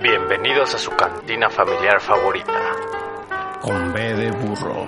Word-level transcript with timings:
Bienvenidos 0.00 0.74
a 0.74 0.78
su 0.78 0.92
cantina 0.92 1.50
familiar 1.50 2.00
favorita, 2.00 2.60
Con 3.60 3.92
B 3.92 4.14
de 4.14 4.30
burro. 4.30 4.86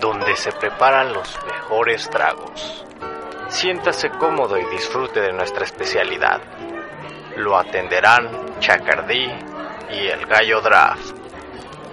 donde 0.00 0.36
se 0.36 0.52
preparan 0.52 1.12
los 1.12 1.36
mejores 1.44 2.08
tragos. 2.08 2.84
Siéntase 3.48 4.10
cómodo 4.10 4.58
y 4.58 4.64
disfrute 4.66 5.20
de 5.20 5.32
nuestra 5.32 5.64
especialidad. 5.64 6.40
Lo 7.36 7.56
atenderán 7.56 8.58
Chacardí 8.60 9.28
y 9.90 10.06
el 10.06 10.24
Gallo 10.26 10.60
Draft. 10.60 11.16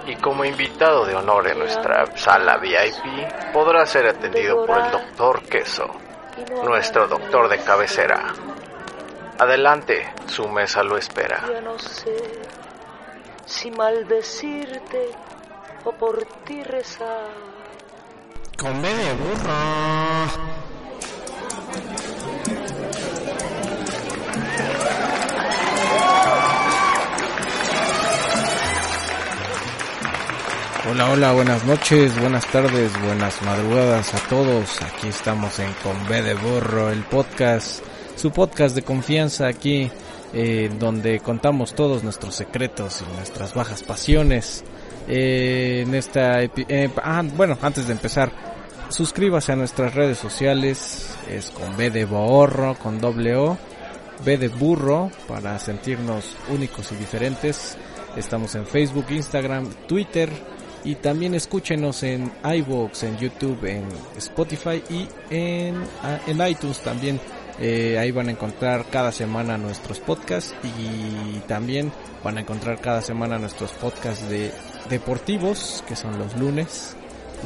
Y 0.06 0.16
como 0.16 0.44
invitado 0.44 1.06
de 1.06 1.16
honor 1.16 1.48
en 1.48 1.58
nuestra 1.58 2.16
sala 2.16 2.58
VIP, 2.58 3.52
podrá 3.52 3.86
ser 3.86 4.06
atendido 4.06 4.64
por 4.66 4.78
el 4.78 4.90
Doctor 4.90 5.42
Queso, 5.42 5.90
nuestro 6.62 7.08
doctor 7.08 7.48
de 7.48 7.58
cabecera. 7.58 8.32
Adelante, 9.38 10.12
su 10.26 10.48
mesa 10.48 10.82
lo 10.84 10.96
espera. 10.96 11.44
Ya 11.52 11.60
no 11.60 11.78
sé 11.78 12.16
si 13.44 13.70
maldecirte 13.70 15.10
o 15.84 15.92
por 15.92 16.24
ti 16.44 16.62
rezar. 16.62 17.30
Con 18.56 18.80
B 18.80 18.88
de 18.88 19.12
burro. 19.14 20.54
Hola, 30.86 31.10
hola, 31.10 31.32
buenas 31.32 31.64
noches, 31.64 32.20
buenas 32.20 32.46
tardes, 32.46 32.92
buenas 33.02 33.42
madrugadas 33.42 34.14
a 34.14 34.18
todos. 34.28 34.80
Aquí 34.82 35.08
estamos 35.08 35.58
en 35.58 35.72
Con 35.82 36.06
B 36.06 36.22
de 36.22 36.34
Burro, 36.34 36.90
el 36.90 37.02
podcast, 37.04 37.82
su 38.16 38.30
podcast 38.30 38.74
de 38.74 38.82
confianza 38.82 39.46
aquí, 39.46 39.90
eh, 40.32 40.70
donde 40.78 41.20
contamos 41.20 41.74
todos 41.74 42.02
nuestros 42.02 42.34
secretos 42.34 43.02
y 43.02 43.16
nuestras 43.16 43.54
bajas 43.54 43.82
pasiones. 43.82 44.64
Eh, 45.06 45.84
en 45.86 45.94
esta, 45.94 46.42
eh, 46.42 46.90
ah, 47.02 47.22
bueno, 47.36 47.58
antes 47.62 47.86
de 47.86 47.92
empezar, 47.92 48.32
suscríbase 48.88 49.52
a 49.52 49.56
nuestras 49.56 49.94
redes 49.94 50.18
sociales, 50.18 51.14
es 51.30 51.50
con 51.50 51.76
B 51.76 51.90
de 51.90 52.04
Borro, 52.04 52.76
con 52.76 53.00
doble 53.00 53.36
O, 53.36 53.58
B 54.24 54.38
de 54.38 54.48
Burro, 54.48 55.10
para 55.28 55.58
sentirnos 55.58 56.36
únicos 56.48 56.90
y 56.92 56.96
diferentes. 56.96 57.76
Estamos 58.16 58.54
en 58.54 58.66
Facebook, 58.66 59.06
Instagram, 59.10 59.68
Twitter 59.88 60.30
y 60.84 60.96
también 60.96 61.34
escúchenos 61.34 62.02
en 62.02 62.30
iVoox, 62.44 63.02
en 63.02 63.18
YouTube, 63.18 63.64
en 63.64 63.88
Spotify 64.16 64.82
y 64.88 65.08
en, 65.30 65.76
ah, 66.02 66.18
en 66.26 66.46
iTunes 66.46 66.80
también. 66.80 67.20
Eh, 67.60 67.98
ahí 67.98 68.10
van 68.10 68.28
a 68.28 68.32
encontrar 68.32 68.86
cada 68.90 69.12
semana 69.12 69.56
nuestros 69.56 70.00
podcasts 70.00 70.54
y 70.64 71.38
también 71.46 71.92
van 72.24 72.36
a 72.38 72.40
encontrar 72.40 72.80
cada 72.80 73.00
semana 73.00 73.38
nuestros 73.38 73.70
podcasts 73.72 74.28
de 74.28 74.50
deportivos, 74.90 75.84
que 75.86 75.94
son 75.96 76.18
los 76.18 76.36
lunes. 76.36 76.96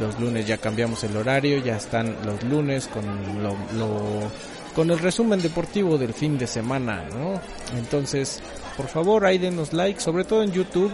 Los 0.01 0.19
lunes 0.21 0.47
ya 0.47 0.59
cambiamos 0.59 1.03
el 1.05 1.17
horario, 1.17 1.59
ya 1.59 1.77
están 1.77 2.17
los 2.25 2.43
lunes 2.45 2.89
con 2.89 3.05
lo, 3.43 3.51
lo- 3.77 4.31
con 4.75 4.91
el 4.91 4.99
resumen 5.01 5.43
deportivo 5.43 5.99
del 5.99 6.15
fin 6.15 6.39
de 6.39 6.47
semana, 6.47 7.05
¿no? 7.13 7.41
Entonces, 7.77 8.41
por 8.77 8.87
favor, 8.87 9.27
ahí 9.27 9.37
denos 9.39 9.73
like, 9.73 10.01
sobre 10.01 10.25
todo 10.25 10.43
en 10.45 10.53
YouTube, 10.53 10.93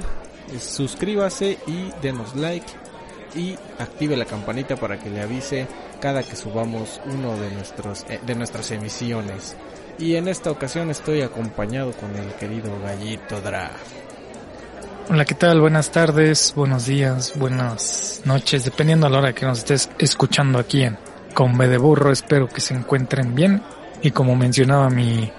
eh, 0.53 0.59
suscríbase 0.59 1.59
y 1.67 1.91
denos 2.01 2.35
like 2.35 2.67
y 3.35 3.57
active 3.79 4.17
la 4.17 4.25
campanita 4.25 4.77
para 4.77 4.99
que 4.99 5.11
le 5.11 5.23
avise 5.23 5.67
cada 6.01 6.23
que 6.23 6.37
subamos 6.37 7.01
uno 7.07 7.37
de 7.37 7.51
nuestros 7.51 8.05
eh, 8.09 8.21
de 8.25 8.35
nuestras 8.35 8.71
emisiones. 8.71 9.57
Y 9.99 10.17
en 10.17 10.29
esta 10.29 10.51
ocasión 10.51 10.91
estoy 10.91 11.23
acompañado 11.23 11.93
con 11.93 12.15
el 12.17 12.33
querido 12.35 12.71
Gallito 12.83 13.41
Draft. 13.41 14.05
Hola, 15.11 15.25
¿qué 15.25 15.35
tal? 15.35 15.61
Buenas 15.61 15.91
tardes, 15.93 16.55
buenos 16.57 16.87
días, 16.87 17.35
buenas 17.37 18.23
noches, 18.25 18.65
dependiendo 18.65 19.07
a 19.07 19.11
la 19.11 19.19
hora 19.19 19.33
que 19.35 19.45
nos 19.45 19.59
estés 19.59 19.91
escuchando 19.99 20.59
aquí 20.59 20.83
en 20.83 20.97
Con 21.35 21.57
de 21.59 21.79
Burro. 21.79 22.11
Espero 22.11 22.49
que 22.49 22.61
se 22.61 22.75
encuentren 22.75 23.35
bien. 23.35 23.63
Y 24.03 24.11
como 24.11 24.35
mencionaba 24.35 24.89
mi 24.91 25.31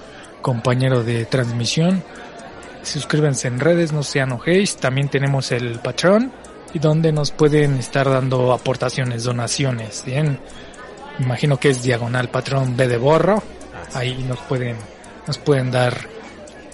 compañero 0.41 1.03
de 1.03 1.25
transmisión, 1.25 2.03
suscríbanse 2.83 3.47
en 3.47 3.59
redes, 3.59 3.91
no 3.91 4.03
sean 4.03 4.31
ojéis. 4.31 4.77
También 4.77 5.09
tenemos 5.09 5.51
el 5.51 5.79
Patreon 5.79 6.31
y 6.75 6.79
donde 6.79 7.13
nos 7.13 7.31
pueden 7.31 7.75
estar 7.75 8.09
dando 8.09 8.51
aportaciones, 8.51 9.23
donaciones. 9.23 10.03
Bien, 10.05 10.37
imagino 11.19 11.57
que 11.57 11.69
es 11.69 11.81
diagonal 11.81 12.27
Patrón 12.27 12.75
B 12.75 12.89
de 12.89 12.97
Borro. 12.97 13.41
Ahí 13.93 14.25
nos 14.27 14.39
pueden, 14.39 14.75
nos 15.25 15.37
pueden 15.37 15.71
dar 15.71 15.97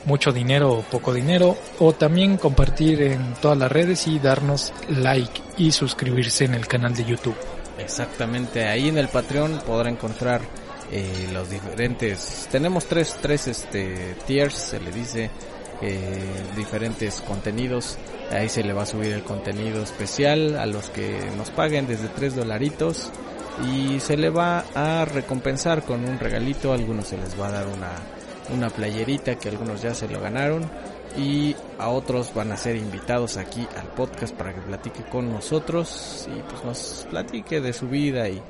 mucho 0.06 0.32
dinero 0.32 0.72
o 0.72 0.82
poco 0.82 1.14
dinero 1.14 1.56
o 1.78 1.94
también 1.94 2.38
compartir 2.38 3.00
en 3.04 3.36
todas 3.36 3.60
las 3.60 3.72
redes 3.72 4.08
y 4.08 4.18
darnos 4.18 4.74
like 4.90 5.40
y 5.58 5.72
suscribirse 5.72 6.46
en 6.46 6.56
el 6.56 6.66
canal 6.66 6.96
de 6.96 7.06
YouTube. 7.06 7.38
Exactamente, 7.78 8.68
ahí 8.68 8.90
en 8.90 8.98
el 8.98 9.08
Patreon 9.08 9.62
podrá 9.68 9.92
encontrar 9.92 10.42
eh, 10.92 11.30
los 11.32 11.48
diferentes, 11.48 12.48
tenemos 12.52 12.86
tres, 12.86 13.18
tres 13.22 13.48
este, 13.48 14.16
tiers, 14.26 14.56
se 14.56 14.80
le 14.80 14.92
dice, 14.92 15.30
eh, 15.82 16.24
diferentes 16.56 17.22
contenidos, 17.22 17.98
ahí 18.32 18.50
se 18.50 18.64
le 18.64 18.74
va 18.74 18.84
a 18.84 18.86
subir 18.86 19.14
el 19.14 19.24
contenido 19.24 19.82
especial 19.82 20.58
a 20.58 20.66
los 20.66 20.90
que 20.90 21.20
nos 21.38 21.50
paguen 21.50 21.88
desde 21.88 22.08
tres 22.08 22.36
dolaritos 22.36 23.12
y 23.66 24.00
se 24.00 24.18
le 24.18 24.30
va 24.30 24.64
a 24.76 25.06
recompensar 25.06 25.84
con 25.84 26.08
un 26.08 26.20
regalito, 26.20 26.72
a 26.72 26.76
algunos 26.76 27.08
se 27.08 27.18
les 27.18 27.40
va 27.40 27.48
a 27.48 27.52
dar 27.52 27.68
una, 27.68 27.92
una 28.56 28.70
playerita 28.70 29.36
que 29.36 29.50
algunos 29.50 29.82
ya 29.82 29.94
se 29.94 30.08
lo 30.08 30.20
ganaron 30.20 30.70
y 31.18 31.56
a 31.78 31.90
otros 31.90 32.34
van 32.34 32.52
a 32.52 32.58
ser 32.58 32.76
invitados 32.76 33.38
aquí 33.38 33.68
al 33.78 33.88
podcast 33.88 34.34
para 34.36 34.54
que 34.54 34.62
platique 34.62 35.04
con 35.04 35.32
nosotros 35.32 36.28
y 36.36 36.42
pues 36.42 36.64
nos 36.64 37.08
platique 37.10 37.60
de 37.60 37.74
su 37.74 37.88
vida 37.88 38.30
y, 38.30 38.42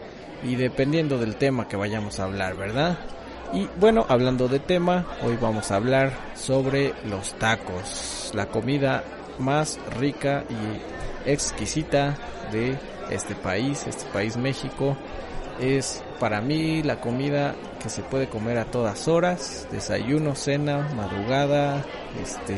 y 0.44 0.56
dependiendo 0.56 1.18
del 1.18 1.36
tema 1.36 1.68
que 1.68 1.78
vayamos 1.78 2.20
a 2.20 2.26
hablar, 2.26 2.56
¿verdad? 2.56 3.00
Y 3.54 3.68
bueno, 3.78 4.06
hablando 4.08 4.48
de 4.48 4.60
tema, 4.60 5.06
hoy 5.24 5.38
vamos 5.42 5.72
a 5.72 5.76
hablar 5.76 6.14
sobre 6.36 6.94
los 7.06 7.34
tacos, 7.34 8.32
la 8.34 8.46
comida 8.46 9.04
más 9.40 9.78
rica 10.00 10.46
y 10.50 11.30
exquisita 11.30 12.18
de 12.54 12.78
este 13.10 13.36
país, 13.36 13.86
este 13.88 14.06
país 14.12 14.38
México. 14.38 14.96
Es 15.60 16.02
para 16.18 16.40
mí 16.40 16.82
la 16.82 17.02
comida 17.02 17.54
que 17.84 17.90
se 17.90 18.04
puede 18.04 18.30
comer 18.30 18.58
a 18.58 18.66
todas 18.66 19.10
horas, 19.10 19.68
desayuno, 19.70 20.34
cena, 20.34 20.88
madrugada, 20.96 21.84
este, 22.22 22.56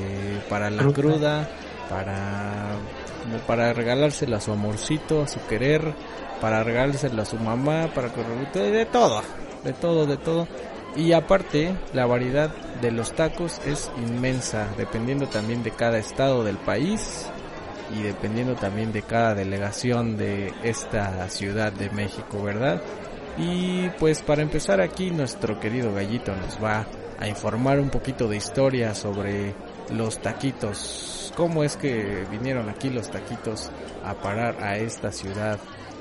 para 0.47 0.69
la 0.69 0.83
Cruda. 0.83 0.93
cruda, 0.93 1.49
para, 1.89 2.77
como 3.23 3.37
para 3.47 3.73
regalárselo 3.73 4.35
a 4.35 4.41
su 4.41 4.51
amorcito, 4.51 5.23
a 5.23 5.27
su 5.27 5.43
querer, 5.47 5.91
para 6.39 6.63
regalárselo 6.63 7.23
a 7.23 7.25
su 7.25 7.37
mamá, 7.37 7.89
para 7.95 8.09
que 8.13 8.59
de 8.59 8.85
todo, 8.85 9.23
de 9.63 9.73
todo, 9.73 10.05
de 10.05 10.17
todo. 10.17 10.47
Y 10.95 11.13
aparte, 11.13 11.75
la 11.93 12.05
variedad 12.05 12.55
de 12.81 12.91
los 12.91 13.13
tacos 13.13 13.59
es 13.65 13.91
inmensa, 13.97 14.67
dependiendo 14.77 15.27
también 15.27 15.63
de 15.63 15.71
cada 15.71 15.97
estado 15.97 16.43
del 16.43 16.57
país 16.57 17.27
y 17.97 18.03
dependiendo 18.03 18.55
también 18.55 18.91
de 18.91 19.01
cada 19.01 19.33
delegación 19.33 20.17
de 20.17 20.53
esta 20.63 21.27
ciudad 21.29 21.71
de 21.71 21.89
México, 21.89 22.43
¿verdad? 22.43 22.81
Y 23.37 23.89
pues 23.99 24.21
para 24.21 24.43
empezar 24.43 24.81
aquí 24.81 25.09
nuestro 25.09 25.59
querido 25.59 25.93
gallito 25.93 26.35
nos 26.35 26.63
va 26.63 26.85
a 27.19 27.27
informar 27.27 27.79
un 27.79 27.89
poquito 27.89 28.27
de 28.27 28.37
historia 28.37 28.93
sobre 28.93 29.55
los 29.91 30.19
taquitos. 30.19 31.33
¿Cómo 31.35 31.63
es 31.63 31.75
que 31.75 32.25
vinieron 32.29 32.69
aquí 32.69 32.89
los 32.89 33.09
taquitos 33.09 33.71
a 34.03 34.13
parar 34.13 34.63
a 34.63 34.77
esta 34.77 35.11
ciudad? 35.11 35.57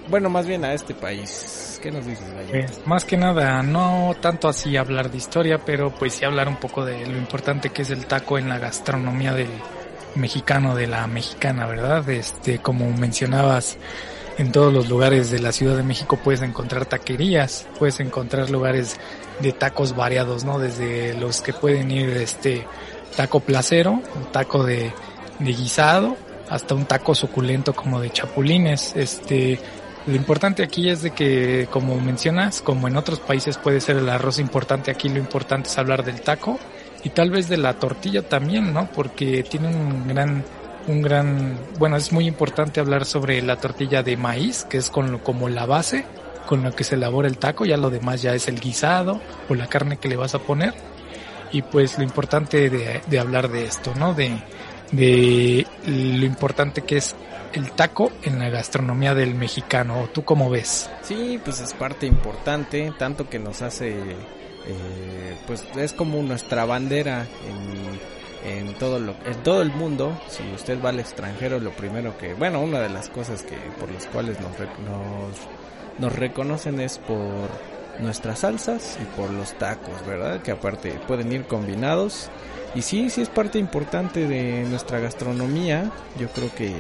Bueno, 0.09 0.29
más 0.29 0.47
bien 0.47 0.65
a 0.65 0.75
este 0.75 0.95
país. 0.95 1.79
¿Qué 1.83 1.91
nos 1.91 2.07
dices? 2.07 2.25
Pues, 2.51 2.87
más 2.87 3.05
que 3.05 3.17
nada, 3.17 3.63
no 3.63 4.15
tanto 4.21 4.49
así 4.49 4.77
hablar 4.77 5.11
de 5.11 5.19
historia, 5.19 5.59
pero 5.59 5.91
pues 5.91 6.15
sí 6.15 6.25
hablar 6.25 6.49
un 6.49 6.57
poco 6.57 6.85
de 6.85 7.07
lo 7.07 7.17
importante 7.17 7.71
que 7.71 7.83
es 7.83 7.91
el 7.91 8.07
taco 8.07 8.39
en 8.39 8.49
la 8.49 8.59
gastronomía 8.59 9.33
del 9.33 9.51
mexicano, 10.15 10.75
de 10.75 10.87
la 10.87 11.07
mexicana, 11.07 11.67
¿verdad? 11.67 12.09
Este, 12.09 12.59
como 12.59 12.89
mencionabas, 12.93 13.79
en 14.39 14.53
todos 14.53 14.73
los 14.73 14.89
lugares 14.89 15.31
de 15.31 15.41
la 15.41 15.53
Ciudad 15.53 15.77
de 15.77 15.83
México 15.83 16.19
puedes 16.23 16.43
encontrar 16.43 16.87
taquerías, 16.87 17.67
puedes 17.79 18.01
encontrar 18.01 18.51
lugares 18.51 18.97
de 19.41 19.53
tacos 19.53 19.97
variados, 19.97 20.45
¿no? 20.45 20.59
Desde 20.59 21.15
los 21.15 21.41
que 21.41 21.53
pueden 21.53 21.91
ir 21.91 22.11
este 22.11 22.67
taco 23.17 23.41
placero, 23.41 23.93
un 23.93 24.33
taco 24.33 24.65
de, 24.65 24.93
de 25.39 25.53
guisado, 25.53 26.17
hasta 26.49 26.75
un 26.75 26.85
taco 26.85 27.15
suculento 27.15 27.75
como 27.75 28.01
de 28.01 28.11
chapulines. 28.11 28.95
Este, 28.97 29.59
lo 30.07 30.17
importante 30.17 30.63
aquí 30.63 30.89
es 30.89 31.03
de 31.03 31.13
que, 31.13 31.69
como 31.71 32.01
mencionas, 32.01 32.61
como 32.63 32.89
en 32.89 32.97
otros 32.97 33.21
países 33.21 33.57
puede 33.59 33.81
ser 33.81 33.97
el 33.97 34.09
arroz 34.09 34.39
importante, 34.39 34.91
aquí 34.91 35.09
lo 35.09 35.19
importante 35.19 35.69
es 35.69 35.79
hablar 35.79 36.05
del 36.05 36.21
taco 36.21 36.59
y 37.05 37.11
tal 37.11 37.31
vez 37.31 37.49
de 37.49 37.57
la 37.57 37.75
tortilla 37.75 38.23
también, 38.29 38.73
¿no? 38.73 38.89
Porque 38.93 39.43
tiene 39.43 39.69
un 39.69 40.09
gran 40.09 40.45
un 40.89 41.01
gran, 41.01 41.59
bueno, 41.79 41.97
es 41.97 42.13
muy 42.13 42.27
importante 42.27 42.81
hablar 42.81 43.05
sobre 43.05 43.41
la 43.41 43.57
tortilla 43.57 44.03
de 44.03 44.17
maíz, 44.17 44.65
que 44.65 44.79
es 44.79 44.91
con 44.91 45.19
como 45.19 45.49
la 45.49 45.65
base 45.67 46.05
con 46.47 46.65
lo 46.65 46.75
que 46.75 46.85
se 46.85 46.97
elabora 46.97 47.29
el 47.29 47.39
taco, 47.39 47.65
ya 47.65 47.77
lo 47.77 47.89
demás 47.89 48.21
ya 48.21 48.35
es 48.35 48.49
el 48.49 48.61
guisado 48.61 49.21
o 49.49 49.55
la 49.55 49.69
carne 49.69 49.99
que 49.99 50.09
le 50.09 50.17
vas 50.17 50.35
a 50.35 50.41
poner. 50.41 50.75
Y 51.53 51.63
pues 51.63 51.99
lo 51.99 52.05
importante 52.05 52.69
de, 52.69 53.01
de 53.07 53.19
hablar 53.19 53.49
de 53.49 53.65
esto, 53.65 53.95
¿no? 53.95 54.15
De, 54.15 54.43
de 54.93 55.67
lo 55.87 56.25
importante 56.25 56.83
que 56.83 56.99
es 56.99 57.17
el 57.53 57.73
taco 57.73 58.13
en 58.23 58.39
la 58.39 58.49
gastronomía 58.49 59.15
del 59.15 59.35
mexicano. 59.35 60.09
¿Tú 60.13 60.25
cómo 60.25 60.49
ves? 60.49 60.89
Sí, 61.03 61.41
pues 61.45 61.61
es 61.61 61.75
parte 61.75 62.07
importante, 62.07 62.93
tanto 62.99 63.29
que 63.29 63.39
nos 63.39 63.63
hace, 63.63 63.91
eh, 63.99 65.37
pues 65.47 65.65
es 65.77 65.93
como 65.93 66.23
nuestra 66.23 66.65
bandera 66.65 67.27
en 67.49 68.23
en 68.45 68.75
todo 68.75 68.99
lo 68.99 69.15
en 69.25 69.43
todo 69.43 69.63
el 69.63 69.71
mundo 69.71 70.21
si 70.29 70.43
usted 70.53 70.83
va 70.83 70.89
al 70.89 71.01
extranjero 71.01 71.61
lo 71.61 71.71
primero 71.71 72.19
que 72.19 72.35
bueno 72.35 72.61
una 72.61 72.81
de 72.81 72.89
las 72.89 73.09
cosas 73.09 73.43
que 73.43 73.57
por 73.79 73.91
las 73.91 74.07
cuales 74.07 74.39
nos 74.41 74.59
nos, 74.59 75.37
nos 75.99 76.13
reconocen 76.13 76.81
es 76.81 76.99
por 76.99 77.49
nuestras 78.01 78.41
salsas 78.41 78.99
y 79.01 79.05
por 79.17 79.31
los 79.31 79.57
tacos 79.59 80.05
verdad 80.07 80.43
que 80.43 80.51
aparte 80.51 80.99
pueden 81.07 81.33
ir 81.33 81.45
combinados 81.45 82.31
y 82.75 82.83
sí 82.83 83.11
sí 83.11 83.23
es 83.23 83.29
parte 83.29 83.59
importante 83.59 84.27
de 84.27 84.65
nuestra 84.65 84.99
gastronomía. 84.99 85.91
Yo 86.19 86.29
creo 86.29 86.55
que 86.55 86.75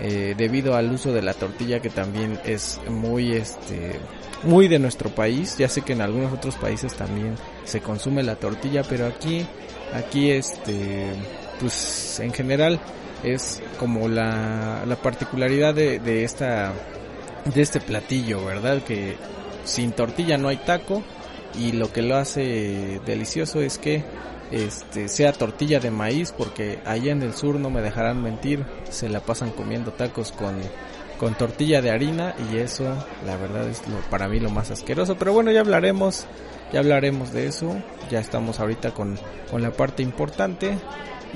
eh, 0.00 0.34
debido 0.36 0.74
al 0.74 0.92
uso 0.92 1.12
de 1.12 1.22
la 1.22 1.34
tortilla 1.34 1.80
que 1.80 1.90
también 1.90 2.38
es 2.44 2.80
muy 2.88 3.32
este 3.32 3.98
muy 4.44 4.68
de 4.68 4.78
nuestro 4.78 5.10
país. 5.10 5.56
Ya 5.58 5.68
sé 5.68 5.82
que 5.82 5.92
en 5.92 6.00
algunos 6.00 6.32
otros 6.32 6.56
países 6.56 6.94
también 6.94 7.34
se 7.64 7.80
consume 7.80 8.22
la 8.22 8.36
tortilla 8.36 8.82
pero 8.88 9.06
aquí 9.06 9.46
Aquí 9.92 10.30
este, 10.30 11.06
pues 11.60 12.20
en 12.20 12.32
general 12.32 12.78
es 13.22 13.62
como 13.78 14.08
la, 14.08 14.84
la 14.86 14.96
particularidad 14.96 15.74
de, 15.74 15.98
de 15.98 16.24
esta, 16.24 16.72
de 17.54 17.62
este 17.62 17.80
platillo, 17.80 18.44
¿verdad? 18.44 18.82
Que 18.82 19.16
sin 19.64 19.92
tortilla 19.92 20.36
no 20.36 20.48
hay 20.48 20.58
taco. 20.58 21.02
Y 21.58 21.72
lo 21.72 21.90
que 21.90 22.02
lo 22.02 22.16
hace 22.16 23.00
delicioso 23.06 23.62
es 23.62 23.78
que 23.78 24.04
este 24.50 25.08
sea 25.08 25.32
tortilla 25.32 25.80
de 25.80 25.90
maíz 25.90 26.32
porque 26.36 26.78
allá 26.84 27.12
en 27.12 27.22
el 27.22 27.34
sur 27.34 27.56
no 27.56 27.70
me 27.70 27.82
dejarán 27.82 28.22
mentir 28.22 28.64
se 28.90 29.08
la 29.08 29.20
pasan 29.20 29.50
comiendo 29.50 29.92
tacos 29.92 30.32
con 30.32 30.58
con 31.18 31.34
tortilla 31.34 31.82
de 31.82 31.90
harina 31.90 32.34
y 32.52 32.58
eso 32.58 32.84
la 33.26 33.36
verdad 33.36 33.68
es 33.68 33.86
lo, 33.88 33.98
para 34.08 34.28
mí 34.28 34.40
lo 34.40 34.50
más 34.50 34.70
asqueroso 34.70 35.16
pero 35.16 35.32
bueno 35.32 35.50
ya 35.50 35.60
hablaremos 35.60 36.26
ya 36.72 36.80
hablaremos 36.80 37.32
de 37.32 37.46
eso. 37.46 37.76
Ya 38.10 38.20
estamos 38.20 38.60
ahorita 38.60 38.92
con, 38.92 39.18
con 39.50 39.62
la 39.62 39.70
parte 39.70 40.02
importante. 40.02 40.78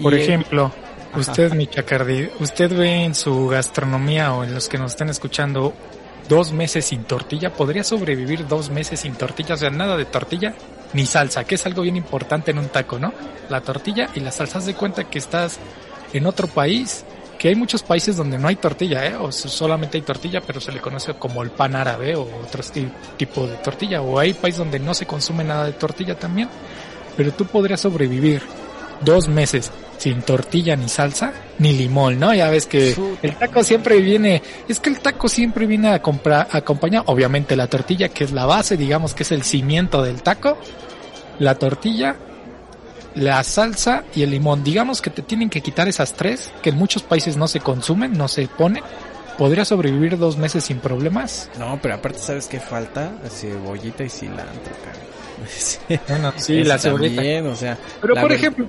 Por 0.00 0.14
ejemplo, 0.14 0.72
usted, 1.16 1.52
mi 1.54 1.66
chacardi, 1.66 2.30
usted 2.40 2.74
ve 2.76 3.04
en 3.04 3.14
su 3.14 3.48
gastronomía 3.48 4.34
o 4.34 4.44
en 4.44 4.54
los 4.54 4.68
que 4.68 4.78
nos 4.78 4.92
están 4.92 5.08
escuchando 5.08 5.74
dos 6.28 6.52
meses 6.52 6.86
sin 6.86 7.04
tortilla, 7.04 7.52
¿podría 7.52 7.84
sobrevivir 7.84 8.46
dos 8.46 8.70
meses 8.70 9.00
sin 9.00 9.14
tortilla? 9.14 9.54
O 9.54 9.58
sea, 9.58 9.70
nada 9.70 9.96
de 9.96 10.04
tortilla 10.04 10.54
ni 10.92 11.06
salsa, 11.06 11.44
que 11.44 11.54
es 11.54 11.66
algo 11.66 11.82
bien 11.82 11.96
importante 11.96 12.50
en 12.50 12.58
un 12.58 12.68
taco, 12.68 12.98
¿no? 12.98 13.12
La 13.48 13.60
tortilla 13.60 14.08
y 14.14 14.20
la 14.20 14.30
salsa. 14.30 14.58
Haz 14.58 14.66
de 14.66 14.74
cuenta 14.74 15.04
que 15.04 15.18
estás 15.18 15.58
en 16.12 16.26
otro 16.26 16.46
país 16.48 17.04
que 17.42 17.48
hay 17.48 17.56
muchos 17.56 17.82
países 17.82 18.16
donde 18.16 18.38
no 18.38 18.46
hay 18.46 18.54
tortilla, 18.54 19.04
¿eh? 19.04 19.16
o 19.16 19.32
solamente 19.32 19.98
hay 19.98 20.02
tortilla, 20.02 20.40
pero 20.40 20.60
se 20.60 20.70
le 20.70 20.80
conoce 20.80 21.14
como 21.14 21.42
el 21.42 21.50
pan 21.50 21.74
árabe 21.74 22.14
o 22.14 22.22
otro 22.40 22.62
tipo 23.16 23.48
de 23.48 23.56
tortilla, 23.56 24.00
o 24.00 24.16
hay 24.16 24.32
países 24.32 24.58
donde 24.58 24.78
no 24.78 24.94
se 24.94 25.06
consume 25.06 25.42
nada 25.42 25.64
de 25.66 25.72
tortilla 25.72 26.16
también, 26.16 26.48
pero 27.16 27.32
tú 27.32 27.44
podrías 27.46 27.80
sobrevivir 27.80 28.42
dos 29.00 29.26
meses 29.26 29.72
sin 30.02 30.22
tortilla 30.22 30.74
ni 30.74 30.88
salsa 30.88 31.32
ni 31.60 31.74
limón, 31.74 32.18
¿no? 32.18 32.34
Ya 32.34 32.50
ves 32.50 32.66
que 32.66 32.96
el 33.22 33.36
taco 33.36 33.62
siempre 33.62 34.00
viene, 34.00 34.42
es 34.66 34.80
que 34.80 34.90
el 34.90 34.98
taco 34.98 35.28
siempre 35.28 35.64
viene 35.64 35.90
a 35.90 36.02
comprar, 36.02 36.48
acompañar, 36.50 37.04
obviamente 37.06 37.54
la 37.54 37.68
tortilla 37.68 38.08
que 38.08 38.24
es 38.24 38.32
la 38.32 38.44
base, 38.44 38.76
digamos 38.76 39.14
que 39.14 39.22
es 39.22 39.30
el 39.30 39.44
cimiento 39.44 40.02
del 40.02 40.20
taco, 40.24 40.58
la 41.38 41.54
tortilla 41.54 42.16
la 43.14 43.44
salsa 43.44 44.02
y 44.12 44.22
el 44.22 44.30
limón. 44.30 44.64
Digamos 44.64 45.00
que 45.00 45.10
te 45.10 45.22
tienen 45.22 45.50
que 45.50 45.60
quitar 45.60 45.86
esas 45.86 46.14
tres, 46.14 46.50
que 46.62 46.70
en 46.70 46.76
muchos 46.76 47.04
países 47.04 47.36
no 47.36 47.46
se 47.46 47.60
consumen, 47.60 48.16
no 48.16 48.26
se 48.26 48.48
ponen. 48.48 48.82
¿Podría 49.38 49.64
sobrevivir 49.64 50.18
dos 50.18 50.36
meses 50.36 50.64
sin 50.64 50.80
problemas? 50.80 51.48
No, 51.58 51.78
pero 51.80 51.94
aparte, 51.94 52.18
¿sabes 52.18 52.48
qué 52.48 52.58
falta? 52.58 53.12
Cebollita 53.30 54.02
y 54.02 54.08
cilantro, 54.08 54.72
cara. 54.82 56.32
sí, 56.38 56.64
la 56.64 56.78
cebollita. 56.78 57.48
o 57.48 57.54
sea. 57.54 57.78
Pero 58.00 58.14
por 58.14 58.32
ejemplo, 58.32 58.66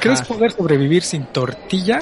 ¿crees 0.00 0.22
poder 0.22 0.52
sobrevivir 0.52 1.02
sin 1.02 1.24
tortilla? 1.26 2.00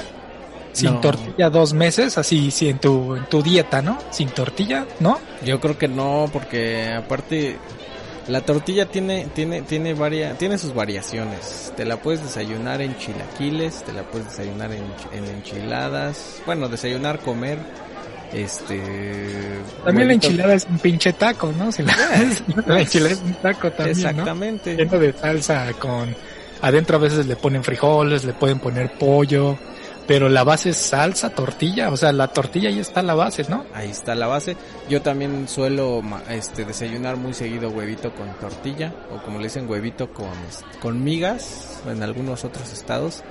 Sin 0.73 1.01
tortilla 1.01 1.49
dos 1.49 1.73
meses, 1.73 2.19
así, 2.19 2.51
sí, 2.51 2.69
en 2.69 2.77
tu, 2.77 3.15
en 3.15 3.25
tu 3.25 3.41
dieta, 3.41 3.81
¿no? 3.81 3.97
Sin 4.11 4.29
tortilla, 4.29 4.85
¿no? 4.99 5.19
Yo 5.43 5.59
creo 5.59 5.75
que 5.75 5.87
no, 5.87 6.29
porque 6.31 6.93
aparte 6.93 7.57
la 8.27 8.41
tortilla 8.41 8.85
tiene, 8.85 9.27
tiene, 9.33 9.61
tiene, 9.61 9.93
varia, 9.93 10.33
tiene 10.37 10.57
sus 10.57 10.73
variaciones. 10.73 11.71
Te 11.77 11.85
la 11.85 11.97
puedes 11.97 12.21
desayunar 12.21 12.81
en 12.81 12.97
chilaquiles, 12.97 13.83
te 13.83 13.93
la 13.93 14.03
puedes 14.03 14.29
desayunar 14.29 14.71
en, 14.71 15.25
enchiladas. 15.25 16.41
Bueno, 16.45 16.67
desayunar, 16.67 17.19
comer. 17.19 17.57
Este. 18.33 18.81
También 19.85 20.09
la 20.09 20.13
enchilada 20.15 20.53
es 20.53 20.67
un 20.69 20.79
pinche 20.79 21.13
taco, 21.13 21.53
¿no? 21.57 21.69
la, 22.65 22.81
enchilada 22.81 23.13
es 23.13 23.21
un 23.21 23.33
taco 23.35 23.71
también. 23.71 23.97
Exactamente. 23.97 24.75
Lleno 24.75 24.99
de 24.99 25.13
salsa 25.13 25.71
con. 25.73 26.13
Adentro 26.61 26.97
a 26.97 26.99
veces 26.99 27.25
le 27.27 27.35
ponen 27.35 27.63
frijoles, 27.63 28.25
le 28.25 28.33
pueden 28.33 28.59
poner 28.59 28.91
pollo 28.97 29.57
pero 30.07 30.29
la 30.29 30.45
base 30.45 30.69
es 30.69 30.77
salsa, 30.77 31.29
tortilla, 31.31 31.91
o 31.91 31.97
sea, 31.97 32.13
la 32.13 32.29
tortilla 32.29 32.69
ahí 32.69 32.79
está 32.79 33.03
la 33.03 33.13
base, 33.13 33.45
¿no? 33.49 33.65
Ahí 33.73 33.89
está 33.89 34.15
la 34.15 34.27
base. 34.27 34.55
Yo 34.89 35.01
también 35.01 35.49
suelo 35.49 36.01
este 36.29 36.63
desayunar 36.63 37.17
muy 37.17 37.33
seguido 37.33 37.69
huevito 37.69 38.15
con 38.15 38.33
tortilla 38.39 38.93
o 39.13 39.21
como 39.21 39.39
le 39.39 39.45
dicen 39.45 39.69
huevito 39.69 40.13
con 40.13 40.31
con 40.81 41.03
migas 41.03 41.81
en 41.85 42.01
algunos 42.01 42.45
otros 42.45 42.71
estados. 42.71 43.23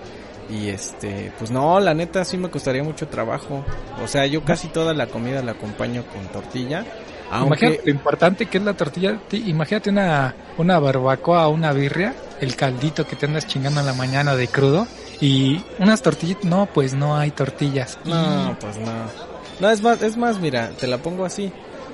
Y 0.51 0.69
este, 0.69 1.33
pues 1.39 1.51
no, 1.51 1.81
la 1.81 1.95
neta 1.95 2.25
sí 2.25 2.37
me 2.37 2.51
costaría 2.51 2.85
mucho 2.85 3.09
trabajo. 3.09 3.65
O 4.05 4.07
sea, 4.07 4.27
yo 4.27 4.45
casi 4.45 4.69
toda 4.69 4.93
la 4.93 5.07
comida 5.07 5.43
la 5.43 5.53
acompaño 5.53 6.05
con 6.05 6.27
tortilla. 6.29 6.85
Imagínate 7.33 7.83
lo 7.85 7.91
importante 7.91 8.47
que 8.47 8.59
es 8.59 8.65
la 8.65 8.75
tortilla. 8.75 9.19
Imagínate 9.33 9.91
una, 9.91 10.35
una 10.59 10.79
barbacoa 10.79 11.49
o 11.49 11.51
una 11.51 11.73
birria, 11.73 12.15
el 12.41 12.55
caldito 12.57 13.07
que 13.07 13.17
te 13.17 13.27
andas 13.27 13.47
chingando 13.47 13.81
en 13.81 13.87
la 13.87 13.95
mañana 13.95 14.37
de 14.37 14.49
crudo 14.49 14.87
y 15.21 15.63
unas 15.79 16.03
tortillitas, 16.03 16.45
no, 16.45 16.67
pues 16.67 16.95
no 16.95 17.17
hay 17.17 17.31
tortillas. 17.31 17.99
No, 18.05 18.57
pues 18.61 18.77
no. 18.79 18.93
No, 19.61 19.71
es 19.71 19.83
más, 19.83 20.03
es 20.03 20.17
más, 20.17 20.39
mira, 20.39 20.71
te 20.71 20.87
la 20.87 20.99
pongo 20.99 21.25
así. 21.25 21.51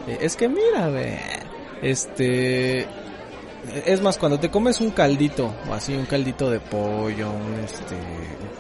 Eh, 0.08 0.18
es 0.20 0.36
que 0.36 0.48
mira, 0.48 0.88
ve, 0.88 1.20
este, 1.80 2.86
es 3.86 4.02
más, 4.02 4.18
cuando 4.18 4.40
te 4.40 4.50
comes 4.50 4.80
un 4.80 4.90
caldito, 4.90 5.54
o 5.68 5.74
así, 5.74 5.94
un 5.94 6.06
caldito 6.06 6.50
de 6.50 6.58
pollo, 6.58 7.30
un, 7.30 7.60
este, 7.60 7.94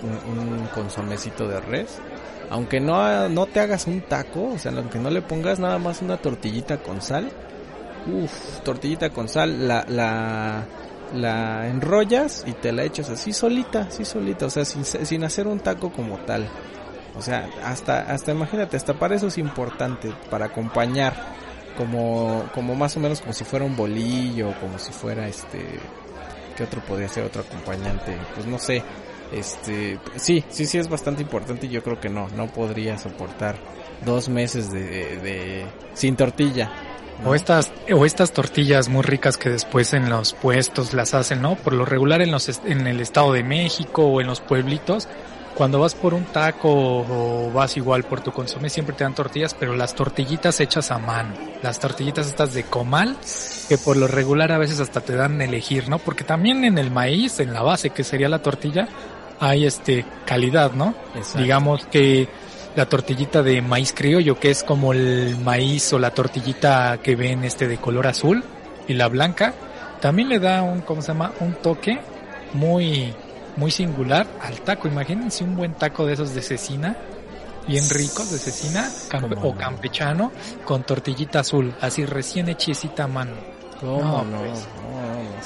un, 0.02 0.68
consomecito 0.68 1.48
de 1.48 1.60
res, 1.60 1.98
aunque 2.52 2.80
no, 2.80 3.30
no 3.30 3.46
te 3.46 3.60
hagas 3.60 3.86
un 3.86 4.02
taco, 4.02 4.50
o 4.52 4.58
sea, 4.58 4.72
aunque 4.72 4.98
no 4.98 5.08
le 5.08 5.22
pongas 5.22 5.58
nada 5.58 5.78
más 5.78 6.02
una 6.02 6.18
tortillita 6.18 6.82
con 6.82 7.00
sal, 7.00 7.30
uff, 8.06 8.60
tortillita 8.60 9.08
con 9.08 9.26
sal, 9.26 9.66
la, 9.66 9.86
la, 9.88 10.66
la 11.14 11.66
enrollas 11.68 12.44
y 12.46 12.52
te 12.52 12.72
la 12.72 12.84
echas 12.84 13.08
así 13.08 13.32
solita, 13.32 13.86
así 13.88 14.04
solita, 14.04 14.44
o 14.44 14.50
sea, 14.50 14.66
sin, 14.66 14.84
sin 14.84 15.24
hacer 15.24 15.46
un 15.46 15.60
taco 15.60 15.90
como 15.92 16.18
tal. 16.18 16.46
O 17.16 17.22
sea, 17.22 17.48
hasta, 17.64 18.00
hasta 18.00 18.32
imagínate, 18.32 18.76
hasta 18.76 18.92
para 18.92 19.14
eso 19.14 19.28
es 19.28 19.38
importante, 19.38 20.12
para 20.28 20.46
acompañar, 20.46 21.14
como, 21.78 22.44
como 22.54 22.74
más 22.74 22.94
o 22.98 23.00
menos 23.00 23.22
como 23.22 23.32
si 23.32 23.44
fuera 23.44 23.64
un 23.64 23.76
bolillo, 23.76 24.52
como 24.60 24.78
si 24.78 24.92
fuera 24.92 25.26
este, 25.26 25.80
¿qué 26.54 26.64
otro 26.64 26.82
podría 26.82 27.08
ser 27.08 27.24
otro 27.24 27.40
acompañante? 27.40 28.14
Pues 28.34 28.46
no 28.46 28.58
sé, 28.58 28.82
este, 29.32 29.98
sí, 30.16 30.44
sí, 30.48 30.66
sí 30.66 30.78
es 30.78 30.88
bastante 30.88 31.22
importante 31.22 31.66
y 31.66 31.70
yo 31.70 31.82
creo 31.82 32.00
que 32.00 32.08
no, 32.08 32.28
no 32.36 32.46
podría 32.48 32.98
soportar 32.98 33.56
dos 34.04 34.28
meses 34.28 34.70
de, 34.72 35.18
de 35.18 35.66
sin 35.94 36.16
tortilla. 36.16 36.70
O 37.24 37.34
estas, 37.34 37.70
o 37.94 38.04
estas 38.04 38.32
tortillas 38.32 38.88
muy 38.88 39.02
ricas 39.02 39.36
que 39.36 39.48
después 39.48 39.92
en 39.92 40.10
los 40.10 40.32
puestos 40.32 40.92
las 40.92 41.14
hacen, 41.14 41.40
¿no? 41.40 41.54
Por 41.54 41.72
lo 41.72 41.84
regular 41.84 42.20
en 42.20 42.32
los, 42.32 42.48
en 42.64 42.86
el 42.86 43.00
Estado 43.00 43.32
de 43.32 43.44
México 43.44 44.04
o 44.04 44.20
en 44.20 44.26
los 44.26 44.40
pueblitos, 44.40 45.08
cuando 45.54 45.78
vas 45.78 45.94
por 45.94 46.14
un 46.14 46.24
taco 46.24 46.70
o 46.72 47.50
vas 47.52 47.76
igual 47.76 48.04
por 48.04 48.22
tu 48.22 48.32
consomé 48.32 48.70
siempre 48.70 48.96
te 48.96 49.04
dan 49.04 49.14
tortillas, 49.14 49.54
pero 49.54 49.76
las 49.76 49.94
tortillitas 49.94 50.58
hechas 50.60 50.90
a 50.90 50.98
mano, 50.98 51.34
las 51.62 51.78
tortillitas 51.78 52.26
estas 52.26 52.54
de 52.54 52.64
comal, 52.64 53.16
que 53.68 53.78
por 53.78 53.96
lo 53.96 54.08
regular 54.08 54.50
a 54.50 54.58
veces 54.58 54.80
hasta 54.80 55.02
te 55.02 55.14
dan 55.14 55.40
elegir, 55.40 55.88
¿no? 55.88 55.98
Porque 55.98 56.24
también 56.24 56.64
en 56.64 56.78
el 56.78 56.90
maíz, 56.90 57.38
en 57.38 57.52
la 57.52 57.62
base 57.62 57.90
que 57.90 58.02
sería 58.02 58.28
la 58.28 58.40
tortilla, 58.40 58.88
hay 59.42 59.66
este 59.66 60.06
calidad, 60.24 60.70
¿no? 60.72 60.94
Digamos 61.36 61.84
que 61.86 62.28
la 62.76 62.86
tortillita 62.86 63.42
de 63.42 63.60
maíz 63.60 63.92
criollo, 63.92 64.38
que 64.38 64.52
es 64.52 64.62
como 64.62 64.92
el 64.92 65.36
maíz 65.38 65.92
o 65.92 65.98
la 65.98 66.12
tortillita 66.12 67.00
que 67.02 67.16
ven 67.16 67.42
este 67.42 67.66
de 67.66 67.76
color 67.78 68.06
azul 68.06 68.44
y 68.86 68.94
la 68.94 69.08
blanca, 69.08 69.52
también 70.00 70.28
le 70.28 70.38
da 70.38 70.62
un, 70.62 70.82
¿cómo 70.82 71.02
se 71.02 71.08
llama? 71.08 71.32
Un 71.40 71.54
toque 71.54 71.98
muy, 72.52 73.12
muy 73.56 73.72
singular 73.72 74.28
al 74.40 74.60
taco. 74.60 74.86
Imagínense 74.86 75.42
un 75.42 75.56
buen 75.56 75.74
taco 75.74 76.06
de 76.06 76.12
esos 76.12 76.34
de 76.34 76.42
cecina, 76.42 76.96
bien 77.66 77.82
ricos 77.90 78.30
de 78.30 78.38
cecina 78.38 78.88
o 79.42 79.56
campechano 79.56 80.30
con 80.64 80.84
tortillita 80.84 81.40
azul, 81.40 81.74
así 81.80 82.06
recién 82.06 82.48
hechicita 82.48 83.04
a 83.04 83.08
mano. 83.08 83.51
¿Cómo 83.82 84.24
no? 84.24 84.38
Pues. 84.38 84.68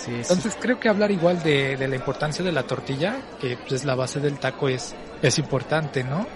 Entonces 0.08 0.56
creo 0.60 0.78
que 0.78 0.88
hablar 0.88 1.10
igual 1.10 1.42
de, 1.42 1.76
de, 1.76 1.88
la 1.88 1.96
importancia 1.96 2.44
de 2.44 2.52
la 2.52 2.64
tortilla, 2.64 3.16
que 3.40 3.56
pues, 3.56 3.72
es 3.72 3.84
la 3.84 3.94
base 3.94 4.20
del 4.20 4.38
taco, 4.38 4.68
es, 4.68 4.94
es 5.22 5.38
importante, 5.38 6.04
¿no? 6.04 6.26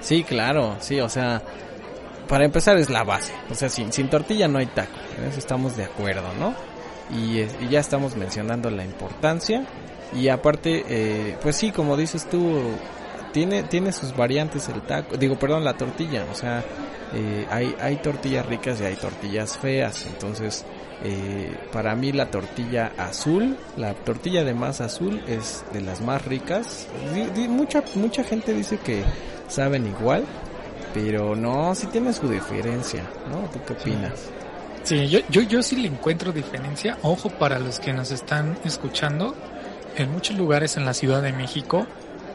Sí, 0.00 0.24
claro, 0.24 0.76
sí, 0.80 1.00
o 1.00 1.08
sea, 1.08 1.42
para 2.28 2.44
empezar 2.44 2.78
es 2.78 2.90
la 2.90 3.04
base, 3.04 3.34
o 3.50 3.54
sea, 3.54 3.68
sin, 3.68 3.92
sin 3.92 4.08
tortilla 4.08 4.48
no 4.48 4.58
hay 4.58 4.66
taco, 4.66 4.98
en 5.18 5.24
eso 5.24 5.38
estamos 5.38 5.76
de 5.76 5.84
acuerdo, 5.84 6.32
¿no? 6.38 6.54
Y, 7.10 7.40
y 7.40 7.68
ya 7.70 7.80
estamos 7.80 8.16
mencionando 8.16 8.70
la 8.70 8.84
importancia 8.84 9.66
y 10.14 10.28
aparte, 10.28 10.84
eh, 10.88 11.36
pues 11.42 11.56
sí, 11.56 11.70
como 11.70 11.96
dices 11.96 12.28
tú, 12.28 12.60
tiene, 13.32 13.64
tiene 13.64 13.92
sus 13.92 14.16
variantes 14.16 14.68
el 14.68 14.80
taco, 14.82 15.16
digo, 15.16 15.38
perdón, 15.38 15.64
la 15.64 15.74
tortilla, 15.74 16.24
o 16.32 16.34
sea, 16.34 16.64
eh, 17.12 17.46
hay, 17.50 17.74
hay 17.80 17.96
tortillas 17.96 18.46
ricas 18.46 18.80
y 18.80 18.84
hay 18.84 18.96
tortillas 18.96 19.58
feas, 19.58 20.06
entonces 20.06 20.64
eh, 21.02 21.54
para 21.72 21.94
mí 21.94 22.12
la 22.12 22.30
tortilla 22.30 22.92
azul, 22.96 23.56
la 23.76 23.94
tortilla 23.94 24.44
de 24.44 24.54
masa 24.54 24.84
azul 24.84 25.22
es 25.26 25.64
de 25.72 25.80
las 25.80 26.00
más 26.00 26.24
ricas. 26.24 26.86
mucha, 27.48 27.82
mucha 27.96 28.24
gente 28.24 28.54
dice 28.54 28.78
que 28.78 29.02
saben 29.48 29.86
igual, 29.86 30.24
pero 30.92 31.34
no, 31.34 31.74
sí 31.74 31.86
tiene 31.88 32.12
su 32.12 32.28
diferencia, 32.28 33.02
¿no? 33.28 33.48
¿Tú 33.50 33.58
qué 33.66 33.72
opinas? 33.72 34.30
Sí, 34.84 35.08
yo, 35.08 35.20
yo, 35.30 35.42
yo 35.42 35.62
sí 35.62 35.76
le 35.76 35.88
encuentro 35.88 36.32
diferencia. 36.32 36.98
Ojo 37.02 37.30
para 37.30 37.58
los 37.58 37.80
que 37.80 37.92
nos 37.92 38.10
están 38.10 38.58
escuchando, 38.64 39.34
en 39.96 40.12
muchos 40.12 40.36
lugares 40.36 40.76
en 40.76 40.84
la 40.84 40.94
Ciudad 40.94 41.22
de 41.22 41.32
México 41.32 41.86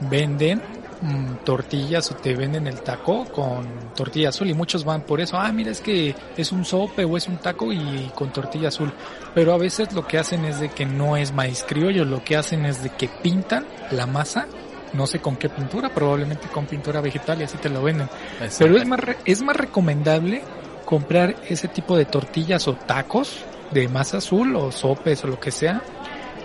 venden 0.10 0.62
mm, 1.02 1.44
tortillas 1.44 2.12
o 2.12 2.16
te 2.16 2.36
venden 2.36 2.68
el 2.68 2.82
taco 2.82 3.26
con 3.26 3.94
tortilla 3.96 4.30
azul 4.30 4.50
y 4.50 4.54
muchos 4.54 4.84
van 4.84 5.02
por 5.02 5.22
eso, 5.22 5.38
ah, 5.38 5.52
mira, 5.52 5.72
es 5.72 5.82
que 5.82 6.16
es 6.38 6.52
un 6.52 6.66
sope 6.66 7.06
o 7.06 7.18
es 7.18 7.28
un 7.28 7.38
taco 7.38 7.72
y 7.72 8.12
con 8.16 8.32
tortilla 8.32 8.70
azul. 8.70 8.92
Pero 9.34 9.54
a 9.54 9.58
veces 9.58 9.94
lo 9.94 10.08
que 10.08 10.18
hacen 10.18 10.46
es 10.46 10.60
de 10.60 10.70
que 10.70 10.86
no 10.86 11.18
es 11.18 11.32
maíz 11.32 11.64
criollo, 11.68 12.06
lo 12.06 12.24
que 12.24 12.36
hacen 12.36 12.66
es 12.66 12.84
de 12.84 12.90
que 12.90 13.10
pintan 13.22 13.66
la 13.92 14.06
masa 14.06 14.48
no 14.94 15.06
sé 15.06 15.20
con 15.20 15.36
qué 15.36 15.50
pintura, 15.50 15.90
probablemente 15.90 16.48
con 16.48 16.66
pintura 16.66 17.02
vegetal 17.02 17.40
y 17.40 17.44
así 17.44 17.58
te 17.58 17.70
lo 17.70 17.84
venden. 17.84 18.10
Pero 18.58 18.78
es 18.78 18.88
más, 18.88 19.00
es 19.26 19.42
más 19.42 19.56
recomendable 19.56 20.42
comprar 20.86 21.36
ese 21.48 21.68
tipo 21.68 21.96
de 21.96 22.06
tortillas 22.06 22.68
o 22.68 22.74
tacos 22.74 23.44
de 23.72 23.88
masa 23.88 24.18
azul 24.18 24.56
o 24.56 24.72
sopes 24.72 25.24
o 25.24 25.28
lo 25.28 25.40
que 25.40 25.52
sea 25.52 25.84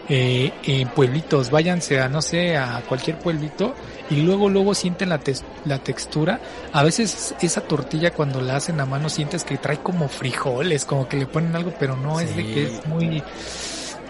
eh, 0.08 0.52
en 0.64 0.88
pueblitos, 0.88 1.50
váyanse 1.50 2.00
a 2.00 2.08
no 2.08 2.20
sé, 2.20 2.56
a 2.56 2.82
cualquier 2.86 3.18
pueblito 3.18 3.74
y 4.10 4.16
luego 4.16 4.48
luego 4.48 4.74
sienten 4.74 5.08
la, 5.08 5.20
la 5.64 5.78
textura. 5.78 6.40
A 6.72 6.82
veces 6.82 7.34
esa 7.40 7.62
tortilla 7.62 8.12
cuando 8.12 8.40
la 8.40 8.56
hacen 8.56 8.80
a 8.80 8.86
mano 8.86 9.08
sientes 9.08 9.44
que 9.44 9.56
trae 9.58 9.78
como 9.78 10.08
frijoles, 10.08 10.84
como 10.84 11.08
que 11.08 11.16
le 11.16 11.26
ponen 11.26 11.56
algo, 11.56 11.72
pero 11.78 11.96
no 11.96 12.20
es 12.20 12.36
de 12.36 12.44
que 12.44 12.64
es 12.64 12.86
muy 12.86 13.22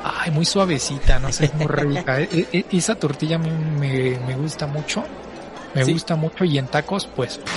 ay, 0.05 0.31
muy 0.31 0.45
suavecita, 0.45 1.19
no 1.19 1.33
sé, 1.33 1.47
es 1.47 1.55
muy 1.55 1.67
rica. 1.69 2.21
E, 2.21 2.47
e, 2.53 2.65
esa 2.73 2.95
tortilla 2.95 3.37
a 3.37 3.39
mí 3.39 3.51
me, 3.51 4.19
me 4.27 4.37
gusta 4.37 4.67
mucho, 4.67 5.05
me 5.75 5.85
gusta 5.85 6.17
mucho 6.17 6.45
y 6.45 6.59
en 6.59 6.67
tacos, 6.67 7.09
pues... 7.15 7.39
pues 7.39 7.51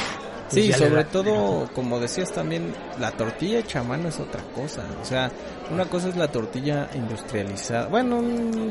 sí, 0.50 0.72
sobre 0.72 1.04
todo, 1.06 1.70
como 1.74 2.00
decías 2.00 2.32
también, 2.32 2.74
la 3.00 3.12
tortilla 3.12 3.60
hecha 3.60 3.82
a 3.82 3.84
mano 3.84 4.08
es 4.10 4.20
otra 4.20 4.42
cosa. 4.56 4.84
O 5.02 5.06
sea, 5.06 5.30
una 5.72 5.86
cosa 5.86 6.10
es 6.10 6.16
la 6.16 6.30
tortilla 6.30 6.90
industrializada, 6.96 7.88
bueno, 7.88 8.22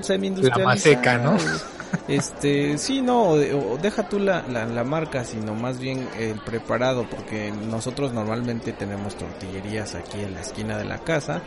semi-industrializada. 0.02 0.58
La 0.58 0.64
más 0.64 0.80
seca, 0.80 1.18
¿no? 1.18 1.36
Este, 2.08 2.78
sí, 2.78 3.02
no, 3.02 3.36
deja 3.36 4.08
tú 4.08 4.18
la, 4.18 4.42
la, 4.48 4.64
la, 4.66 4.84
marca, 4.84 5.24
sino 5.24 5.54
más 5.54 5.78
bien 5.78 6.08
el 6.18 6.40
preparado, 6.40 7.08
porque 7.08 7.52
nosotros 7.52 8.12
normalmente 8.12 8.72
tenemos 8.72 9.16
tortillerías 9.16 9.94
aquí 9.94 10.20
en 10.20 10.34
la 10.34 10.40
esquina 10.40 10.78
de 10.78 10.84
la 10.84 10.98
casa 10.98 11.42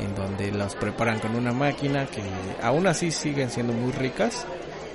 en 0.00 0.14
donde 0.14 0.52
las 0.52 0.74
preparan 0.74 1.18
con 1.18 1.34
una 1.34 1.52
máquina 1.52 2.06
que 2.06 2.22
aún 2.62 2.86
así 2.86 3.10
siguen 3.10 3.50
siendo 3.50 3.72
muy 3.72 3.92
ricas, 3.92 4.46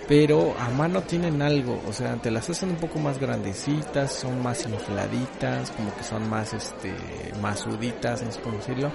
pero 0.07 0.55
a 0.59 0.69
mano 0.69 1.01
tienen 1.01 1.41
algo, 1.41 1.81
o 1.87 1.93
sea, 1.93 2.15
te 2.15 2.29
las 2.31 2.49
hacen 2.49 2.71
un 2.71 2.75
poco 2.75 2.99
más 2.99 3.19
grandecitas, 3.19 4.11
son 4.11 4.41
más 4.41 4.65
infladitas, 4.65 5.71
como 5.71 5.95
que 5.95 6.03
son 6.03 6.29
más, 6.29 6.53
este, 6.53 6.93
más 7.41 7.59
suditas, 7.59 8.21
no 8.21 8.31
sé 8.31 8.41
cómo 8.41 8.57
decirlo. 8.57 8.91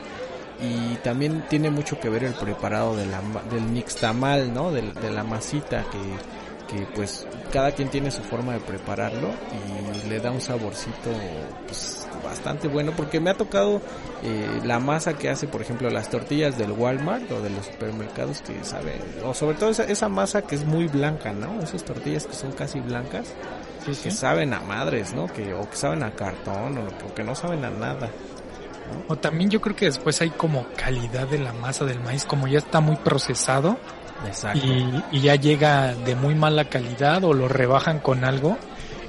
Y 0.61 0.97
también 0.97 1.45
tiene 1.49 1.71
mucho 1.71 2.01
que 2.01 2.09
ver 2.09 2.25
el 2.25 2.35
preparado 2.35 2.97
de 2.97 3.07
la, 3.07 3.21
del 3.51 3.73
nixtamal, 3.73 4.53
¿no? 4.53 4.73
De, 4.73 4.83
de 4.93 5.11
la 5.11 5.23
masita 5.23 5.85
que 5.91 5.99
que 6.69 6.87
pues 6.95 7.27
cada 7.53 7.73
quien 7.73 7.89
tiene 7.89 8.11
su 8.11 8.23
forma 8.23 8.53
de 8.53 8.61
prepararlo 8.61 9.31
y 10.05 10.09
le 10.09 10.21
da 10.21 10.31
un 10.31 10.41
saborcito 10.41 11.11
pues 11.67 12.07
bastante 12.23 12.69
bueno 12.69 12.93
porque 12.97 13.21
me 13.21 13.31
ha 13.31 13.35
tocado 13.35 13.81
eh, 14.23 14.61
la 14.65 14.79
masa 14.79 15.15
que 15.15 15.31
hace 15.31 15.49
por 15.49 15.63
ejemplo 15.63 15.89
las 15.89 16.11
tortillas 16.11 16.59
del 16.59 16.73
Walmart 16.73 17.31
o 17.33 17.41
de 17.41 17.51
los 17.51 17.67
supermercados 17.67 18.43
que 18.43 18.63
sabe 18.65 19.01
o 19.25 19.33
sobre 19.33 19.57
todo 19.57 19.71
esa, 19.71 19.85
esa 19.85 20.09
masa 20.09 20.43
que 20.43 20.57
es 20.57 20.65
muy 20.67 20.89
blanca 20.89 21.33
no 21.33 21.61
esas 21.63 21.85
tortillas 21.85 22.27
que 22.27 22.35
son 22.35 22.53
casi 22.53 22.81
blancas 22.81 23.33
que 23.87 24.11
saben 24.11 24.53
a 24.53 24.61
madres 24.61 25.15
no 25.15 25.27
que 25.27 25.55
o 25.55 25.69
que 25.71 25.77
saben 25.77 26.03
a 26.03 26.11
cartón 26.11 26.79
o, 26.79 27.15
que 27.15 27.25
no 27.25 27.35
saben 27.35 27.65
a 27.65 27.71
nada 27.71 28.11
o 29.09 29.17
también 29.17 29.51
yo 29.51 29.61
creo 29.61 29.75
que 29.75 29.87
después 29.87 30.21
hay 30.21 30.31
como 30.31 30.67
calidad 30.77 31.27
de 31.29 31.39
la 31.39 31.53
masa 31.53 31.85
del 31.85 32.01
maíz 32.01 32.25
como 32.25 32.47
ya 32.47 32.59
está 32.59 32.81
muy 32.81 32.97
procesado 32.97 33.79
y, 34.55 35.21
ya 35.21 35.35
llega 35.37 35.95
de 35.95 36.15
muy 36.15 36.35
mala 36.35 36.65
calidad 36.65 37.25
o 37.25 37.33
lo 37.33 37.49
rebajan 37.49 38.01
con 38.01 38.25
algo. 38.25 38.59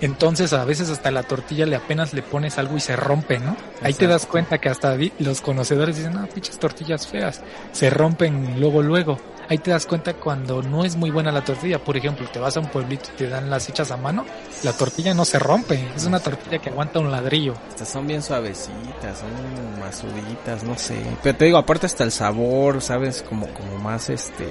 Entonces 0.02 0.54
a 0.54 0.64
veces 0.64 0.90
hasta 0.90 1.12
la 1.12 1.24
tortilla 1.24 1.66
le 1.66 1.76
apenas 1.76 2.14
le 2.14 2.22
pones 2.22 2.58
algo 2.58 2.78
y 2.78 2.80
se 2.80 2.96
rompe, 2.96 3.38
¿no? 3.40 3.58
Ahí 3.82 3.94
te 3.94 4.08
das 4.08 4.26
cuenta 4.26 4.58
que 4.58 4.70
hasta 4.70 4.96
los 5.20 5.42
conocedores 5.42 5.98
dicen, 5.98 6.16
ah, 6.18 6.28
pinches 6.34 6.58
tortillas 6.58 7.06
feas, 7.06 7.42
se 7.74 7.90
rompen 7.90 8.60
luego, 8.62 8.82
luego. 8.82 9.20
Ahí 9.50 9.58
te 9.58 9.72
das 9.72 9.86
cuenta 9.86 10.14
cuando 10.14 10.62
no 10.62 10.86
es 10.86 10.96
muy 10.96 11.10
buena 11.10 11.32
la 11.32 11.44
tortilla. 11.44 11.84
Por 11.84 11.98
ejemplo, 11.98 12.28
te 12.32 12.40
vas 12.40 12.56
a 12.56 12.60
un 12.60 12.68
pueblito 12.68 13.10
y 13.14 13.18
te 13.18 13.28
dan 13.28 13.50
las 13.50 13.68
hechas 13.68 13.92
a 13.92 13.98
mano, 13.98 14.26
la 14.64 14.74
tortilla 14.74 15.14
no 15.14 15.26
se 15.26 15.40
rompe. 15.40 15.90
Es 15.96 16.06
una 16.06 16.20
tortilla 16.20 16.60
que 16.60 16.70
aguanta 16.70 17.00
un 17.00 17.12
ladrillo. 17.12 17.54
Estas 17.68 17.90
son 17.90 18.08
bien 18.08 18.22
suavecitas, 18.22 19.20
son 19.20 19.80
masuditas, 19.80 20.64
no 20.64 20.78
sé. 20.78 21.02
Pero 21.24 21.38
te 21.38 21.46
digo, 21.46 21.58
aparte 21.58 21.88
hasta 21.88 22.04
el 22.04 22.12
sabor, 22.12 22.82
¿sabes? 22.82 23.24
Como, 23.24 23.48
como 23.54 23.78
más 23.80 24.10
este 24.10 24.48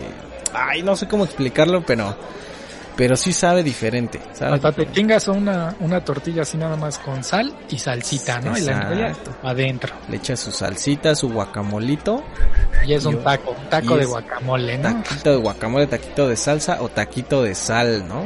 ay, 0.53 0.83
no 0.83 0.97
sé 0.97 1.07
cómo 1.09 1.25
explicarlo, 1.25 1.85
pero 1.85 2.17
pero 2.99 3.15
sí 3.15 3.33
sabe 3.33 3.63
diferente. 3.63 4.21
Sabe 4.33 4.57
Hasta 4.57 4.73
te 4.73 4.87
tengas 4.87 5.29
una, 5.29 5.73
una 5.79 6.05
tortilla 6.05 6.43
así 6.43 6.59
nada 6.59 6.75
más 6.75 6.99
con 6.99 7.23
sal 7.23 7.55
y 7.71 7.79
salsita, 7.79 8.41
¿no? 8.41 8.59
Y 8.59 8.63
la 8.63 9.15
adentro. 9.45 9.95
Le 10.09 10.17
echa 10.17 10.37
su 10.37 10.51
salsita, 10.51 11.15
su 11.15 11.29
guacamolito. 11.31 12.25
Y 12.85 12.95
es 12.95 13.05
un 13.05 13.23
taco, 13.23 13.55
taco 13.71 13.97
de 13.97 14.05
guacamole, 14.05 14.79
¿no? 14.79 15.01
Taquito 15.05 15.31
de 15.31 15.37
guacamole, 15.37 15.87
taquito 15.87 16.27
de 16.27 16.37
salsa 16.37 16.83
o 16.83 16.89
taquito 16.89 17.45
de 17.45 17.55
sal, 17.55 18.09
¿no? 18.09 18.25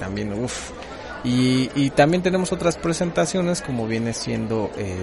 También, 0.00 0.32
uff. 0.32 0.72
Y, 1.22 1.70
y 1.76 1.90
también 1.90 2.20
tenemos 2.20 2.50
otras 2.50 2.78
presentaciones 2.78 3.62
como 3.62 3.86
viene 3.86 4.12
siendo 4.12 4.72
eh, 4.76 4.96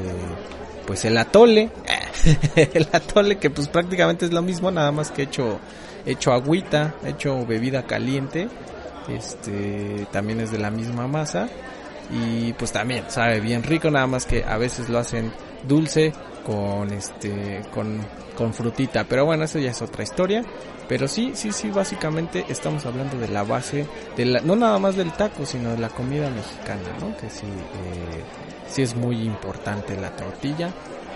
pues 0.85 1.05
el 1.05 1.17
atole. 1.17 1.69
el 2.57 2.89
atole 2.91 3.37
que 3.37 3.49
pues 3.49 3.69
prácticamente 3.69 4.25
es 4.25 4.33
lo 4.33 4.41
mismo, 4.41 4.69
nada 4.69 4.91
más 4.91 5.11
que 5.11 5.21
hecho 5.21 5.61
hecho 6.07 6.31
agüita, 6.31 6.95
hecho 7.05 7.45
bebida 7.45 7.83
caliente, 7.83 8.47
este 9.09 10.07
también 10.11 10.39
es 10.41 10.51
de 10.51 10.59
la 10.59 10.71
misma 10.71 11.07
masa 11.07 11.47
y 12.09 12.53
pues 12.53 12.71
también 12.71 13.05
sabe 13.09 13.39
bien 13.39 13.63
rico, 13.63 13.91
nada 13.91 14.07
más 14.07 14.25
que 14.25 14.43
a 14.43 14.57
veces 14.57 14.89
lo 14.89 14.99
hacen 14.99 15.31
dulce 15.67 16.13
con 16.45 16.91
este 16.93 17.61
con, 17.73 17.99
con 18.37 18.53
frutita, 18.53 19.03
pero 19.03 19.25
bueno, 19.25 19.43
eso 19.43 19.59
ya 19.59 19.71
es 19.71 19.81
otra 19.81 20.03
historia, 20.03 20.43
pero 20.87 21.07
sí, 21.07 21.31
sí, 21.33 21.51
sí, 21.51 21.69
básicamente 21.69 22.45
estamos 22.47 22.85
hablando 22.85 23.17
de 23.17 23.27
la 23.27 23.43
base 23.43 23.85
de 24.15 24.25
la, 24.25 24.39
no 24.39 24.55
nada 24.55 24.79
más 24.79 24.95
del 24.95 25.11
taco, 25.11 25.45
sino 25.45 25.71
de 25.71 25.77
la 25.77 25.89
comida 25.89 26.29
mexicana, 26.29 26.97
¿no? 27.01 27.17
Que 27.17 27.29
sí 27.29 27.45
eh, 27.45 28.23
sí 28.69 28.81
es 28.81 28.95
muy 28.95 29.21
importante 29.23 29.99
la 29.99 30.15
tortilla. 30.15 30.69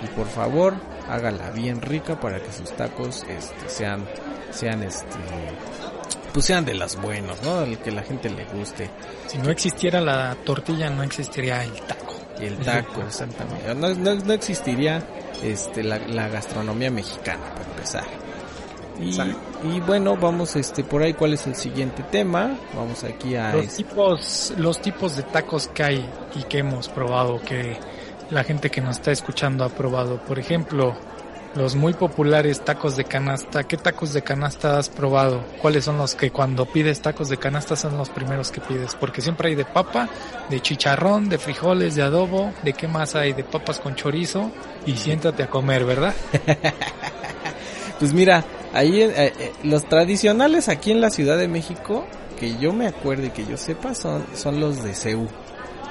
Y 0.03 0.07
por 0.15 0.27
favor, 0.27 0.74
hágala 1.07 1.51
bien 1.51 1.79
rica 1.81 2.19
para 2.19 2.39
que 2.41 2.51
sus 2.51 2.71
tacos 2.71 3.24
este, 3.29 3.69
sean 3.69 4.05
sean 4.51 4.83
este 4.83 5.17
pues 6.33 6.45
sean 6.45 6.65
de 6.65 6.73
las 6.73 7.01
buenos, 7.01 7.41
¿no? 7.43 7.61
El 7.61 7.77
que 7.77 7.91
la 7.91 8.03
gente 8.03 8.29
le 8.29 8.45
guste. 8.45 8.89
Si 9.27 9.38
no 9.38 9.50
existiera 9.50 10.01
la 10.01 10.35
tortilla, 10.45 10.89
no 10.89 11.03
existiría 11.03 11.63
el 11.63 11.73
taco. 11.81 12.15
El 12.39 12.57
taco, 12.57 13.01
exactamente. 13.01 13.75
No, 13.75 13.93
no, 13.93 14.15
no 14.15 14.33
existiría 14.33 15.03
este, 15.43 15.83
la, 15.83 16.00
la 16.00 16.27
gastronomía 16.27 16.89
mexicana, 16.89 17.43
para 17.53 17.69
empezar. 17.69 18.05
Y, 19.00 19.19
y, 19.75 19.79
bueno, 19.79 20.15
vamos 20.15 20.55
este 20.55 20.83
por 20.83 21.01
ahí 21.01 21.13
cuál 21.13 21.33
es 21.33 21.47
el 21.47 21.55
siguiente 21.55 22.03
tema. 22.03 22.57
Vamos 22.75 23.03
aquí 23.03 23.35
a 23.35 23.53
los 23.53 23.75
tipos 23.75 24.53
los 24.57 24.81
tipos 24.81 25.15
de 25.15 25.23
tacos 25.23 25.67
que 25.69 25.83
hay 25.83 26.09
y 26.35 26.43
que 26.43 26.59
hemos 26.59 26.88
probado 26.89 27.41
que 27.41 27.77
la 28.29 28.43
gente 28.43 28.69
que 28.69 28.81
nos 28.81 28.97
está 28.97 29.11
escuchando 29.11 29.63
ha 29.63 29.69
probado. 29.69 30.19
Por 30.23 30.38
ejemplo, 30.38 30.95
los 31.55 31.75
muy 31.75 31.93
populares 31.93 32.62
tacos 32.62 32.96
de 32.96 33.03
canasta. 33.03 33.63
¿Qué 33.63 33.77
tacos 33.77 34.13
de 34.13 34.22
canasta 34.22 34.77
has 34.77 34.89
probado? 34.89 35.43
¿Cuáles 35.62 35.86
son 35.86 35.98
los 35.98 36.15
que 36.15 36.31
cuando 36.31 36.65
pides 36.65 37.01
tacos 37.01 37.29
de 37.29 37.38
canasta 37.38 37.75
son 37.75 37.98
los 37.98 38.10
primeros 38.10 38.51
que 38.51 38.62
pides? 38.62 38.96
Porque 38.96 39.22
siempre 39.22 39.50
hay 39.50 39.55
de 39.55 39.65
papa, 39.65 40.10
de 40.50 40.62
chicharrón, 40.62 41.29
de 41.29 41.38
frijoles, 41.38 41.96
de 41.96 42.03
adobo, 42.03 42.53
de 42.63 42.74
qué 42.74 42.88
más 42.88 43.15
hay, 43.15 43.34
de 43.34 43.43
papas 43.43 43.79
con 43.79 43.96
chorizo 43.96 44.51
y 44.86 44.96
siéntate 44.96 45.43
a 45.43 45.50
comer, 45.50 45.86
¿verdad? 45.86 46.13
pues 48.00 48.13
mira, 48.13 48.46
ahí 48.74 49.01
eh, 49.01 49.12
eh, 49.17 49.53
los 49.63 49.84
tradicionales 49.86 50.70
aquí 50.70 50.91
en 50.91 51.01
la 51.01 51.10
Ciudad 51.10 51.38
de 51.38 51.48
México, 51.48 52.05
que 52.39 52.58
yo 52.58 52.74
me 52.74 52.88
acuerde 52.88 53.27
y 53.27 53.31
que 53.31 53.46
yo 53.46 53.58
sepa, 53.58 53.93
son, 53.93 54.25
son 54.34 54.60
los 54.60 54.84
de 54.84 54.96
CEU. 54.96 55.27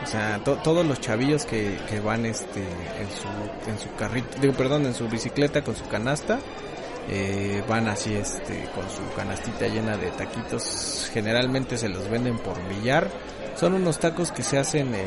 O 0.03 0.07
sea, 0.07 0.43
todos 0.43 0.87
los 0.87 1.01
chavillos 1.01 1.45
que, 1.45 1.79
que 1.89 2.01
van 2.01 2.25
este 2.25 2.61
en 2.61 3.11
su 3.11 3.71
en 3.71 3.79
su 3.79 3.95
carrito, 3.97 4.29
digo, 4.41 4.55
perdón, 4.55 4.87
en 4.87 4.95
su 4.95 5.09
bicicleta 5.09 5.63
con 5.63 5.77
su 5.77 5.87
canasta, 5.89 6.39
eh, 7.09 7.63
van 7.69 7.89
así 7.89 8.15
este 8.15 8.65
con 8.75 8.89
su 8.89 9.15
canastita 9.15 9.67
llena 9.69 9.97
de 9.97 10.11
taquitos. 10.11 11.11
Generalmente 11.13 11.77
se 11.77 11.89
los 11.89 12.09
venden 12.09 12.39
por 12.39 12.63
millar. 12.65 13.09
Son 13.57 13.75
unos 13.75 13.99
tacos 13.99 14.33
que 14.33 14.43
se 14.43 14.59
hacen, 14.59 14.95
eh, 14.95 15.05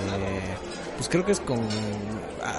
pues 0.97 1.09
creo 1.09 1.25
que 1.25 1.31
es 1.31 1.39
con, 1.39 1.59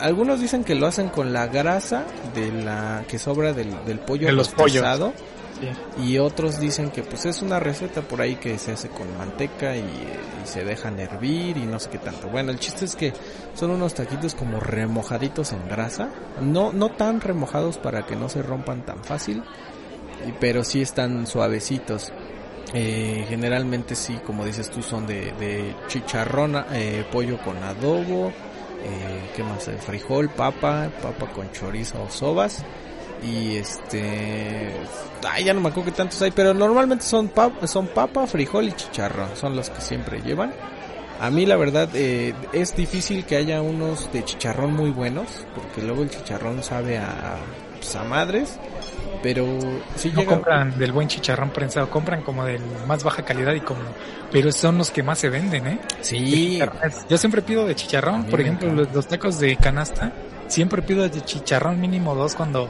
algunos 0.01 0.41
dicen 0.41 0.65
que 0.65 0.75
lo 0.75 0.87
hacen 0.87 1.09
con 1.09 1.33
la 1.33 1.47
grasa 1.47 2.05
de 2.35 2.51
la 2.51 3.05
que 3.07 3.19
sobra 3.19 3.53
del, 3.53 3.85
del 3.85 4.01
pollo 4.01 4.27
de 4.27 4.33
los 4.33 4.49
pollos. 4.49 4.83
Y 6.03 6.19
otros 6.19 6.61
dicen 6.61 6.91
que 6.91 7.03
pues 7.03 7.27
es 7.27 7.43
una 7.43 7.61
receta 7.61 8.03
por 8.03 8.21
ahí 8.21 8.37
que 8.37 8.59
se 8.59 8.73
hace 8.73 8.89
con 8.89 9.17
manteca 9.17 9.77
y, 9.77 9.85
se 10.45 10.63
dejan 10.63 11.01
hervir 11.01 11.57
y 11.57 11.65
no 11.65 11.81
sé 11.81 11.89
qué 11.89 11.97
tanto. 11.97 12.29
Bueno, 12.29 12.51
el 12.51 12.59
chiste 12.59 12.85
es 12.85 12.97
que 12.97 13.15
son 13.55 13.71
unos 13.71 13.95
taquitos 13.95 14.35
como 14.35 14.61
remojaditos 14.61 15.53
en 15.53 15.67
grasa. 15.69 16.11
No, 16.43 16.71
no 16.71 16.91
tan 16.91 17.23
remojados 17.23 17.79
para 17.79 18.05
que 18.05 18.15
no 18.15 18.29
se 18.29 18.43
rompan 18.43 18.85
tan 18.85 19.03
fácil, 19.03 19.43
pero 20.41 20.63
sí 20.63 20.83
están 20.83 21.27
suavecitos. 21.27 22.13
Eh, 22.75 23.25
generalmente 23.27 23.95
sí, 23.95 24.21
como 24.27 24.45
dices 24.45 24.71
tú, 24.71 24.83
son 24.83 25.07
de, 25.07 25.33
de 25.33 25.75
chicharrón, 25.87 26.63
eh, 26.73 27.07
pollo 27.11 27.39
con 27.43 27.57
adobo, 27.63 28.29
eh, 28.29 29.31
¿qué 29.35 29.43
más? 29.43 29.71
Frijol, 29.81 30.29
papa, 30.29 30.91
papa 31.01 31.33
con 31.33 31.51
chorizo 31.53 32.03
o 32.03 32.11
sobas 32.11 32.63
y 33.23 33.57
este 33.57 34.73
ay, 35.29 35.45
ya 35.45 35.55
no 35.55 35.61
me 35.61 35.69
acuerdo 35.69 35.91
que 35.91 35.97
tantos 35.97 36.21
hay 36.23 36.31
pero 36.31 36.55
normalmente 36.55 37.05
son 37.05 37.29
papa, 37.29 37.67
son 37.67 37.87
papa 37.87 38.27
frijol 38.27 38.69
y 38.69 38.73
chicharrón 38.73 39.37
son 39.37 39.57
los 39.57 39.71
que 39.71 39.81
siempre 39.81 40.21
llevan. 40.21 40.53
A 41.21 41.31
mí 41.31 41.47
la 41.47 41.57
verdad 41.57 41.89
eh, 41.95 42.35
es 42.53 42.75
difícil 42.77 43.25
que 43.25 43.37
haya 43.37 43.63
unos 43.63 44.13
de 44.13 44.25
chicharrón 44.25 44.75
muy 44.75 44.91
buenos 44.91 45.47
porque 45.55 45.81
luego 45.81 46.03
el 46.03 46.11
chicharrón 46.11 46.63
sabe 46.63 46.99
a, 46.99 47.37
pues, 47.77 47.95
a 47.97 48.05
madres 48.05 48.59
pero 49.23 49.47
si 49.95 50.11
no 50.11 50.25
compran 50.27 50.77
del 50.77 50.93
buen 50.93 51.09
chicharrón 51.09 51.51
prensado 51.51 51.89
compran 51.89 52.23
como 52.23 52.45
de 52.45 52.59
más 52.87 53.05
baja 53.05 53.25
calidad 53.25 53.55
y 53.55 53.61
como 53.61 53.81
pero 54.33 54.51
son 54.51 54.77
los 54.77 54.91
que 54.91 55.03
más 55.03 55.19
se 55.19 55.31
venden 55.31 55.67
eh 55.67 55.79
sí. 56.01 56.61
Yo 57.09 57.17
siempre 57.17 57.41
pido 57.43 57.65
de 57.65 57.75
chicharrón 57.75 58.25
por 58.25 58.41
ejemplo 58.41 58.73
los, 58.73 58.93
los 58.93 59.07
tacos 59.07 59.39
de 59.39 59.57
canasta 59.57 60.13
siempre 60.49 60.83
pido 60.83 61.09
de 61.09 61.23
chicharrón 61.23 61.81
mínimo 61.81 62.15
dos 62.15 62.35
cuando 62.35 62.69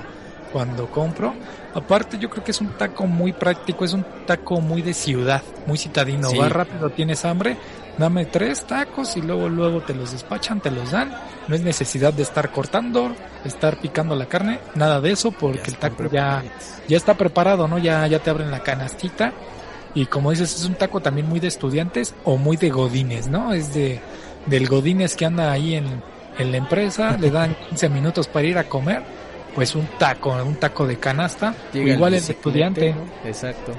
cuando 0.54 0.86
compro. 0.86 1.34
Aparte 1.74 2.16
yo 2.16 2.30
creo 2.30 2.44
que 2.44 2.52
es 2.52 2.60
un 2.60 2.68
taco 2.78 3.08
muy 3.08 3.32
práctico, 3.32 3.84
es 3.84 3.92
un 3.92 4.06
taco 4.24 4.60
muy 4.60 4.82
de 4.82 4.94
ciudad, 4.94 5.42
muy 5.66 5.76
citadino. 5.76 6.30
Sí. 6.30 6.38
Va 6.38 6.48
rápido, 6.48 6.90
tienes 6.90 7.24
hambre, 7.24 7.56
dame 7.98 8.26
tres 8.26 8.64
tacos 8.64 9.16
y 9.16 9.22
luego 9.22 9.48
luego 9.48 9.80
te 9.80 9.94
los 9.94 10.12
despachan, 10.12 10.60
te 10.60 10.70
los 10.70 10.92
dan. 10.92 11.12
No 11.48 11.56
es 11.56 11.62
necesidad 11.62 12.12
de 12.12 12.22
estar 12.22 12.52
cortando, 12.52 13.16
estar 13.44 13.78
picando 13.78 14.14
la 14.14 14.26
carne, 14.26 14.60
nada 14.76 15.00
de 15.00 15.10
eso 15.10 15.32
porque 15.32 15.72
el 15.72 15.76
taco 15.76 16.08
ya, 16.08 16.44
ya 16.86 16.96
está 16.96 17.14
preparado, 17.14 17.66
¿no? 17.66 17.78
Ya, 17.78 18.06
ya 18.06 18.20
te 18.20 18.30
abren 18.30 18.52
la 18.52 18.60
canastita. 18.60 19.32
Y 19.92 20.06
como 20.06 20.30
dices, 20.30 20.54
es 20.54 20.64
un 20.66 20.76
taco 20.76 21.00
también 21.00 21.28
muy 21.28 21.40
de 21.40 21.48
estudiantes 21.48 22.14
o 22.22 22.36
muy 22.36 22.56
de 22.56 22.70
godines, 22.70 23.26
¿no? 23.26 23.52
Es 23.52 23.74
de 23.74 24.00
del 24.46 24.68
godines 24.68 25.16
que 25.16 25.24
anda 25.24 25.50
ahí 25.50 25.74
en, 25.74 26.00
en 26.38 26.52
la 26.52 26.58
empresa, 26.58 27.16
le 27.18 27.32
dan 27.32 27.56
15 27.70 27.88
minutos 27.88 28.28
para 28.28 28.46
ir 28.46 28.56
a 28.56 28.68
comer 28.68 29.02
pues 29.54 29.74
un 29.74 29.86
taco, 29.98 30.30
un 30.44 30.56
taco 30.56 30.86
de 30.86 30.98
canasta, 30.98 31.54
Llega 31.72 31.92
igual 31.94 32.14
el 32.14 32.20
estudiante. 32.20 32.94
¿no? 32.94 33.28
Exacto. 33.28 33.72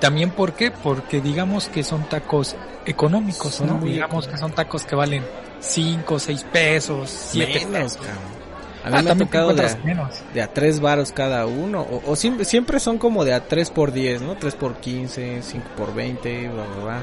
También 0.00 0.30
¿por 0.30 0.52
qué? 0.52 0.70
Porque 0.70 1.20
digamos 1.20 1.68
que 1.68 1.82
son 1.82 2.08
tacos 2.08 2.54
económicos, 2.86 3.54
Son 3.54 3.66
¿no? 3.66 3.78
Digamos 3.84 4.28
que 4.28 4.36
son 4.36 4.52
tacos 4.52 4.84
que 4.84 4.94
valen 4.94 5.24
5, 5.60 6.18
6 6.18 6.46
pesos, 6.52 7.10
7 7.10 7.66
Menos, 7.66 7.96
pesos. 7.96 7.96
cabrón. 8.06 8.38
A 8.84 8.86
Ah, 8.86 8.90
mí 9.00 9.04
me 9.04 9.10
ha 9.10 9.16
tocado 9.16 9.48
de, 9.48 9.52
encuentras 9.54 9.84
menos. 9.84 10.14
de 10.32 10.40
a 10.40 10.52
3 10.54 10.80
varos 10.80 11.10
cada 11.12 11.46
uno. 11.46 11.80
O, 11.82 12.12
o 12.12 12.16
siempre, 12.16 12.44
siempre 12.44 12.78
son 12.78 12.96
como 12.98 13.24
de 13.24 13.34
a 13.34 13.44
3 13.48 13.70
por 13.70 13.90
10, 13.92 14.22
¿no? 14.22 14.36
3 14.36 14.54
por 14.54 14.76
15, 14.76 15.40
5 15.42 15.66
por 15.76 15.92
20, 15.94 16.48
bla, 16.48 16.64
bla, 16.64 16.84
bla. 16.84 17.02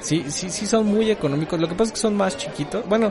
Sí, 0.00 0.24
sí, 0.28 0.48
sí 0.48 0.66
son 0.66 0.86
muy 0.86 1.10
económicos. 1.10 1.60
Lo 1.60 1.68
que 1.68 1.74
pasa 1.74 1.88
es 1.90 1.92
que 1.92 2.00
son 2.00 2.16
más 2.16 2.36
chiquitos. 2.38 2.88
Bueno, 2.88 3.10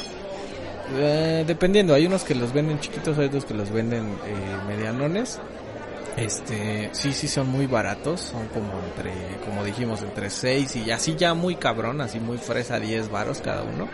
eh, 0.98 1.44
dependiendo. 1.46 1.94
Hay 1.94 2.06
unos 2.06 2.24
que 2.24 2.36
los 2.36 2.54
venden 2.54 2.80
chiquitos, 2.80 3.18
hay 3.18 3.28
otros 3.28 3.46
que 3.46 3.54
los 3.54 3.72
venden 3.72 4.06
eh, 4.26 4.58
medianones. 4.68 5.40
Este, 6.18 6.90
sí, 6.92 7.14
sí 7.14 7.28
son 7.28 7.50
muy 7.50 7.68
baratos. 7.68 8.22
Son 8.22 8.48
como 8.48 8.72
entre, 8.80 9.14
como 9.46 9.64
dijimos, 9.64 10.02
entre 10.02 10.30
6 10.30 10.76
y 10.76 10.92
así 10.92 11.16
ya 11.16 11.34
muy 11.34 11.56
cabrón, 11.56 12.02
así 12.02 12.20
muy 12.20 12.38
fresa, 12.38 12.80
10 12.80 13.10
varos 13.10 13.42
cada 13.42 13.64
uno. 13.64 13.88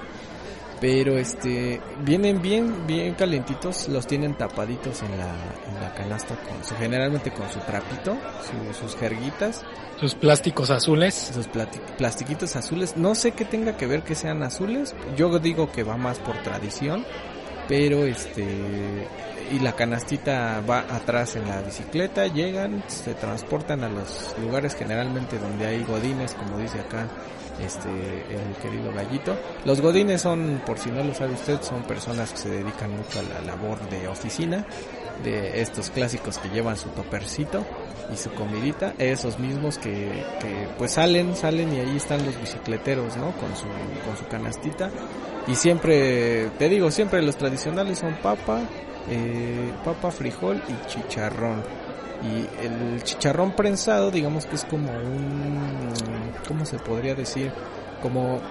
Pero 0.79 1.17
este, 1.17 1.81
vienen 2.03 2.39
bien, 2.41 2.85
bien 2.85 3.15
calentitos, 3.15 3.87
los 3.89 4.05
tienen 4.05 4.35
tapaditos 4.37 5.01
en 5.01 5.17
la, 5.17 5.25
en 5.67 5.81
la 5.81 5.93
canasta 5.95 6.35
con 6.35 6.63
su, 6.63 6.75
generalmente 6.75 7.31
con 7.31 7.49
su 7.49 7.59
trapito, 7.61 8.15
su- 8.45 8.73
sus 8.79 8.95
jerguitas, 8.95 9.65
Sus 9.99 10.13
plásticos 10.13 10.69
azules. 10.69 11.31
plati- 11.51 11.79
plastiquitos 11.97 12.55
azules. 12.55 12.95
No 12.95 13.15
sé 13.15 13.31
qué 13.31 13.43
tenga 13.43 13.75
que 13.75 13.87
ver 13.87 14.03
que 14.03 14.13
sean 14.13 14.43
azules. 14.43 14.95
Yo 15.15 15.39
digo 15.39 15.71
que 15.71 15.81
va 15.81 15.97
más 15.97 16.19
por 16.19 16.37
tradición, 16.43 17.03
pero 17.67 18.05
este, 18.05 18.45
y 19.51 19.57
la 19.59 19.71
canastita 19.73 20.61
va 20.69 20.81
atrás 20.91 21.35
en 21.37 21.47
la 21.47 21.61
bicicleta, 21.63 22.27
llegan, 22.27 22.83
se 22.85 23.15
transportan 23.15 23.83
a 23.83 23.89
los 23.89 24.35
lugares 24.39 24.75
generalmente 24.75 25.39
donde 25.39 25.65
hay 25.65 25.83
godines, 25.83 26.35
como 26.35 26.59
dice 26.59 26.79
acá 26.81 27.07
este 27.61 27.89
el 27.89 28.55
querido 28.61 28.91
gallito. 28.93 29.35
Los 29.65 29.81
godines 29.81 30.21
son, 30.21 30.61
por 30.65 30.77
si 30.79 30.89
no 30.89 31.03
lo 31.03 31.13
sabe 31.13 31.33
usted, 31.33 31.61
son 31.61 31.83
personas 31.83 32.31
que 32.31 32.37
se 32.37 32.49
dedican 32.49 32.91
mucho 32.91 33.19
a 33.19 33.23
la 33.23 33.41
labor 33.41 33.79
de 33.89 34.07
oficina, 34.07 34.65
de 35.23 35.61
estos 35.61 35.89
clásicos 35.89 36.37
que 36.37 36.49
llevan 36.49 36.77
su 36.77 36.89
topercito 36.89 37.65
y 38.13 38.17
su 38.17 38.31
comidita, 38.31 38.93
esos 38.97 39.39
mismos 39.39 39.77
que, 39.77 40.25
que 40.39 40.67
pues 40.77 40.93
salen, 40.93 41.35
salen 41.35 41.73
y 41.73 41.79
ahí 41.79 41.97
están 41.97 42.25
los 42.25 42.39
bicicleteros, 42.39 43.17
¿no? 43.17 43.31
Con 43.33 43.55
su, 43.55 43.67
con 44.05 44.17
su 44.17 44.27
canastita. 44.27 44.89
Y 45.47 45.55
siempre, 45.55 46.49
te 46.57 46.69
digo, 46.69 46.91
siempre 46.91 47.21
los 47.21 47.37
tradicionales 47.37 47.99
son 47.99 48.15
papa, 48.21 48.61
eh, 49.09 49.71
papa, 49.83 50.11
frijol 50.11 50.61
y 50.67 50.87
chicharrón. 50.87 51.63
Y 52.23 52.65
el 52.65 53.03
chicharrón 53.03 53.51
prensado, 53.55 54.09
digamos 54.11 54.45
que 54.45 54.55
es 54.55 54.65
como 54.65 54.91
un, 54.91 55.93
¿cómo 56.47 56.65
se 56.65 56.79
podría 56.79 57.13
decir? 57.13 57.51
Como, 58.01 58.41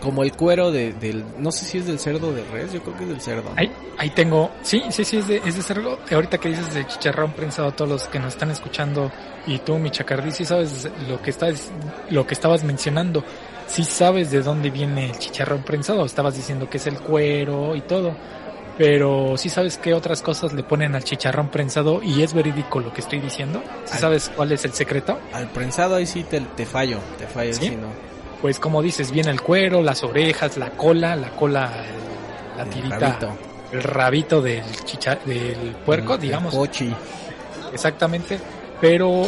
como 0.00 0.22
el 0.22 0.32
cuero 0.32 0.70
de, 0.70 0.92
del, 0.94 1.24
no 1.38 1.52
sé 1.52 1.64
si 1.66 1.78
es 1.78 1.86
del 1.86 1.98
cerdo 1.98 2.32
de 2.32 2.44
res, 2.44 2.72
yo 2.72 2.82
creo 2.82 2.96
que 2.96 3.04
es 3.04 3.10
del 3.10 3.20
cerdo. 3.20 3.50
Ahí, 3.56 3.70
ahí 3.98 4.10
tengo, 4.10 4.50
sí, 4.62 4.82
sí, 4.90 5.04
sí, 5.04 5.18
es 5.18 5.28
de, 5.28 5.36
es 5.44 5.56
de 5.56 5.62
cerdo. 5.62 5.98
Ahorita 6.10 6.38
que 6.38 6.48
dices 6.48 6.72
de 6.72 6.86
chicharrón 6.86 7.32
prensado, 7.32 7.72
todos 7.72 7.90
los 7.90 8.08
que 8.08 8.18
nos 8.18 8.34
están 8.34 8.50
escuchando 8.50 9.10
y 9.46 9.58
tú, 9.58 9.78
mi 9.78 9.90
chacardí, 9.90 10.30
sí 10.30 10.44
sabes 10.44 10.88
lo 11.08 11.20
que 11.20 11.30
estás, 11.30 11.70
lo 12.10 12.26
que 12.26 12.34
estabas 12.34 12.64
mencionando. 12.64 13.22
Sí 13.66 13.84
sabes 13.84 14.30
de 14.30 14.42
dónde 14.42 14.70
viene 14.70 15.06
el 15.06 15.18
chicharrón 15.18 15.62
prensado. 15.62 16.04
Estabas 16.04 16.36
diciendo 16.36 16.68
que 16.68 16.76
es 16.76 16.86
el 16.86 16.98
cuero 17.00 17.74
y 17.74 17.80
todo. 17.80 18.14
Pero 18.76 19.36
sí 19.36 19.50
sabes 19.50 19.78
qué 19.78 19.94
otras 19.94 20.20
cosas 20.20 20.52
le 20.52 20.64
ponen 20.64 20.94
al 20.96 21.04
chicharrón 21.04 21.48
prensado 21.48 22.02
y 22.02 22.22
es 22.22 22.34
verídico 22.34 22.80
lo 22.80 22.92
que 22.92 23.00
estoy 23.02 23.20
diciendo. 23.20 23.62
¿Sí 23.84 23.92
Al- 23.94 23.98
sabes 24.00 24.32
cuál 24.34 24.50
es 24.52 24.64
el 24.64 24.72
secreto? 24.72 25.18
Al 25.32 25.46
prensado 25.48 25.94
ahí 25.94 26.06
sí 26.06 26.24
te, 26.24 26.40
te 26.40 26.66
fallo, 26.66 26.98
te 27.18 27.26
fallo, 27.26 27.52
¿Sí? 27.52 27.68
si 27.68 27.76
no. 27.76 27.88
Pues 28.42 28.58
como 28.58 28.82
dices, 28.82 29.10
viene 29.12 29.30
el 29.30 29.40
cuero, 29.40 29.80
las 29.80 30.02
orejas, 30.02 30.56
la 30.56 30.70
cola, 30.70 31.14
la 31.14 31.30
cola, 31.30 31.70
el- 31.86 32.56
la 32.58 32.62
El 32.64 32.68
tirita, 32.70 32.98
rabito. 32.98 33.28
el 33.72 33.82
rabito 33.82 34.42
del 34.42 34.64
chicha, 34.84 35.18
del 35.24 35.76
puerco, 35.86 36.14
El- 36.14 36.18
el 36.18 36.22
digamos. 36.22 36.52
pochi. 36.54 36.92
Exactamente. 37.72 38.38
Pero 38.80 39.22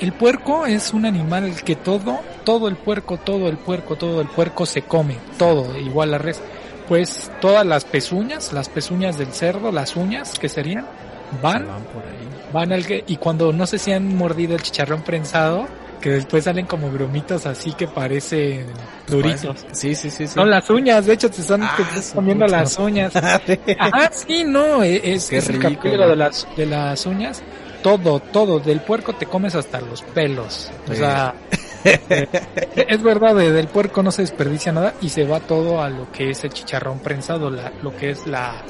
el 0.00 0.12
puerco 0.12 0.66
es 0.66 0.92
un 0.92 1.06
animal 1.06 1.54
que 1.64 1.76
todo, 1.76 2.18
todo 2.44 2.66
el 2.68 2.76
puerco, 2.76 3.16
todo 3.16 3.48
el 3.48 3.56
puerco, 3.58 3.94
todo 3.96 4.20
el 4.20 4.26
puerco 4.28 4.66
se 4.66 4.82
come, 4.82 5.16
todo, 5.38 5.78
igual 5.78 6.10
la 6.10 6.18
res. 6.18 6.42
Pues 6.88 7.30
todas 7.40 7.64
las 7.66 7.84
pezuñas, 7.84 8.52
las 8.52 8.68
pezuñas 8.68 9.16
del 9.18 9.32
cerdo, 9.32 9.72
las 9.72 9.96
uñas 9.96 10.38
que 10.38 10.48
serían, 10.48 10.86
van, 11.42 11.66
Van 11.66 11.82
por 11.84 12.02
ahí. 12.02 12.28
van 12.52 12.72
al 12.72 12.86
que, 12.86 13.04
y 13.06 13.16
cuando 13.16 13.52
no 13.52 13.66
sé 13.66 13.78
si 13.78 13.92
han 13.92 14.14
mordido 14.16 14.54
el 14.54 14.62
chicharrón 14.62 15.02
prensado, 15.02 15.66
que 16.00 16.10
después 16.10 16.44
salen 16.44 16.66
como 16.66 16.92
grumitos 16.92 17.46
así 17.46 17.72
que 17.72 17.88
parecen 17.88 18.66
duritos. 19.08 19.64
Sí, 19.72 19.94
sí, 19.94 20.10
sí, 20.10 20.26
sí. 20.26 20.34
Son 20.34 20.50
las 20.50 20.68
uñas, 20.68 21.06
de 21.06 21.14
hecho 21.14 21.30
te 21.30 21.40
están, 21.40 21.62
Ah, 21.62 21.74
te 21.78 22.14
comiendo 22.14 22.46
las 22.46 22.78
uñas. 22.78 23.16
Ajá, 23.78 24.10
sí, 24.12 24.44
no, 24.44 24.82
e- 24.82 25.14
es, 25.14 25.32
el 25.32 25.58
capítulo 25.58 26.06
de 26.06 26.16
las, 26.16 26.46
de 26.56 26.66
las 26.66 27.06
uñas. 27.06 27.42
Todo, 27.82 28.18
todo, 28.20 28.60
del 28.60 28.80
puerco 28.80 29.14
te 29.14 29.24
comes 29.26 29.54
hasta 29.54 29.80
los 29.80 30.02
pelos. 30.02 30.70
O 30.86 30.92
Sí. 30.92 30.98
sea, 30.98 31.34
eh, 31.84 32.28
es 32.88 33.02
verdad, 33.02 33.34
de- 33.34 33.52
del 33.52 33.68
puerco 33.68 34.02
no 34.02 34.10
se 34.10 34.22
desperdicia 34.22 34.72
nada 34.72 34.94
y 35.00 35.08
se 35.10 35.24
va 35.24 35.40
todo 35.40 35.82
a 35.82 35.88
lo 35.90 36.10
que 36.12 36.30
es 36.30 36.44
el 36.44 36.52
chicharrón 36.52 36.98
prensado, 37.00 37.50
la, 37.50 37.72
lo 37.82 37.94
que 37.96 38.10
es 38.10 38.26
la, 38.26 38.62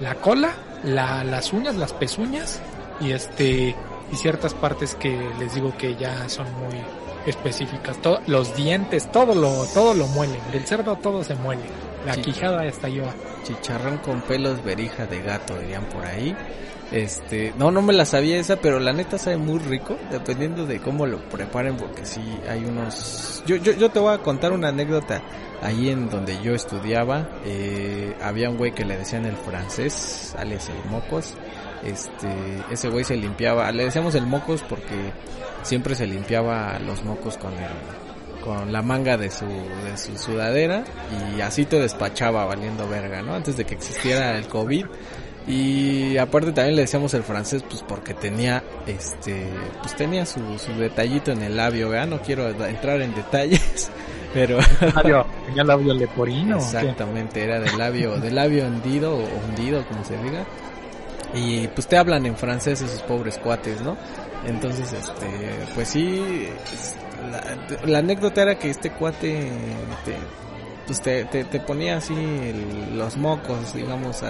la 0.00 0.14
cola, 0.16 0.52
la, 0.84 1.24
las 1.24 1.52
uñas, 1.52 1.76
las 1.76 1.92
pezuñas 1.92 2.60
y 3.00 3.12
este, 3.12 3.74
y 4.12 4.16
ciertas 4.16 4.54
partes 4.54 4.94
que 4.94 5.16
les 5.38 5.54
digo 5.54 5.76
que 5.76 5.94
ya 5.96 6.28
son 6.28 6.46
muy 6.54 6.80
específicas. 7.26 8.00
To- 8.02 8.20
los 8.26 8.54
dientes, 8.56 9.10
todo 9.12 9.34
lo, 9.34 9.66
todo 9.74 9.94
lo 9.94 10.06
muelen. 10.08 10.40
Del 10.52 10.64
cerdo 10.66 10.96
todo 10.96 11.22
se 11.24 11.34
muele. 11.34 11.62
La 12.06 12.16
quijada 12.16 12.62
hasta 12.62 12.88
yo. 12.88 13.02
Chicharrón 13.44 13.98
con 13.98 14.20
pelos, 14.22 14.62
verija 14.64 15.06
de 15.06 15.20
gato, 15.22 15.58
dirían 15.58 15.84
por 15.86 16.04
ahí. 16.06 16.34
Este, 16.90 17.52
no, 17.58 17.70
no 17.70 17.82
me 17.82 17.92
la 17.92 18.06
sabía 18.06 18.38
esa, 18.38 18.56
pero 18.56 18.80
la 18.80 18.92
neta 18.92 19.18
sabe 19.18 19.36
muy 19.36 19.58
rico, 19.58 19.96
dependiendo 20.10 20.64
de 20.64 20.80
cómo 20.80 21.06
lo 21.06 21.18
preparen, 21.28 21.76
porque 21.76 22.06
sí 22.06 22.22
hay 22.48 22.64
unos... 22.64 23.42
Yo, 23.46 23.56
yo, 23.56 23.72
yo 23.72 23.90
te 23.90 23.98
voy 23.98 24.14
a 24.14 24.18
contar 24.18 24.52
una 24.52 24.68
anécdota. 24.68 25.22
Ahí 25.60 25.90
en 25.90 26.08
donde 26.08 26.40
yo 26.42 26.54
estudiaba, 26.54 27.28
eh, 27.44 28.16
había 28.22 28.48
un 28.48 28.56
güey 28.56 28.72
que 28.72 28.84
le 28.84 28.96
decían 28.96 29.26
el 29.26 29.36
francés, 29.36 30.34
alias 30.38 30.68
el 30.68 30.90
mocos. 30.90 31.34
Este, 31.82 32.28
ese 32.70 32.88
güey 32.88 33.04
se 33.04 33.16
limpiaba, 33.16 33.70
le 33.72 33.84
decíamos 33.84 34.14
el 34.14 34.26
mocos 34.26 34.62
porque 34.62 35.12
siempre 35.62 35.94
se 35.94 36.06
limpiaba 36.06 36.78
los 36.78 37.04
mocos 37.04 37.36
con 37.38 37.52
el, 37.54 38.40
con 38.44 38.72
la 38.72 38.82
manga 38.82 39.16
de 39.16 39.30
su, 39.30 39.46
de 39.46 39.96
su 39.96 40.16
sudadera 40.16 40.84
y 41.36 41.40
así 41.40 41.64
te 41.64 41.78
despachaba 41.78 42.44
valiendo 42.44 42.88
verga, 42.88 43.22
¿no? 43.22 43.34
Antes 43.34 43.56
de 43.56 43.64
que 43.64 43.74
existiera 43.74 44.36
el 44.38 44.48
COVID. 44.48 44.86
Y 45.48 46.18
aparte 46.18 46.52
también 46.52 46.76
le 46.76 46.82
decíamos 46.82 47.14
el 47.14 47.22
francés 47.22 47.64
pues 47.66 47.82
porque 47.82 48.12
tenía 48.12 48.62
este 48.86 49.46
pues 49.80 49.96
tenía 49.96 50.26
su, 50.26 50.40
su 50.58 50.72
detallito 50.74 51.32
en 51.32 51.42
el 51.42 51.56
labio, 51.56 51.88
¿verdad? 51.88 52.06
No 52.06 52.20
quiero 52.20 52.48
entrar 52.66 53.00
en 53.00 53.14
detalles, 53.14 53.90
pero 54.34 54.58
Labio, 54.94 55.26
tenía 55.46 55.64
labio 55.64 55.94
leporino. 55.94 56.58
exactamente 56.58 57.42
era 57.42 57.60
del 57.60 57.78
labio 57.78 58.18
del 58.20 58.34
labio 58.34 58.66
hundido 58.66 59.16
o 59.16 59.24
hundido 59.48 59.86
como 59.86 60.04
se 60.04 60.18
diga. 60.18 60.44
Y 61.34 61.66
pues 61.68 61.86
te 61.86 61.96
hablan 61.96 62.26
en 62.26 62.36
francés 62.36 62.80
esos 62.82 63.02
pobres 63.02 63.38
cuates, 63.38 63.80
¿no? 63.82 63.96
Entonces, 64.46 64.92
este, 64.92 65.26
pues 65.74 65.88
sí, 65.88 66.48
la, 67.30 67.86
la 67.86 67.98
anécdota 67.98 68.42
era 68.42 68.58
que 68.58 68.70
este 68.70 68.90
cuate, 68.90 69.50
te, 70.04 70.16
pues 70.88 71.00
te, 71.00 71.24
te, 71.26 71.44
te 71.44 71.60
ponía 71.60 71.98
así 71.98 72.14
el- 72.14 72.98
los 72.98 73.16
mocos, 73.16 73.72
digamos, 73.74 74.22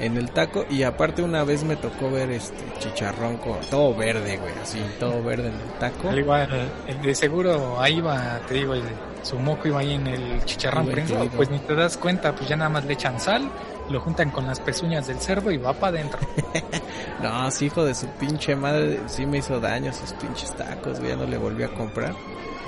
en 0.00 0.16
el 0.16 0.30
taco 0.30 0.64
y 0.70 0.82
aparte 0.82 1.22
una 1.22 1.44
vez 1.44 1.62
me 1.64 1.76
tocó 1.76 2.10
ver 2.10 2.30
este 2.30 2.64
chicharrón 2.80 3.36
con 3.36 3.60
todo 3.70 3.94
verde, 3.94 4.38
güey, 4.38 4.52
así, 4.62 4.80
todo 4.98 5.22
verde 5.22 5.48
en 5.48 5.54
el 5.54 5.78
taco. 5.78 6.08
Al 6.08 6.18
igual, 6.18 6.48
el 6.86 7.00
de 7.02 7.14
seguro 7.14 7.80
ahí 7.80 8.00
va, 8.00 8.40
te 8.48 8.54
digo, 8.54 8.74
el, 8.74 8.82
su 9.22 9.38
moco 9.38 9.68
iba 9.68 9.80
ahí 9.80 9.92
en 9.94 10.06
el 10.06 10.44
chicharrón 10.44 10.86
prensado. 10.86 11.28
Pues 11.36 11.50
ni 11.50 11.58
te 11.58 11.74
das 11.74 11.96
cuenta, 11.96 12.34
pues 12.34 12.48
ya 12.48 12.56
nada 12.56 12.70
más 12.70 12.84
le 12.86 12.94
echan 12.94 13.20
sal, 13.20 13.50
lo 13.90 14.00
juntan 14.00 14.30
con 14.30 14.46
las 14.46 14.60
pezuñas 14.60 15.06
del 15.06 15.18
cerdo 15.20 15.50
y 15.50 15.56
va 15.56 15.72
para 15.74 15.98
adentro. 15.98 16.18
No, 17.22 17.50
sí, 17.50 17.66
hijo 17.66 17.84
de 17.84 17.94
su 17.96 18.06
pinche 18.06 18.54
madre, 18.54 19.00
sí 19.06 19.26
me 19.26 19.38
hizo 19.38 19.58
daño 19.58 19.92
sus 19.92 20.12
pinches 20.12 20.54
tacos, 20.54 20.98
güey, 21.00 21.10
ya 21.10 21.16
no 21.16 21.26
le 21.26 21.36
volví 21.36 21.64
a 21.64 21.68
comprar. 21.68 22.14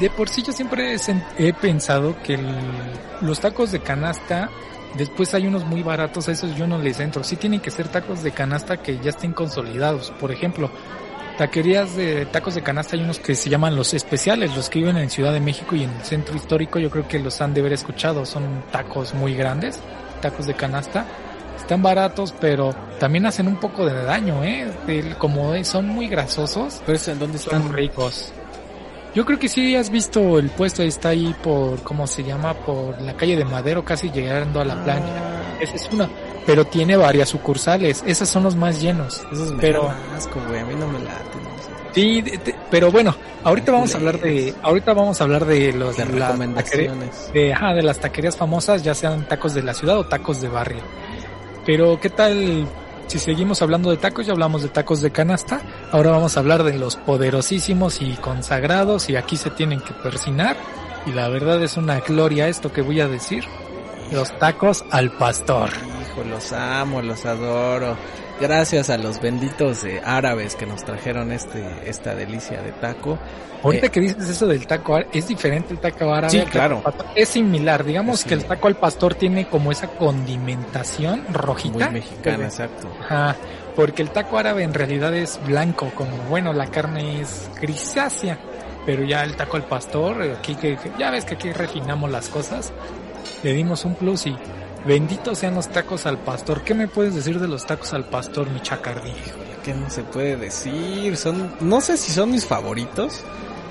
De 0.00 0.11
por 0.11 0.28
sí 0.28 0.42
yo 0.42 0.52
siempre 0.52 0.96
he, 1.38 1.52
pensado 1.52 2.16
que 2.22 2.35
el- 2.35 2.56
los 3.20 3.38
tacos 3.38 3.70
de 3.70 3.78
canasta, 3.80 4.50
después 4.96 5.35
hay 5.35 5.46
unos 5.46 5.64
muy 5.64 5.85
baratos, 5.85 6.28
a 6.28 6.33
esos 6.33 6.56
yo 6.56 6.66
no 6.66 6.78
les 6.78 6.98
entro. 6.98 7.22
Sí 7.22 7.37
tienen 7.37 7.61
que 7.61 7.70
ser 7.70 7.87
tacos 7.88 8.24
de 8.24 8.33
canasta 8.33 8.78
que 8.78 8.98
ya 8.98 9.11
estén 9.11 9.33
consolidados. 9.33 10.11
Por 10.18 10.33
ejemplo, 10.33 10.68
taquerías 11.38 11.94
de 11.94 12.26
tacos 12.26 12.54
de 12.56 12.62
canasta 12.62 12.96
hay 12.96 13.02
unos 13.02 13.20
que 13.20 13.35
se 13.37 13.50
llaman 13.50 13.76
los 13.76 13.94
especiales, 13.94 14.56
los 14.56 14.68
que 14.68 14.80
viven 14.80 14.96
en 14.96 15.11
Ciudad 15.11 15.33
de 15.33 15.40
México 15.40 15.76
y 15.76 15.85
en 15.85 15.90
el 15.90 16.02
centro 16.02 16.35
histórico, 16.35 16.78
yo 16.80 16.90
creo 16.90 17.06
que 17.06 17.20
los 17.20 17.40
han 17.40 17.54
de 17.54 17.61
haber 17.61 17.74
escuchado. 17.74 18.26
Son 18.26 18.64
tacos 18.72 19.14
muy 19.14 19.35
grandes, 19.35 19.78
tacos 20.20 20.46
de 20.46 20.54
canasta. 20.54 21.04
Están 21.56 21.83
baratos, 21.83 22.35
pero 22.40 22.74
también 22.98 23.26
hacen 23.26 23.46
un 23.46 23.56
poco 23.56 23.85
de 23.87 24.02
daño, 24.04 24.42
¿eh? 24.44 24.70
El- 24.88 25.16
como 25.16 25.62
son 25.64 25.87
muy 25.88 26.09
grasosos, 26.09 26.83
Pero 26.87 26.96
eso, 26.96 27.12
¿en 27.12 27.18
dónde 27.18 27.37
están? 27.38 27.62
son 27.62 27.72
ricos. 27.72 28.33
Yo 29.14 29.24
creo 29.26 29.38
que 29.38 29.48
sí 29.48 29.74
has 29.76 29.90
visto 29.90 30.38
el 30.38 30.50
puesto, 30.50 30.83
está 30.83 31.11
ahí 31.11 31.35
por, 31.42 31.83
¿cómo 31.83 32.06
se 32.06 32.22
llama? 32.22 32.54
Por 32.54 33.00
la 33.02 33.14
calle 33.16 33.37
de 33.37 33.44
Madero, 33.44 33.85
casi 33.85 34.11
llegando 34.11 34.61
a 34.61 34.64
la 34.64 34.83
playa. 34.85 35.02
Ah, 35.04 35.59
Esa 35.61 35.74
es 35.76 35.88
una, 35.92 36.09
pero 36.46 36.64
tiene 36.64 36.96
varias 36.96 37.28
sucursales, 37.28 38.02
esas 38.06 38.28
son 38.28 38.44
los 38.44 38.56
más 38.56 38.80
llenos. 38.80 39.20
Esos 39.33 39.52
me 39.52 39.61
Pero- 39.61 39.92
asco, 40.16 40.40
güey, 40.48 40.61
a 40.61 40.64
mí 40.64 40.74
no 40.76 40.87
me 40.87 41.00
laten. 41.00 41.42
no 41.42 41.50
sé. 41.59 41.70
Sí, 41.92 42.22
pero 42.70 42.90
bueno, 42.90 43.14
ahorita 43.44 43.72
vamos 43.72 43.94
a 43.94 43.98
hablar 43.98 44.20
de, 44.20 44.54
ahorita 44.62 44.92
vamos 44.94 45.20
a 45.20 45.24
hablar 45.24 45.44
de 45.44 45.72
los 45.72 45.96
De 45.96 46.04
recomendaciones. 46.04 47.30
de, 47.33 47.52
ajá, 47.52 47.74
de 47.74 47.83
las 47.83 47.98
taquerías 47.98 48.37
famosas, 48.37 48.83
ya 48.83 48.94
sean 48.94 49.26
tacos 49.26 49.54
de 49.54 49.62
la 49.62 49.74
ciudad 49.74 49.98
o 49.98 50.04
tacos 50.06 50.40
de 50.40 50.48
barrio. 50.48 50.83
Pero 51.66 52.00
¿qué 52.00 52.11
tal 52.11 52.66
si 53.06 53.18
seguimos 53.18 53.61
hablando 53.62 53.90
de 53.90 53.96
tacos? 53.96 54.26
Ya 54.26 54.33
hablamos 54.33 54.62
de 54.62 54.68
tacos 54.68 55.00
de 55.02 55.11
canasta. 55.11 55.61
Ahora 55.92 56.11
vamos 56.11 56.37
a 56.37 56.40
hablar 56.40 56.62
de 56.64 56.78
los 56.78 56.96
poderosísimos 56.96 58.00
y 58.02 58.14
consagrados 58.14 59.11
y 59.11 59.16
aquí 59.16 59.37
se 59.37 59.50
tienen 59.50 59.80
que 59.80 59.92
persinar. 59.92 60.56
Y 61.06 61.12
la 61.12 61.28
verdad 61.28 61.62
es 61.62 61.76
una 61.76 62.00
gloria 62.00 62.48
esto 62.48 62.72
que 62.72 62.83
voy 62.83 63.00
a 63.00 63.09
decir. 63.09 63.44
Los 64.12 64.37
tacos 64.38 64.85
al 64.90 65.12
pastor. 65.12 65.70
Hijo, 65.70 66.24
los 66.28 66.52
amo, 66.52 67.00
los 67.02 67.24
adoro. 67.26 67.96
Gracias 68.40 68.88
a 68.88 68.96
los 68.96 69.20
benditos 69.20 69.85
eh, 69.85 70.00
árabes 70.05 70.57
que 70.57 70.64
nos 70.64 70.83
trajeron 70.85 71.31
este 71.31 71.62
esta 71.87 72.14
delicia 72.14 72.62
de 72.62 72.72
taco. 72.72 73.18
Ahorita 73.62 73.87
Eh, 73.87 73.90
que 73.90 74.00
dices 74.00 74.29
eso 74.31 74.46
del 74.46 74.66
taco, 74.66 74.94
árabe, 74.96 75.11
es 75.12 75.29
diferente 75.29 75.74
el 75.74 75.79
taco 75.79 76.11
árabe. 76.14 76.31
Sí, 76.31 76.38
taco 76.38 76.50
claro. 76.50 76.83
Es 77.14 77.29
similar, 77.29 77.85
digamos 77.85 78.24
que 78.24 78.33
el 78.33 78.44
taco 78.46 78.68
al 78.68 78.76
pastor 78.76 79.14
tiene 79.14 79.46
como 79.48 79.70
esa 79.70 79.88
condimentación 79.88 81.24
Muy 81.29 81.35
rojita. 81.35 81.90
mexicana, 81.90 82.44
exacto. 82.44 82.88
Ajá, 83.03 83.37
porque 83.76 84.00
el 84.00 84.09
taco 84.11 84.38
árabe 84.38 84.62
en 84.62 84.72
realidad 84.72 85.14
es 85.14 85.38
blanco, 85.46 85.90
como 85.94 86.16
bueno, 86.31 86.55
la 86.55 86.66
carne 86.68 87.20
es 87.20 87.50
grisácea, 87.61 88.38
pero 88.87 89.05
ya 89.05 89.22
el 89.22 89.37
taco 89.37 89.59
al 89.59 89.64
pastor, 89.64 90.22
eh, 90.24 90.35
aquí 90.38 90.55
que- 90.55 90.79
ya 90.98 91.11
ves 91.11 91.26
que 91.26 91.35
aquí 91.35 91.53
refinamos 91.53 92.11
las 92.11 92.31
cosas, 92.31 92.72
le 93.42 93.53
dimos 93.53 93.85
un 93.85 93.94
plus 93.96 94.26
y 94.26 94.35
benditos 94.87 95.38
sean 95.38 95.55
los 95.55 95.69
tacos 95.69 96.07
al 96.07 96.19
pastor. 96.19 96.62
¿Qué 96.62 96.75
me 96.75 96.88
puedes 96.88 97.14
decir 97.14 97.38
de 97.38 97.49
los 97.49 97.66
tacos 97.66 97.93
al 97.93 98.05
pastor, 98.05 98.51
mi 98.51 98.61
chacardí? 98.61 99.12
¿qué 99.62 99.75
no 99.75 99.90
se 99.90 100.03
puede 100.03 100.37
decir? 100.37 101.16
Son, 101.16 101.55
no 101.61 101.81
sé 101.81 101.97
si 101.97 102.12
son 102.12 102.31
mis 102.31 102.47
favoritos, 102.47 103.23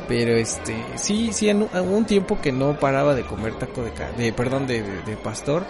pero 0.08 0.36
este, 0.36 0.76
sí, 0.96 1.32
sí, 1.34 1.50
en 1.50 1.68
un, 1.74 2.06
tiempo 2.06 2.40
que 2.42 2.52
no 2.52 2.80
paraba 2.80 3.16
de 3.16 3.24
comer 3.24 3.56
taco 3.56 3.84
de, 3.84 3.92
de 4.18 4.34
perdón, 4.34 4.68
de 4.68 5.18
pastor. 5.24 5.66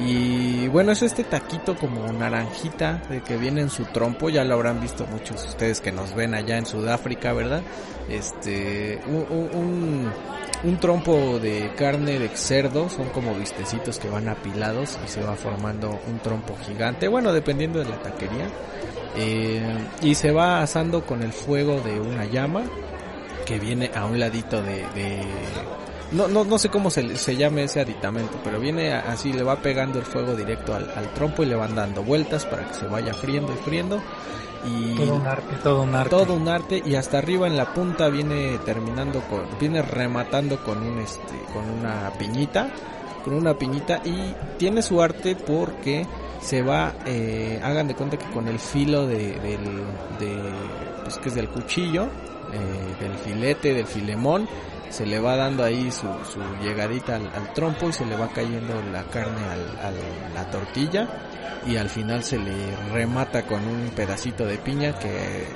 Y 0.00 0.68
bueno, 0.68 0.92
es 0.92 1.02
este 1.02 1.24
taquito 1.24 1.76
como 1.76 2.06
naranjita 2.12 3.02
de 3.10 3.20
que 3.20 3.36
viene 3.36 3.62
en 3.62 3.70
su 3.70 3.84
trompo, 3.86 4.30
ya 4.30 4.44
lo 4.44 4.54
habrán 4.54 4.80
visto 4.80 5.04
muchos 5.06 5.42
de 5.42 5.48
ustedes 5.48 5.80
que 5.80 5.90
nos 5.90 6.14
ven 6.14 6.34
allá 6.34 6.56
en 6.56 6.66
Sudáfrica, 6.66 7.32
¿verdad? 7.32 7.62
Este, 8.08 9.00
un, 9.08 9.26
un, 9.52 10.12
un- 10.64 10.78
trompo 10.78 11.38
de 11.38 11.72
carne 11.76 12.18
de 12.18 12.28
cerdo, 12.30 12.88
son 12.88 13.08
como 13.10 13.34
vistecitos 13.34 13.98
que 13.98 14.08
van 14.08 14.28
apilados 14.28 14.98
y 15.04 15.08
se 15.08 15.22
va 15.22 15.34
formando 15.36 15.98
un 16.08 16.18
trompo 16.20 16.56
gigante, 16.66 17.08
bueno, 17.08 17.32
dependiendo 17.32 17.78
de 17.80 17.86
la 17.86 18.00
taquería. 18.02 18.48
Eh, 19.16 19.60
y 20.02 20.14
se 20.14 20.30
va 20.30 20.62
asando 20.62 21.04
con 21.04 21.22
el 21.22 21.32
fuego 21.32 21.80
de 21.80 21.98
una 22.00 22.24
llama 22.26 22.62
que 23.46 23.58
viene 23.58 23.90
a 23.94 24.04
un 24.04 24.18
ladito 24.20 24.62
de- 24.62 24.84
no, 26.12 26.28
no, 26.28 26.44
no 26.44 26.58
sé 26.58 26.68
cómo 26.68 26.90
se, 26.90 27.16
se 27.16 27.36
llame 27.36 27.64
ese 27.64 27.80
aditamento, 27.80 28.38
pero 28.42 28.58
viene 28.60 28.92
así, 28.92 29.32
le 29.32 29.42
va 29.42 29.56
pegando 29.56 29.98
el 29.98 30.04
fuego 30.04 30.34
directo 30.34 30.74
al, 30.74 30.90
al 30.96 31.12
trompo 31.14 31.42
y 31.42 31.46
le 31.46 31.54
van 31.54 31.74
dando 31.74 32.02
vueltas 32.02 32.46
para 32.46 32.66
que 32.66 32.74
se 32.74 32.86
vaya 32.86 33.12
friendo 33.14 33.52
y 33.52 33.56
friendo. 33.56 34.00
Y 34.66 34.96
Todo 34.96 35.14
un 35.14 35.26
arte, 35.26 35.56
todo 35.62 35.82
un 35.82 35.94
arte. 35.94 36.10
todo 36.10 36.34
un 36.34 36.48
arte 36.48 36.82
y 36.84 36.96
hasta 36.96 37.18
arriba 37.18 37.46
en 37.46 37.56
la 37.56 37.72
punta 37.72 38.08
viene 38.08 38.58
terminando 38.64 39.20
con 39.22 39.46
viene 39.60 39.82
rematando 39.82 40.58
con 40.64 40.82
un 40.82 40.98
este 40.98 41.38
con 41.54 41.64
una 41.70 42.10
piñita 42.18 42.68
con 43.24 43.34
una 43.34 43.54
piñita 43.54 44.00
y 44.04 44.34
tiene 44.58 44.82
su 44.82 45.00
arte 45.00 45.36
porque 45.36 46.06
se 46.40 46.62
va 46.62 46.92
eh, 47.06 47.60
hagan 47.62 47.86
de 47.86 47.94
cuenta 47.94 48.16
que 48.18 48.26
con 48.32 48.48
el 48.48 48.58
filo 48.58 49.06
de 49.06 49.38
del 49.38 49.64
de 50.18 50.36
pues 51.04 51.18
que 51.18 51.28
es 51.28 51.36
del 51.36 51.48
cuchillo 51.48 52.08
eh, 52.52 53.04
del 53.04 53.14
filete, 53.18 53.74
del 53.74 53.86
filemón, 53.86 54.48
se 54.90 55.06
le 55.06 55.20
va 55.20 55.36
dando 55.36 55.64
ahí 55.64 55.90
su, 55.90 56.06
su 56.30 56.40
llegadita 56.62 57.16
al, 57.16 57.52
trompo 57.52 57.88
y 57.88 57.92
se 57.92 58.06
le 58.06 58.16
va 58.16 58.28
cayendo 58.28 58.80
la 58.92 59.04
carne 59.04 59.44
al, 59.44 59.78
a 59.78 59.92
la 60.34 60.50
tortilla 60.50 61.08
y 61.66 61.76
al 61.76 61.88
final 61.88 62.22
se 62.22 62.38
le 62.38 62.76
remata 62.92 63.46
con 63.46 63.66
un 63.66 63.90
pedacito 63.90 64.46
de 64.46 64.58
piña 64.58 64.98
que 64.98 65.46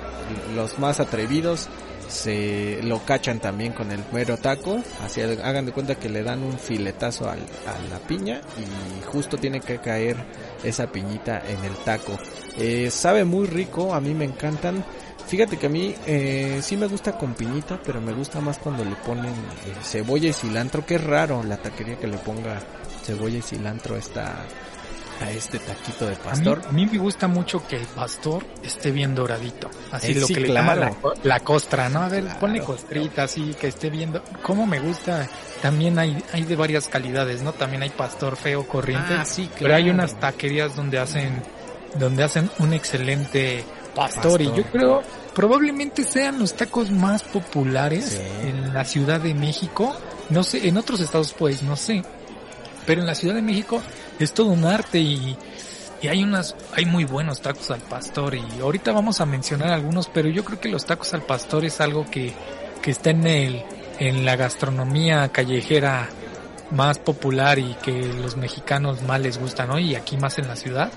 los 0.55 0.79
más 0.79 1.01
atrevidos 1.01 1.69
se 2.09 2.81
lo 2.83 3.05
cachan 3.05 3.41
también 3.41 3.73
con 3.73 3.91
el 3.91 4.05
mero 4.13 4.37
taco, 4.37 4.83
así 5.03 5.23
hagan 5.23 5.65
de 5.65 5.73
cuenta 5.73 5.95
que 5.95 6.11
le 6.11 6.23
dan 6.23 6.43
un 6.43 6.59
filetazo 6.59 7.29
al, 7.29 7.39
a 7.39 7.91
la 7.91 7.99
piña 8.07 8.41
y 8.59 9.05
justo 9.07 9.39
tiene 9.39 9.61
que 9.61 9.79
caer 9.79 10.17
esa 10.63 10.89
piñita 10.89 11.43
en 11.49 11.65
el 11.65 11.75
taco. 11.85 12.19
Eh, 12.59 12.91
sabe 12.91 13.25
muy 13.25 13.47
rico, 13.47 13.95
a 13.95 14.01
mí 14.01 14.15
me 14.15 14.27
encantan. 14.27 14.85
Fíjate 15.27 15.57
que 15.57 15.67
a 15.67 15.71
mí 15.71 15.95
eh, 16.07 16.61
sí 16.63 16.77
me 16.77 16.87
gusta 16.87 17.17
con 17.17 17.35
piñita, 17.35 17.81
pero 17.85 18.01
me 18.01 18.13
gusta 18.13 18.41
más 18.41 18.59
cuando 18.59 18.85
le 18.85 18.97
ponen 18.97 19.33
eh, 19.33 19.75
cebolla 19.83 20.29
y 20.29 20.33
cilantro, 20.33 20.85
que 20.85 20.97
es 20.97 21.05
raro 21.05 21.43
la 21.43 21.57
taquería 21.57 21.99
que 21.99 22.07
le 22.07 22.19
ponga 22.19 22.61
cebolla 23.03 23.39
y 23.39 23.43
cilantro 23.43 23.97
esta 23.97 24.47
a 25.23 25.31
este 25.31 25.59
taquito 25.59 26.07
de 26.07 26.17
pastor. 26.17 26.63
A 26.69 26.73
mí, 26.73 26.87
me 26.87 26.99
gusta 26.99 27.29
mucho 27.29 27.67
que 27.67 27.77
el 27.77 27.87
pastor 27.87 28.45
esté 28.63 28.91
bien 28.91 29.15
doradito. 29.15 29.71
Así 29.91 30.13
eh, 30.13 30.15
lo 30.17 30.27
que 30.27 30.41
le 30.41 30.49
llama 30.53 30.75
la, 31.23 31.41
costra, 31.41 31.89
¿no? 31.89 32.03
A 32.03 32.09
ver, 32.09 32.25
ponle 32.41 32.61
costrita, 32.61 33.25
así 33.25 33.55
que 33.59 33.69
esté 33.69 33.91
viendo. 33.91 34.23
Cómo 34.43 34.67
me 34.67 34.81
gusta. 34.81 35.29
También 35.61 35.99
hay, 35.99 36.23
hay 36.33 36.45
de 36.45 36.57
varias 36.57 36.89
calidades, 36.89 37.43
¿no? 37.43 37.53
También 37.53 37.83
hay 37.83 37.91
pastor 37.91 38.37
feo, 38.37 38.67
corriente. 38.67 39.15
Ah, 39.15 39.25
sí, 39.25 39.49
Pero 39.59 39.75
hay 39.75 39.91
unas 39.91 40.19
taquerías 40.19 40.75
donde 40.75 40.99
hacen, 40.99 41.43
donde 41.99 42.25
hacen 42.25 42.51
un 42.59 42.73
excelente 42.73 43.65
pastor, 43.95 44.43
y 44.43 44.47
yo 44.47 44.65
creo 44.65 45.03
probablemente 45.35 46.05
sean 46.05 46.39
los 46.39 46.55
tacos 46.55 46.91
más 46.91 47.23
populares 47.23 48.21
en 48.43 48.73
la 48.73 48.85
Ciudad 48.85 49.21
de 49.21 49.35
México. 49.35 49.97
No 50.31 50.43
sé, 50.43 50.69
en 50.69 50.77
otros 50.77 51.01
estados 51.01 51.35
pues, 51.37 51.63
no 51.63 51.77
sé. 51.77 52.03
Pero 52.87 53.01
en 53.01 53.07
la 53.07 53.15
Ciudad 53.15 53.35
de 53.35 53.43
México 53.43 53.81
es 54.19 54.33
todo 54.33 54.49
un 54.49 54.65
arte 54.65 54.99
y, 54.99 55.37
y 56.01 56.09
hay 56.09 56.23
unas, 56.23 56.55
hay 56.75 56.85
muy 56.85 57.05
buenos 57.05 57.41
tacos 57.41 57.71
al 57.71 57.81
pastor 57.81 58.35
y 58.35 58.45
ahorita 58.61 58.93
vamos 58.93 59.21
a 59.21 59.27
mencionar 59.27 59.71
algunos, 59.71 60.09
pero 60.09 60.29
yo 60.29 60.45
creo 60.45 60.61
que 60.61 60.69
los 60.69 60.85
tacos 60.85 61.15
al 61.15 61.23
pastor 61.23 61.65
es 61.65 61.81
algo 61.81 62.05
que, 62.11 62.33
que 62.83 62.91
está 62.91 63.11
en 63.11 63.27
el, 63.27 63.63
en 63.99 64.25
la 64.25 64.37
gastronomía 64.37 65.29
callejera 65.29 66.09
más 66.71 66.99
popular 66.99 67.59
y 67.59 67.75
que 67.83 67.93
los 67.93 68.37
mexicanos 68.37 69.03
más 69.03 69.21
les 69.21 69.39
gustan, 69.39 69.69
¿no? 69.69 69.79
Y 69.79 69.95
aquí 69.95 70.17
más 70.17 70.39
en 70.39 70.49
la 70.49 70.57
ciudad, 70.57 70.91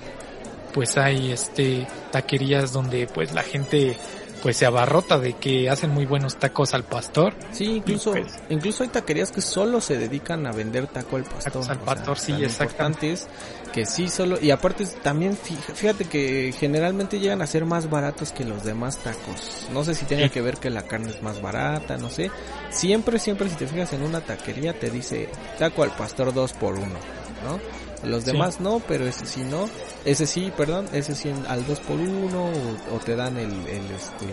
pues 0.76 0.98
hay 0.98 1.32
este 1.32 1.86
taquerías 2.12 2.70
donde 2.70 3.06
pues 3.06 3.32
la 3.32 3.42
gente 3.42 3.96
pues 4.42 4.58
se 4.58 4.66
abarrota 4.66 5.18
de 5.18 5.32
que 5.32 5.70
hacen 5.70 5.90
muy 5.90 6.04
buenos 6.04 6.36
tacos 6.36 6.74
al 6.74 6.84
pastor. 6.84 7.32
Sí, 7.50 7.76
incluso 7.76 8.10
pues, 8.12 8.34
incluso 8.50 8.82
hay 8.82 8.90
taquerías 8.90 9.32
que 9.32 9.40
solo 9.40 9.80
se 9.80 9.96
dedican 9.96 10.46
a 10.46 10.52
vender 10.52 10.86
taco 10.86 11.16
al 11.16 11.24
pastor. 11.24 11.44
Tacos 11.44 11.68
al 11.70 11.78
pastor, 11.78 12.18
sí, 12.18 12.32
exactamente. 12.44 13.10
Es 13.10 13.26
que 13.72 13.86
sí 13.86 14.10
solo 14.10 14.38
y 14.38 14.50
aparte 14.50 14.84
también 15.02 15.34
fíjate 15.34 16.04
que 16.04 16.54
generalmente 16.56 17.20
llegan 17.20 17.40
a 17.40 17.46
ser 17.46 17.64
más 17.64 17.88
baratos 17.88 18.32
que 18.32 18.44
los 18.44 18.62
demás 18.62 18.98
tacos. 18.98 19.68
No 19.72 19.82
sé 19.82 19.94
si 19.94 20.04
tiene 20.04 20.28
que 20.28 20.42
ver 20.42 20.58
que 20.58 20.68
la 20.68 20.82
carne 20.82 21.08
es 21.08 21.22
más 21.22 21.40
barata, 21.40 21.96
no 21.96 22.10
sé. 22.10 22.30
Siempre 22.68 23.18
siempre 23.18 23.48
si 23.48 23.56
te 23.56 23.66
fijas 23.66 23.94
en 23.94 24.02
una 24.02 24.20
taquería 24.20 24.78
te 24.78 24.90
dice 24.90 25.30
taco 25.58 25.84
al 25.84 25.96
pastor 25.96 26.34
dos 26.34 26.52
por 26.52 26.74
uno, 26.74 26.98
¿no? 27.42 27.85
Los 28.06 28.24
demás 28.24 28.60
no, 28.60 28.80
pero 28.86 29.06
ese 29.06 29.26
sí 29.26 29.42
no. 29.42 29.68
Ese 30.04 30.26
sí, 30.26 30.52
perdón, 30.56 30.86
ese 30.92 31.14
sí 31.14 31.30
al 31.48 31.66
2 31.66 31.80
por 31.80 31.96
1 31.96 32.50
o, 32.92 32.98
te 33.04 33.16
dan 33.16 33.36
el, 33.36 33.50
el 33.50 33.90
este, 33.90 34.26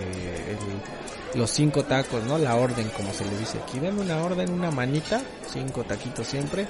los 1.35 1.49
cinco 1.49 1.83
tacos, 1.83 2.23
¿no? 2.23 2.37
La 2.37 2.55
orden, 2.55 2.89
como 2.95 3.11
se 3.13 3.25
le 3.25 3.37
dice 3.37 3.57
aquí. 3.57 3.79
Dame 3.79 4.01
una 4.01 4.21
orden, 4.23 4.51
una 4.51 4.71
manita, 4.71 5.21
cinco 5.51 5.83
taquitos 5.83 6.27
siempre. 6.27 6.67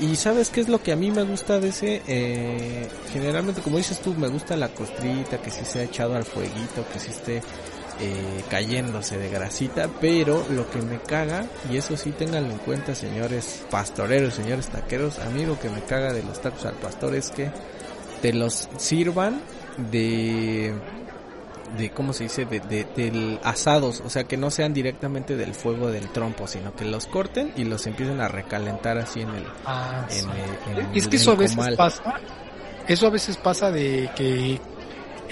Y 0.00 0.16
sabes 0.16 0.50
qué 0.50 0.60
es 0.60 0.68
lo 0.68 0.82
que 0.82 0.92
a 0.92 0.96
mí 0.96 1.10
me 1.10 1.22
gusta 1.22 1.58
de 1.60 1.68
ese, 1.68 2.02
eh, 2.06 2.88
generalmente 3.12 3.62
como 3.62 3.78
dices 3.78 4.00
tú, 4.00 4.14
me 4.14 4.28
gusta 4.28 4.56
la 4.56 4.68
costrita, 4.68 5.38
que 5.38 5.50
sí 5.50 5.64
se 5.64 5.80
ha 5.80 5.82
echado 5.84 6.14
al 6.14 6.24
fueguito, 6.24 6.84
que 6.92 6.98
sí 6.98 7.10
esté 7.10 7.42
eh, 8.04 8.44
cayéndose 8.50 9.16
de 9.16 9.30
grasita, 9.30 9.88
pero 10.00 10.44
lo 10.50 10.68
que 10.68 10.82
me 10.82 10.98
caga, 10.98 11.46
y 11.70 11.76
eso 11.76 11.96
sí 11.96 12.10
tenganlo 12.10 12.50
en 12.50 12.58
cuenta 12.58 12.96
señores 12.96 13.64
pastoreros, 13.70 14.34
señores 14.34 14.66
taqueros, 14.68 15.20
a 15.20 15.30
mí 15.30 15.46
lo 15.46 15.58
que 15.60 15.70
me 15.70 15.82
caga 15.82 16.12
de 16.12 16.24
los 16.24 16.40
tacos 16.40 16.64
al 16.64 16.74
pastor 16.74 17.14
es 17.14 17.30
que 17.30 17.50
te 18.20 18.32
los 18.32 18.68
sirvan 18.76 19.40
de 19.90 20.74
de 21.76 21.90
cómo 21.90 22.12
se 22.12 22.24
dice 22.24 22.44
de, 22.44 22.60
de, 22.60 23.38
asados 23.44 24.02
o 24.04 24.10
sea 24.10 24.24
que 24.24 24.36
no 24.36 24.50
sean 24.50 24.74
directamente 24.74 25.36
del 25.36 25.54
fuego 25.54 25.90
del 25.90 26.10
trompo 26.10 26.46
sino 26.46 26.74
que 26.74 26.84
los 26.84 27.06
corten 27.06 27.52
y 27.56 27.64
los 27.64 27.86
empiecen 27.86 28.20
a 28.20 28.28
recalentar 28.28 28.98
así 28.98 29.22
en 29.22 29.30
el, 29.30 29.44
ah, 29.64 30.06
es 30.94 31.08
que 31.08 31.16
eso 31.16 31.32
a 31.32 31.36
veces 31.36 31.76
pasa 31.76 32.02
eso 32.88 33.06
a 33.06 33.10
veces 33.10 33.38
pasa 33.38 33.70
de 33.70 34.10
que 34.14 34.60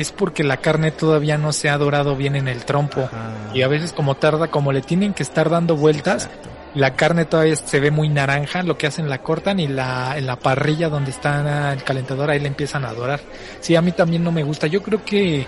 es 0.03 0.13
porque 0.13 0.45
la 0.45 0.59
carne 0.59 0.91
todavía 0.91 1.39
no 1.39 1.53
se 1.53 1.69
ha 1.69 1.79
dorado 1.79 2.17
bien 2.17 2.37
en 2.37 2.49
el 2.49 2.65
trompo. 2.65 3.09
Y 3.55 3.63
a 3.63 3.69
veces 3.69 3.93
como 3.93 4.17
tarda, 4.17 4.49
como 4.49 4.73
le 4.73 4.81
tienen 4.81 5.15
que 5.15 5.23
estar 5.23 5.51
dando 5.51 5.77
vueltas, 5.77 6.29
la 6.75 6.95
carne 6.95 7.25
todavía 7.25 7.57
se 7.57 7.81
ve 7.81 7.91
muy 7.91 8.09
naranja, 8.09 8.63
lo 8.63 8.79
que 8.79 8.87
hacen 8.87 9.09
la 9.09 9.19
cortan 9.19 9.59
y 9.61 9.67
la, 9.67 10.17
en 10.17 10.27
la 10.27 10.37
parrilla 10.37 10.89
donde 10.89 11.11
está 11.11 11.73
el 11.73 11.83
calentador 11.83 12.31
ahí 12.31 12.41
le 12.41 12.49
empiezan 12.49 12.85
a 12.85 12.93
dorar. 12.93 13.21
Sí, 13.61 13.75
a 13.77 13.83
mí 13.83 13.93
también 13.93 14.23
no 14.23 14.33
me 14.33 14.43
gusta. 14.43 14.67
Yo 14.67 14.83
creo 14.83 15.05
que 15.05 15.47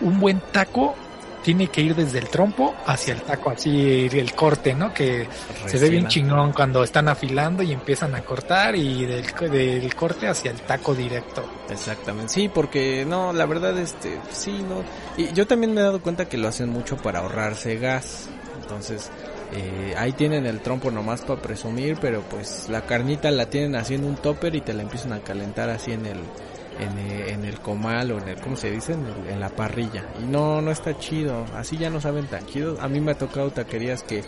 un 0.00 0.20
buen 0.20 0.40
taco 0.52 0.96
tiene 1.44 1.68
que 1.68 1.82
ir 1.82 1.94
desde 1.94 2.18
el 2.18 2.28
trompo 2.28 2.74
hacia 2.86 3.12
el 3.12 3.20
taco, 3.20 3.50
así 3.50 4.08
el 4.10 4.34
corte, 4.34 4.74
¿no? 4.74 4.94
Que 4.94 5.28
se 5.66 5.78
ve 5.78 5.90
bien 5.90 6.08
chingón 6.08 6.54
cuando 6.54 6.82
están 6.82 7.06
afilando 7.06 7.62
y 7.62 7.70
empiezan 7.72 8.14
a 8.14 8.22
cortar 8.22 8.74
y 8.74 9.04
del, 9.04 9.26
del 9.50 9.94
corte 9.94 10.26
hacia 10.26 10.50
el 10.50 10.62
taco 10.62 10.94
directo. 10.94 11.44
Exactamente, 11.68 12.32
sí, 12.32 12.48
porque 12.48 13.04
no, 13.06 13.34
la 13.34 13.44
verdad, 13.44 13.78
este, 13.78 14.18
sí, 14.32 14.64
no. 14.66 14.82
Y 15.18 15.34
yo 15.34 15.46
también 15.46 15.74
me 15.74 15.82
he 15.82 15.84
dado 15.84 16.00
cuenta 16.00 16.24
que 16.24 16.38
lo 16.38 16.48
hacen 16.48 16.70
mucho 16.70 16.96
para 16.96 17.18
ahorrarse 17.18 17.76
gas. 17.76 18.30
Entonces, 18.62 19.10
eh, 19.52 19.94
ahí 19.98 20.12
tienen 20.12 20.46
el 20.46 20.60
trompo 20.60 20.90
nomás 20.90 21.20
para 21.20 21.42
presumir, 21.42 21.98
pero 22.00 22.22
pues 22.22 22.70
la 22.70 22.86
carnita 22.86 23.30
la 23.30 23.50
tienen 23.50 23.76
así 23.76 23.94
en 23.94 24.04
un 24.04 24.16
topper 24.16 24.54
y 24.54 24.62
te 24.62 24.72
la 24.72 24.80
empiezan 24.80 25.12
a 25.12 25.20
calentar 25.20 25.68
así 25.68 25.92
en 25.92 26.06
el 26.06 26.20
eh, 26.80 27.26
en, 27.28 27.44
el 27.44 27.60
comal 27.60 28.12
o 28.12 28.18
en 28.18 28.28
el, 28.28 28.40
¿cómo 28.40 28.56
se 28.56 28.70
dice? 28.70 28.92
En, 28.92 29.40
la 29.40 29.48
parrilla. 29.48 30.04
Y 30.22 30.26
no, 30.26 30.60
no 30.60 30.70
está 30.70 30.98
chido. 30.98 31.44
Así 31.56 31.76
ya 31.76 31.90
no 31.90 32.00
saben 32.00 32.26
tan 32.26 32.46
chido. 32.46 32.80
A 32.80 32.88
mí 32.88 33.00
me 33.00 33.12
ha 33.12 33.18
tocado 33.18 33.50
taquerías 33.50 34.02
que 34.02 34.24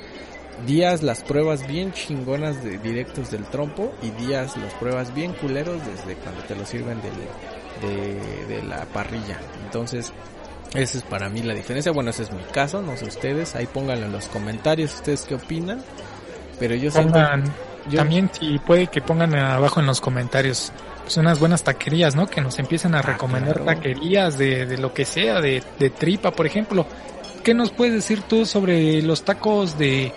días 0.66 1.02
las 1.02 1.22
pruebas 1.22 1.66
bien 1.66 1.92
chingonas 1.92 2.62
de 2.64 2.78
directos 2.78 3.30
del 3.30 3.44
trompo 3.44 3.92
y 4.02 4.10
días 4.10 4.56
las 4.56 4.72
pruebas 4.74 5.14
bien 5.14 5.32
culeros 5.34 5.80
desde 5.84 6.14
cuando 6.16 6.42
te 6.44 6.54
lo 6.54 6.64
sirven 6.64 7.00
de, 7.80 8.46
de 8.46 8.62
la 8.62 8.84
parrilla. 8.86 9.38
Entonces, 9.64 10.12
esa 10.74 10.98
es 10.98 11.04
para 11.04 11.28
mí 11.28 11.42
la 11.42 11.54
diferencia. 11.54 11.92
Bueno, 11.92 12.10
ese 12.10 12.24
es 12.24 12.32
mi 12.32 12.42
caso, 12.52 12.82
no 12.82 12.96
sé 12.96 13.06
ustedes. 13.06 13.54
Ahí 13.54 13.66
pónganlo 13.66 14.06
en 14.06 14.12
los 14.12 14.26
comentarios 14.28 14.94
ustedes 14.94 15.22
qué 15.22 15.34
opinan. 15.34 15.82
Pero 16.58 16.74
yo 16.74 16.90
Pongan, 16.90 17.44
También 17.94 18.30
si 18.32 18.58
puede 18.58 18.86
que 18.86 19.00
pongan 19.00 19.34
abajo 19.34 19.80
en 19.80 19.86
los 19.86 20.00
comentarios 20.00 20.72
pues 21.06 21.18
unas 21.18 21.38
buenas 21.38 21.62
taquerías, 21.62 22.16
¿no? 22.16 22.26
Que 22.26 22.40
nos 22.40 22.58
empiecen 22.58 22.96
a 22.96 22.98
ah, 22.98 23.02
recomendar 23.02 23.64
taquerías 23.64 24.36
de, 24.36 24.66
de, 24.66 24.76
lo 24.76 24.92
que 24.92 25.04
sea, 25.04 25.40
de, 25.40 25.62
de 25.78 25.90
tripa, 25.90 26.32
por 26.32 26.46
ejemplo. 26.46 26.84
¿Qué 27.44 27.54
nos 27.54 27.70
puedes 27.70 27.94
decir 27.94 28.22
tú 28.22 28.44
sobre 28.44 29.00
los 29.02 29.22
tacos 29.22 29.78
de 29.78 30.12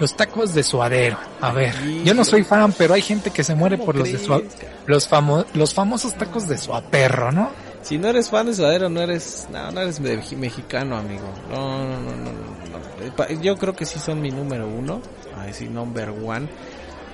los 0.00 0.16
tacos 0.16 0.52
de 0.52 0.64
suadero? 0.64 1.16
A 1.40 1.52
ver, 1.52 1.76
yo 2.02 2.12
no 2.12 2.24
soy 2.24 2.42
fan, 2.42 2.74
pero 2.76 2.92
hay 2.92 3.02
gente 3.02 3.30
que 3.30 3.44
se 3.44 3.54
muere 3.54 3.78
por 3.78 3.94
los 3.94 4.10
de 4.10 4.18
su, 4.18 4.42
los 4.86 5.06
famo, 5.06 5.44
los 5.54 5.74
famosos 5.74 6.14
tacos 6.14 6.48
de 6.48 6.58
suaperro, 6.58 7.30
¿no? 7.30 7.50
Si 7.82 7.96
no 7.98 8.08
eres 8.08 8.28
fan 8.28 8.46
de 8.46 8.54
suadero, 8.54 8.88
no 8.88 9.00
eres, 9.00 9.46
no, 9.52 9.70
no 9.70 9.80
eres 9.80 10.00
mexicano, 10.00 10.96
amigo. 10.96 11.32
No, 11.50 11.84
no, 11.84 12.00
no, 12.00 12.32
no, 12.32 13.40
Yo 13.40 13.56
creo 13.56 13.76
que 13.76 13.86
sí 13.86 14.00
son 14.00 14.20
mi 14.20 14.32
número 14.32 14.66
uno, 14.66 15.00
a 15.38 15.44
decir 15.44 15.70
number 15.70 16.10
one 16.10 16.48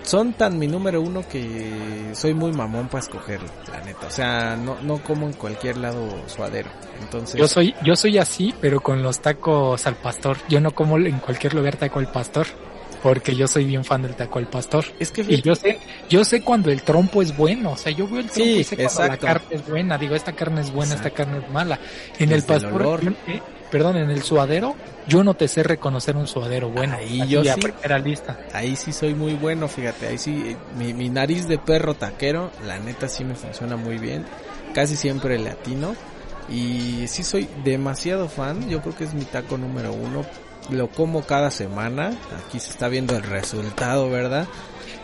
son 0.08 0.32
tan 0.32 0.58
mi 0.58 0.66
número 0.66 1.02
uno 1.02 1.22
que 1.28 2.10
soy 2.14 2.32
muy 2.32 2.50
mamón 2.50 2.88
para 2.88 3.00
escoger, 3.00 3.40
la 3.70 3.80
neta. 3.84 4.06
O 4.06 4.10
sea, 4.10 4.56
no, 4.56 4.80
no 4.80 5.02
como 5.02 5.26
en 5.26 5.34
cualquier 5.34 5.76
lado 5.76 6.08
suadero. 6.26 6.70
Entonces. 7.02 7.38
Yo 7.38 7.46
soy, 7.46 7.74
yo 7.84 7.94
soy 7.94 8.16
así, 8.16 8.54
pero 8.58 8.80
con 8.80 9.02
los 9.02 9.20
tacos 9.20 9.86
al 9.86 9.96
pastor. 9.96 10.38
Yo 10.48 10.60
no 10.60 10.70
como 10.70 10.96
en 10.96 11.18
cualquier 11.18 11.52
lugar 11.52 11.76
taco 11.76 11.98
al 11.98 12.10
pastor. 12.10 12.46
Porque 13.02 13.36
yo 13.36 13.46
soy 13.46 13.64
bien 13.64 13.84
fan 13.84 14.02
del 14.02 14.16
taco 14.16 14.40
al 14.40 14.48
pastor. 14.48 14.84
Es 14.98 15.12
que 15.12 15.20
y 15.20 15.40
yo 15.40 15.54
sé, 15.54 15.78
yo 16.08 16.24
sé 16.24 16.42
cuando 16.42 16.72
el 16.72 16.82
trompo 16.82 17.22
es 17.22 17.36
bueno. 17.36 17.72
O 17.72 17.76
sea, 17.76 17.92
yo 17.92 18.08
veo 18.08 18.20
el 18.20 18.30
trompo 18.30 18.50
y 18.50 18.64
sé 18.64 18.76
cuando 18.76 19.02
la 19.06 19.16
carne 19.18 19.46
es 19.50 19.68
buena. 19.68 19.98
Digo, 19.98 20.14
esta 20.16 20.32
carne 20.32 20.62
es 20.62 20.72
buena, 20.72 20.94
esta 20.94 21.10
carne 21.10 21.38
es 21.38 21.50
mala. 21.50 21.78
En 22.18 22.32
el 22.32 22.42
pastor, 22.42 23.02
perdón, 23.70 23.96
en 23.96 24.10
el 24.10 24.22
suadero, 24.22 24.74
yo 25.06 25.24
no 25.24 25.34
te 25.34 25.48
sé 25.48 25.62
reconocer 25.62 26.16
un 26.16 26.26
suadero 26.26 26.70
bueno. 26.70 26.96
Ahí 26.96 27.26
yo 27.28 27.42
sí, 27.44 27.60
era 27.82 27.98
lista. 27.98 28.38
Ahí 28.52 28.76
sí 28.76 28.92
soy 28.92 29.14
muy 29.14 29.34
bueno, 29.34 29.68
fíjate, 29.68 30.06
ahí 30.08 30.18
sí, 30.18 30.56
mi, 30.76 30.92
mi, 30.94 31.08
nariz 31.08 31.48
de 31.48 31.58
perro 31.58 31.94
taquero, 31.94 32.50
la 32.66 32.78
neta 32.78 33.08
sí 33.08 33.24
me 33.24 33.34
funciona 33.34 33.76
muy 33.76 33.98
bien, 33.98 34.24
casi 34.74 34.96
siempre 34.96 35.38
latino. 35.38 35.94
Y 36.50 37.06
sí 37.08 37.24
soy 37.24 37.48
demasiado 37.62 38.28
fan, 38.28 38.70
yo 38.70 38.80
creo 38.80 38.96
que 38.96 39.04
es 39.04 39.14
mi 39.14 39.24
taco 39.24 39.58
número 39.58 39.92
uno. 39.92 40.24
lo 40.70 40.88
como 40.88 41.22
cada 41.22 41.50
semana. 41.50 42.12
Aquí 42.46 42.58
se 42.58 42.70
está 42.70 42.88
viendo 42.88 43.16
el 43.16 43.22
resultado, 43.22 44.08
¿verdad? 44.10 44.46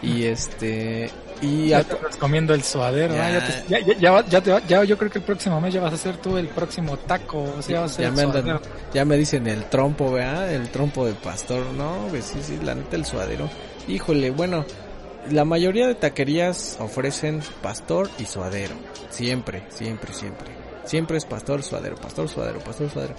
Y 0.03 0.25
este 0.25 1.11
y 1.41 1.69
ya 1.69 1.83
te 1.83 1.95
estás 1.95 2.17
comiendo 2.17 2.55
el 2.55 2.63
suadero, 2.63 3.15
ya, 3.15 3.31
ya, 3.69 3.81
ya, 3.99 4.27
ya, 4.27 4.41
te 4.41 4.63
ya, 4.67 4.85
yo 4.85 4.97
creo 4.97 5.11
que 5.11 5.19
el 5.19 5.25
próximo 5.25 5.61
mes 5.61 5.75
ya 5.75 5.81
vas 5.81 5.95
a 5.95 5.97
ser 5.97 6.17
tú 6.17 6.37
el 6.37 6.49
próximo 6.49 6.97
taco, 6.97 7.43
o 7.59 7.63
sea, 7.63 7.81
vas 7.81 7.93
a 7.93 7.95
ser 7.97 8.05
ya, 8.07 8.11
me 8.13 8.23
andan, 8.23 8.61
ya 8.93 9.05
me 9.05 9.17
dicen 9.17 9.47
el 9.47 9.65
trompo, 9.65 10.13
¿verdad? 10.13 10.53
El 10.53 10.69
trompo 10.71 11.07
del 11.07 11.17
pastor, 11.17 11.67
no, 11.77 12.07
pues 12.11 12.25
sí, 12.25 12.39
sí, 12.43 12.59
la 12.63 12.75
neta 12.75 12.97
el 12.97 13.05
suadero. 13.05 13.49
Híjole, 13.89 14.31
bueno, 14.31 14.65
la 15.31 15.45
mayoría 15.45 15.87
de 15.87 15.95
taquerías 15.95 16.77
ofrecen 16.81 17.43
pastor 17.63 18.11
y 18.19 18.25
suadero, 18.25 18.75
siempre, 19.11 19.65
siempre, 19.71 20.13
siempre. 20.13 20.65
Siempre 20.85 21.17
es 21.17 21.25
pastor, 21.25 21.63
suadero, 21.63 21.97
pastor, 21.97 22.29
suadero, 22.29 22.59
pastor, 22.61 22.91
suadero. 22.91 23.15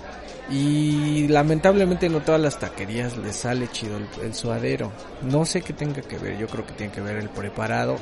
Y 0.49 1.27
lamentablemente 1.27 2.07
no 2.07 2.21
todas 2.21 2.39
las 2.39 2.59
taquerías 2.59 3.17
les 3.17 3.35
sale 3.35 3.67
chido 3.69 3.97
el, 4.21 4.33
suadero. 4.33 4.91
No 5.23 5.45
sé 5.45 5.61
qué 5.61 5.73
tenga 5.73 6.01
que 6.01 6.17
ver, 6.17 6.37
yo 6.37 6.47
creo 6.47 6.65
que 6.65 6.73
tiene 6.73 6.93
que 6.93 7.01
ver 7.01 7.17
el 7.17 7.29
preparado. 7.29 7.97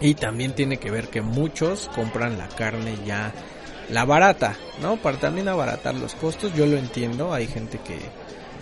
Y 0.00 0.14
también 0.14 0.54
tiene 0.54 0.78
que 0.78 0.90
ver 0.90 1.08
que 1.08 1.22
muchos 1.22 1.90
compran 1.94 2.38
la 2.38 2.48
carne 2.48 2.96
ya, 3.04 3.32
la 3.90 4.04
barata, 4.04 4.56
¿no? 4.80 4.96
Para 4.96 5.18
también 5.18 5.48
abaratar 5.48 5.94
los 5.94 6.14
costos, 6.14 6.54
yo 6.54 6.66
lo 6.66 6.76
entiendo, 6.76 7.34
hay 7.34 7.46
gente 7.46 7.78
que, 7.78 7.98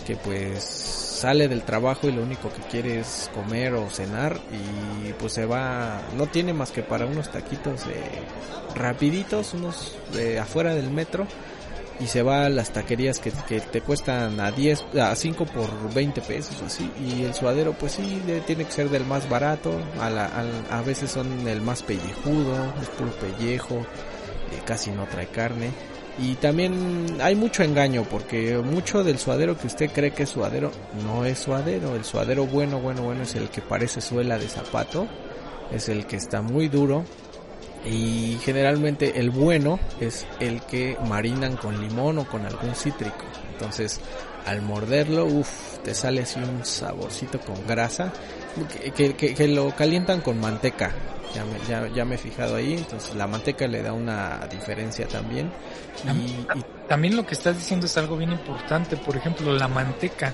que 0.05 0.15
pues 0.15 0.63
sale 0.63 1.47
del 1.47 1.63
trabajo 1.63 2.07
y 2.07 2.11
lo 2.13 2.23
único 2.23 2.51
que 2.51 2.61
quiere 2.63 2.99
es 2.99 3.29
comer 3.33 3.73
o 3.73 3.89
cenar 3.89 4.39
y 4.51 5.11
pues 5.13 5.33
se 5.33 5.45
va, 5.45 6.01
no 6.17 6.27
tiene 6.27 6.53
más 6.53 6.71
que 6.71 6.81
para 6.81 7.05
unos 7.05 7.29
taquitos 7.29 7.81
rapiditos, 8.75 9.53
unos 9.53 9.97
de 10.13 10.39
afuera 10.39 10.73
del 10.73 10.89
metro 10.89 11.27
y 11.99 12.07
se 12.07 12.23
va 12.23 12.45
a 12.45 12.49
las 12.49 12.71
taquerías 12.71 13.19
que, 13.19 13.31
que, 13.47 13.59
te 13.59 13.81
cuestan 13.81 14.39
a 14.39 14.51
10, 14.51 14.85
a 15.01 15.15
5 15.15 15.45
por 15.45 15.93
20 15.93 16.21
pesos 16.21 16.61
así. 16.61 16.89
Y 16.99 17.23
el 17.23 17.33
suadero 17.33 17.73
pues 17.73 17.93
sí 17.93 18.21
tiene 18.47 18.65
que 18.65 18.71
ser 18.71 18.89
del 18.89 19.05
más 19.05 19.29
barato, 19.29 19.73
a, 19.99 20.09
la, 20.09 20.31
a, 20.69 20.81
veces 20.81 21.11
son 21.11 21.47
el 21.47 21.61
más 21.61 21.83
pellejudo, 21.83 22.73
es 22.81 22.87
puro 22.89 23.11
pellejo, 23.11 23.75
eh, 23.75 24.61
casi 24.65 24.91
no 24.91 25.05
trae 25.07 25.27
carne. 25.27 25.71
Y 26.21 26.35
también 26.35 27.17
hay 27.21 27.35
mucho 27.35 27.63
engaño 27.63 28.03
porque 28.09 28.57
mucho 28.57 29.03
del 29.03 29.19
suadero 29.19 29.57
que 29.57 29.67
usted 29.67 29.89
cree 29.91 30.11
que 30.11 30.23
es 30.23 30.29
suadero 30.29 30.71
no 31.05 31.23
es 31.23 31.39
suadero, 31.39 31.95
el 31.95 32.03
suadero 32.03 32.45
bueno, 32.45 32.79
bueno, 32.81 33.03
bueno 33.03 33.23
es 33.23 33.35
el 33.35 33.49
que 33.49 33.61
parece 33.61 34.01
suela 34.01 34.37
de 34.37 34.49
zapato, 34.49 35.07
es 35.71 35.87
el 35.87 36.05
que 36.05 36.17
está 36.17 36.41
muy 36.41 36.67
duro 36.67 37.05
y 37.85 38.37
generalmente 38.43 39.19
el 39.19 39.29
bueno 39.29 39.79
es 39.99 40.27
el 40.39 40.61
que 40.61 40.97
marinan 41.07 41.55
con 41.55 41.79
limón 41.81 42.19
o 42.19 42.25
con 42.27 42.45
algún 42.45 42.75
cítrico. 42.75 43.25
Entonces, 43.53 43.99
al 44.45 44.61
morderlo, 44.61 45.25
uff, 45.25 45.77
te 45.83 45.93
sale 45.93 46.21
así 46.21 46.39
un 46.39 46.65
saborcito 46.65 47.39
con 47.39 47.65
grasa 47.65 48.11
que, 48.95 49.13
que, 49.15 49.47
lo 49.47 49.75
calientan 49.75 50.21
con 50.21 50.39
manteca. 50.39 50.91
Ya 51.33 51.45
me, 51.45 51.59
ya, 51.67 51.93
ya 51.93 52.05
me 52.05 52.15
he 52.15 52.17
fijado 52.17 52.55
ahí, 52.55 52.73
entonces 52.73 53.15
la 53.15 53.27
manteca 53.27 53.67
le 53.67 53.83
da 53.83 53.93
una 53.93 54.47
diferencia 54.51 55.07
también. 55.07 55.51
y, 56.03 56.45
también 56.87 57.15
lo 57.15 57.23
que 57.23 57.35
estás 57.35 57.55
diciendo 57.55 57.85
es 57.85 57.95
algo 57.97 58.17
bien 58.17 58.31
importante, 58.31 58.97
por 58.97 59.15
ejemplo, 59.15 59.53
la 59.53 59.67
manteca 59.67 60.33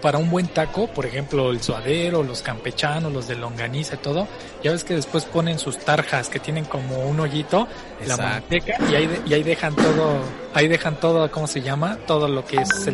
para 0.00 0.18
un 0.18 0.30
buen 0.30 0.48
taco, 0.48 0.86
por 0.88 1.06
ejemplo, 1.06 1.50
el 1.50 1.62
suadero, 1.62 2.22
los 2.22 2.42
campechanos, 2.42 3.12
los 3.12 3.28
de 3.28 3.36
longaniza 3.36 3.96
y 3.96 3.98
todo, 3.98 4.28
ya 4.62 4.72
ves 4.72 4.84
que 4.84 4.94
después 4.94 5.24
ponen 5.24 5.58
sus 5.58 5.78
tarjas 5.78 6.28
que 6.28 6.38
tienen 6.38 6.64
como 6.64 7.04
un 7.04 7.20
hoyito, 7.20 7.68
la 8.06 8.16
manteca, 8.16 8.76
y 8.90 8.94
ahí, 8.94 9.22
y 9.26 9.34
ahí 9.34 9.42
dejan 9.42 9.74
todo, 9.74 10.18
ahí 10.54 10.68
dejan 10.68 10.98
todo, 11.00 11.30
¿cómo 11.30 11.46
se 11.46 11.62
llama? 11.62 11.98
Todo 12.06 12.28
lo 12.28 12.44
que 12.44 12.58
es 12.58 12.90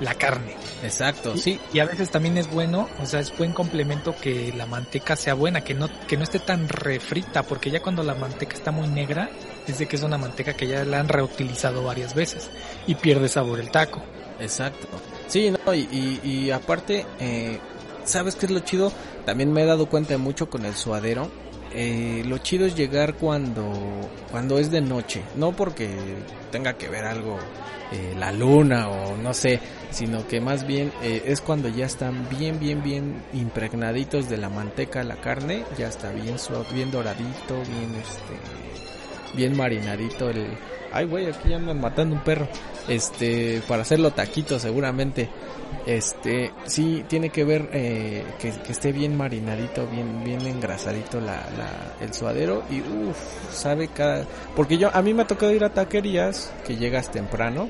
la 0.00 0.14
carne. 0.14 0.54
Exacto, 0.82 1.36
sí. 1.36 1.58
Y 1.72 1.80
a 1.80 1.86
veces 1.86 2.10
también 2.10 2.36
es 2.38 2.50
bueno, 2.50 2.88
o 3.00 3.06
sea, 3.06 3.20
es 3.20 3.36
buen 3.36 3.52
complemento 3.52 4.14
que 4.14 4.52
la 4.56 4.66
manteca 4.66 5.16
sea 5.16 5.34
buena, 5.34 5.62
que 5.62 5.74
no, 5.74 5.88
que 6.06 6.16
no 6.16 6.24
esté 6.24 6.38
tan 6.38 6.68
refrita, 6.68 7.42
porque 7.42 7.70
ya 7.70 7.80
cuando 7.80 8.02
la 8.02 8.14
manteca 8.14 8.54
está 8.54 8.70
muy 8.70 8.86
negra, 8.86 9.30
es 9.66 9.78
de 9.78 9.86
que 9.86 9.96
es 9.96 10.02
una 10.02 10.18
manteca 10.18 10.54
que 10.54 10.66
ya 10.66 10.84
la 10.84 11.00
han 11.00 11.08
reutilizado 11.08 11.82
varias 11.82 12.14
veces 12.14 12.50
y 12.86 12.94
pierde 12.94 13.28
sabor 13.28 13.58
el 13.58 13.70
taco. 13.70 14.02
Exacto. 14.40 14.86
Sí, 15.28 15.50
no, 15.50 15.74
y, 15.74 16.20
y, 16.22 16.50
aparte, 16.50 17.06
eh, 17.20 17.58
¿sabes 18.04 18.36
qué 18.36 18.46
es 18.46 18.52
lo 18.52 18.60
chido? 18.60 18.92
También 19.24 19.52
me 19.52 19.62
he 19.62 19.66
dado 19.66 19.86
cuenta 19.86 20.16
mucho 20.18 20.48
con 20.48 20.64
el 20.64 20.74
suadero. 20.74 21.30
Eh, 21.72 22.22
lo 22.26 22.38
chido 22.38 22.64
es 22.64 22.74
llegar 22.74 23.14
cuando, 23.14 23.72
cuando 24.30 24.58
es 24.58 24.70
de 24.70 24.80
noche, 24.80 25.22
no 25.34 25.52
porque 25.52 25.90
tenga 26.50 26.74
que 26.74 26.88
ver 26.88 27.04
algo, 27.04 27.38
eh, 27.92 28.14
la 28.18 28.32
luna 28.32 28.88
o 28.88 29.16
no 29.16 29.34
sé, 29.34 29.60
sino 29.90 30.26
que 30.26 30.40
más 30.40 30.66
bien 30.66 30.92
eh, 31.02 31.24
es 31.26 31.40
cuando 31.40 31.68
ya 31.68 31.84
están 31.84 32.28
bien, 32.30 32.58
bien, 32.58 32.82
bien 32.82 33.22
impregnaditos 33.34 34.28
de 34.28 34.38
la 34.38 34.48
manteca, 34.48 35.02
la 35.04 35.16
carne, 35.16 35.64
ya 35.76 35.88
está 35.88 36.12
bien 36.12 36.38
suave, 36.38 36.66
bien 36.72 36.90
doradito, 36.90 37.56
bien 37.68 37.94
este, 38.00 38.75
bien 39.36 39.56
marinadito 39.56 40.30
el, 40.30 40.46
ay 40.92 41.06
güey, 41.06 41.26
aquí 41.26 41.52
andan 41.52 41.80
matando 41.80 42.16
un 42.16 42.22
perro, 42.22 42.48
este, 42.88 43.62
para 43.68 43.82
hacerlo 43.82 44.12
taquito 44.12 44.58
seguramente, 44.58 45.28
este, 45.86 46.52
sí, 46.64 47.04
tiene 47.08 47.30
que 47.30 47.44
ver 47.44 47.68
eh, 47.72 48.24
que, 48.40 48.48
esté 48.48 48.92
bien 48.92 49.16
marinadito, 49.16 49.86
bien, 49.86 50.24
bien 50.24 50.40
engrasadito 50.46 51.20
la, 51.20 51.46
la, 51.56 51.94
el 52.00 52.12
suadero 52.14 52.62
y 52.70 52.80
uff, 52.80 53.52
sabe 53.52 53.88
cada, 53.88 54.24
porque 54.54 54.78
yo, 54.78 54.90
a 54.92 55.02
mí 55.02 55.14
me 55.14 55.22
ha 55.22 55.26
tocado 55.26 55.52
ir 55.52 55.64
a 55.64 55.72
taquerías 55.72 56.52
que 56.64 56.76
llegas 56.76 57.10
temprano, 57.10 57.68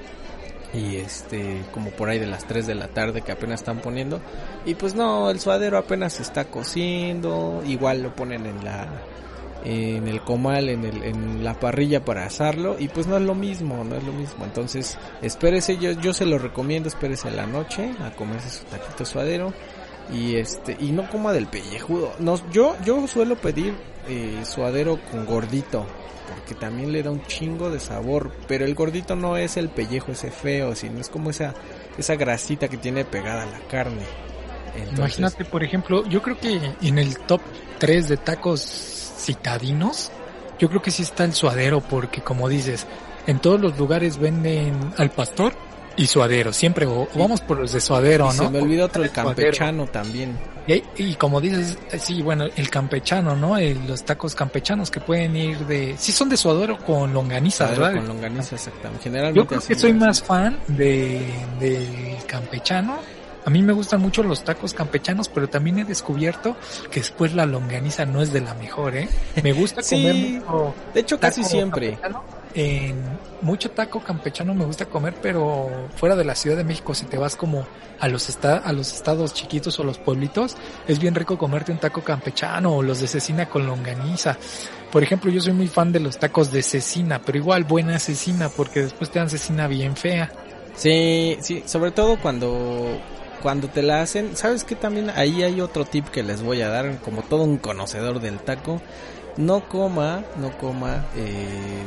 y 0.73 0.97
este 0.97 1.63
como 1.73 1.91
por 1.91 2.09
ahí 2.09 2.19
de 2.19 2.27
las 2.27 2.45
3 2.47 2.67
de 2.67 2.75
la 2.75 2.89
tarde 2.89 3.23
que 3.23 3.33
apenas 3.33 3.61
están 3.61 3.81
poniendo 3.81 4.21
y 4.65 4.75
pues 4.75 4.95
no 4.95 5.31
el 5.31 5.41
suadero 5.41 5.79
apenas 5.79 6.15
se 6.15 6.23
está 6.23 6.47
cociendo 6.47 7.63
igual 7.67 8.03
lo 8.03 8.15
ponen 8.15 8.47
en 8.47 8.65
la 8.65 8.89
en 9.65 10.07
el 10.09 10.23
comal, 10.23 10.69
en, 10.69 10.85
el, 10.85 11.03
en 11.03 11.45
la 11.45 11.59
parrilla 11.59 12.05
para 12.05 12.27
asarlo 12.27 12.77
y 12.79 12.89
pues 12.89 13.07
no 13.07 13.17
es 13.17 13.23
lo 13.23 13.35
mismo, 13.35 13.83
no 13.85 13.97
es 13.97 14.05
lo 14.05 14.13
mismo. 14.13 14.45
Entonces, 14.45 14.99
espérese, 15.23 15.77
yo, 15.79 15.93
yo 15.93 16.13
se 16.13 16.27
lo 16.27 16.39
recomiendo, 16.39 16.89
espérese 16.89 17.31
la 17.31 17.47
noche 17.47 17.93
a 18.01 18.11
comerse 18.13 18.51
su 18.51 18.65
taquito 18.65 19.05
suadero 19.05 19.53
y 20.13 20.37
este 20.37 20.77
y 20.79 20.93
no 20.93 21.09
coma 21.11 21.33
del 21.33 21.47
pellejudo. 21.47 22.13
No, 22.19 22.39
yo 22.51 22.77
yo 22.85 23.07
suelo 23.09 23.37
pedir 23.37 23.75
eh, 24.09 24.41
suadero 24.45 25.01
con 25.11 25.27
gordito 25.27 25.87
porque 26.29 26.55
también 26.55 26.93
le 26.93 27.03
da 27.03 27.11
un 27.11 27.25
chingo 27.27 27.71
de 27.71 27.81
sabor, 27.81 28.33
pero 28.49 28.65
el 28.65 28.75
gordito 28.75 29.17
no 29.17 29.37
es 29.37 29.57
el 29.57 29.69
pellejo 29.69 30.13
ese 30.13 30.31
feo, 30.31 30.75
sino 30.75 31.01
es 31.01 31.09
como 31.09 31.31
esa 31.31 31.55
esa 31.99 32.15
grasita 32.17 32.69
que 32.69 32.77
tiene 32.77 33.05
pegada 33.05 33.45
a 33.45 33.47
la 33.47 33.61
carne. 33.69 34.03
Imagínate, 34.97 35.45
por 35.45 35.63
ejemplo, 35.63 36.07
yo 36.09 36.23
creo 36.23 36.39
que 36.39 36.61
en 36.81 36.99
el 36.99 37.19
top 37.21 37.41
3 37.79 38.09
de 38.09 38.17
tacos 38.17 38.61
citadinos, 39.19 40.11
yo 40.59 40.69
creo 40.69 40.83
que 40.83 40.91
sí 40.91 41.03
está 41.03 41.25
el 41.25 41.35
suadero 41.35 41.81
porque 41.81 42.23
como 42.23 42.49
dices, 42.49 42.87
en 43.27 43.39
todos 43.39 43.61
los 43.61 43.79
lugares 43.79 44.19
venden 44.19 44.95
al 44.97 45.11
pastor 45.11 45.53
y 45.97 46.07
suadero, 46.07 46.53
siempre 46.53 46.87
o, 46.87 47.09
vamos 47.15 47.41
por 47.41 47.59
los 47.59 47.73
de 47.73 47.81
suadero, 47.81 48.27
¿no? 48.27 48.33
Se 48.33 48.51
me 48.51 48.61
olvidó 48.61 48.87
otro 48.87 49.03
el 49.03 49.11
campechano 49.11 49.87
también. 49.87 50.37
Y, 50.69 51.15
como 51.15 51.41
dices, 51.41 51.79
sí, 51.99 52.23
bueno, 52.23 52.47
el 52.57 52.71
campechano, 52.71 53.37
¿no? 53.37 53.57
los 53.87 54.05
tacos 54.05 54.35
campechanos 54.35 54.91
que 54.91 55.01
pueden 55.01 55.37
ir 55.37 55.59
de, 55.59 55.95
sí 55.97 56.11
son 56.11 56.29
de 56.29 56.37
suadero 56.37 56.77
con 56.79 57.13
longaniza, 57.13 57.67
¿verdad? 57.69 57.95
Con 57.95 58.09
longaniza, 58.09 58.57
exactamente. 58.57 59.05
Generalmente 59.05 59.41
Yo 59.41 59.47
creo 59.47 59.61
que 59.61 59.75
soy 59.77 59.93
más 59.93 60.23
fan 60.23 60.59
de 60.67 61.23
del 61.61 62.17
campechano 62.27 62.99
a 63.47 63.51
mí 63.51 63.63
me 63.63 63.73
gustan 63.73 64.01
mucho 64.01 64.25
los 64.25 64.43
tacos 64.43 64.75
campechanos, 64.75 65.29
pero 65.29 65.49
también 65.49 65.79
he 65.79 65.85
descubierto 65.85 66.57
que 66.91 66.99
después 66.99 67.33
la 67.33 67.47
longaniza 67.47 68.05
no 68.05 68.21
es 68.21 68.33
de 68.33 68.41
la 68.41 68.55
mejor, 68.55 68.97
¿eh? 68.97 69.09
Me 69.41 69.53
gusta 69.53 69.83
comer 69.89 70.15
mucho. 70.17 70.75
De 70.93 71.01
hecho, 71.01 71.21
casi 71.21 71.45
siempre. 71.45 71.97
En 72.55 72.97
mucho 73.43 73.71
taco 73.71 74.01
campechano 74.01 74.53
me 74.53 74.65
gusta 74.65 74.87
comer, 74.87 75.15
pero 75.23 75.71
fuera 75.95 76.17
de 76.17 76.25
la 76.25 76.35
Ciudad 76.35 76.57
de 76.57 76.65
México, 76.65 76.93
si 76.93 77.05
te 77.05 77.19
vas 77.19 77.37
como 77.37 77.65
a 78.01 78.09
los, 78.09 78.37
a 78.45 78.73
los 78.73 78.93
estados 78.93 79.33
chiquitos 79.33 79.79
o 79.79 79.85
los 79.85 79.99
pueblitos, 79.99 80.57
es 80.89 80.99
bien 80.99 81.15
rico 81.15 81.39
comerte 81.39 81.71
un 81.71 81.79
taco 81.79 82.03
campechano 82.03 82.75
o 82.75 82.83
los 82.83 82.99
de 83.01 83.07
cecina 83.07 83.47
con 83.47 83.65
longaniza. 83.65 84.37
Por 84.91 85.05
ejemplo, 85.05 85.31
yo 85.31 85.41
soy 85.41 85.53
muy 85.53 85.69
fan 85.69 85.93
de 85.93 86.01
los 86.01 86.19
tacos 86.19 86.51
de 86.51 86.63
cecina, 86.65 87.21
pero 87.25 87.39
igual 87.39 87.63
buena 87.63 88.01
cecina, 88.01 88.49
porque 88.49 88.81
después 88.81 89.09
te 89.09 89.21
dan 89.21 89.31
cecina 89.31 89.69
bien 89.69 89.95
fea. 89.95 90.33
Sí, 90.75 91.37
sí, 91.41 91.63
sobre 91.65 91.93
todo 91.93 92.19
cuando 92.19 93.01
cuando 93.47 93.69
te 93.69 93.81
la 93.81 94.01
hacen, 94.01 94.37
¿sabes 94.37 94.65
que 94.65 94.75
también 94.75 95.09
ahí 95.09 95.45
hay 95.45 95.61
otro 95.61 95.85
tip 95.85 96.09
que 96.09 96.25
les 96.25 96.43
voy 96.43 96.63
a 96.63 96.69
dar 96.69 96.99
como 96.99 97.23
todo 97.23 97.45
un 97.45 97.59
conocedor 97.59 98.19
del 98.19 98.41
taco? 98.41 98.83
No 99.37 99.69
coma, 99.69 100.25
no 100.37 100.59
coma, 100.59 101.07
eh, 101.15 101.85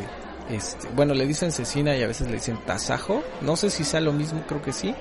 este, 0.52 0.88
bueno, 0.96 1.14
le 1.14 1.28
dicen 1.28 1.52
cecina 1.52 1.98
y 1.98 2.02
a 2.02 2.08
veces 2.08 2.28
le 2.28 2.36
dicen 2.36 2.60
tasajo, 2.66 3.22
no 3.42 3.58
sé 3.58 3.72
si 3.72 3.84
sea 3.84 4.00
lo 4.00 4.14
mismo, 4.14 4.42
creo 4.48 4.62
que 4.62 4.72
sí. 4.72 4.96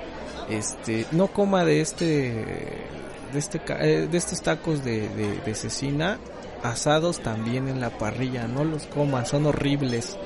Este, 0.51 1.07
no 1.13 1.29
coma 1.29 1.65
de 1.65 1.81
este, 1.81 2.35
de 3.33 3.39
este, 3.39 3.61
eh, 3.79 4.09
de 4.11 4.19
estos 4.19 4.43
tacos 4.43 4.85
de, 4.85 5.41
cecina 5.55 6.19
asados 6.65 7.21
también 7.21 7.69
en 7.69 7.81
la 7.81 7.91
parrilla, 7.91 8.49
no 8.49 8.65
los 8.65 8.87
coma, 8.87 9.25
son 9.27 9.47
horribles 9.47 10.19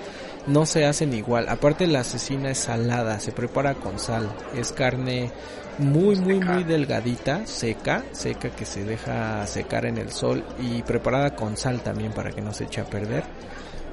no 0.47 0.66
se 0.66 0.87
hacen 0.87 1.14
igual. 1.14 1.49
Aparte 1.49 1.87
la 1.87 2.03
cecina 2.03 2.51
es 2.51 2.59
salada, 2.59 3.20
se 3.20 3.30
prepara 3.30 3.74
con 3.74 3.99
sal. 3.99 4.28
Es 4.57 4.72
carne 4.72 5.30
muy, 5.79 6.16
muy, 6.16 6.41
muy 6.41 6.64
delgadita, 6.64 7.47
seca, 7.47 8.05
seca 8.12 8.51
que 8.51 8.64
se 8.64 8.85
deja 8.85 9.47
secar 9.47 9.87
en 9.87 9.99
el 9.99 10.11
sol 10.11 10.45
y 10.61 10.83
preparada 10.83 11.35
con 11.35 11.57
sal 11.57 11.81
también 11.83 12.12
para 12.12 12.31
que 12.31 12.41
no 12.41 12.53
se 12.53 12.64
eche 12.64 12.81
a 12.81 12.85
perder. 12.85 13.25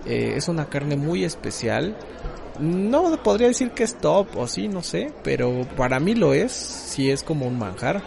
Eh, 0.05 0.33
es 0.35 0.47
una 0.47 0.65
carne 0.65 0.95
muy 0.95 1.23
especial. 1.23 1.97
No 2.59 3.21
podría 3.23 3.47
decir 3.47 3.71
que 3.71 3.83
es 3.83 3.97
top 3.97 4.35
o 4.35 4.47
sí, 4.47 4.67
no 4.67 4.83
sé, 4.83 5.13
pero 5.23 5.65
para 5.77 5.99
mí 5.99 6.15
lo 6.15 6.33
es, 6.33 6.51
si 6.51 7.09
es 7.09 7.23
como 7.23 7.47
un 7.47 7.57
manjar. 7.57 8.03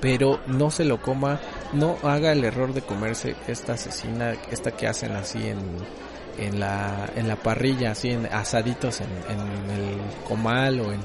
Pero 0.00 0.40
no 0.46 0.70
se 0.70 0.84
lo 0.84 1.02
coma, 1.02 1.40
no 1.72 1.96
haga 2.02 2.32
el 2.32 2.44
error 2.44 2.72
de 2.72 2.82
comerse 2.82 3.34
esta 3.48 3.72
asesina, 3.72 4.34
esta 4.50 4.70
que 4.70 4.86
hacen 4.86 5.12
así 5.12 5.48
en, 5.48 5.58
en 6.38 6.60
la, 6.60 7.10
en 7.16 7.28
la 7.28 7.36
parrilla, 7.36 7.92
así 7.92 8.10
en 8.10 8.26
asaditos 8.26 9.00
en, 9.00 9.08
el 9.08 10.26
comal 10.26 10.80
o 10.80 10.92
en, 10.92 11.00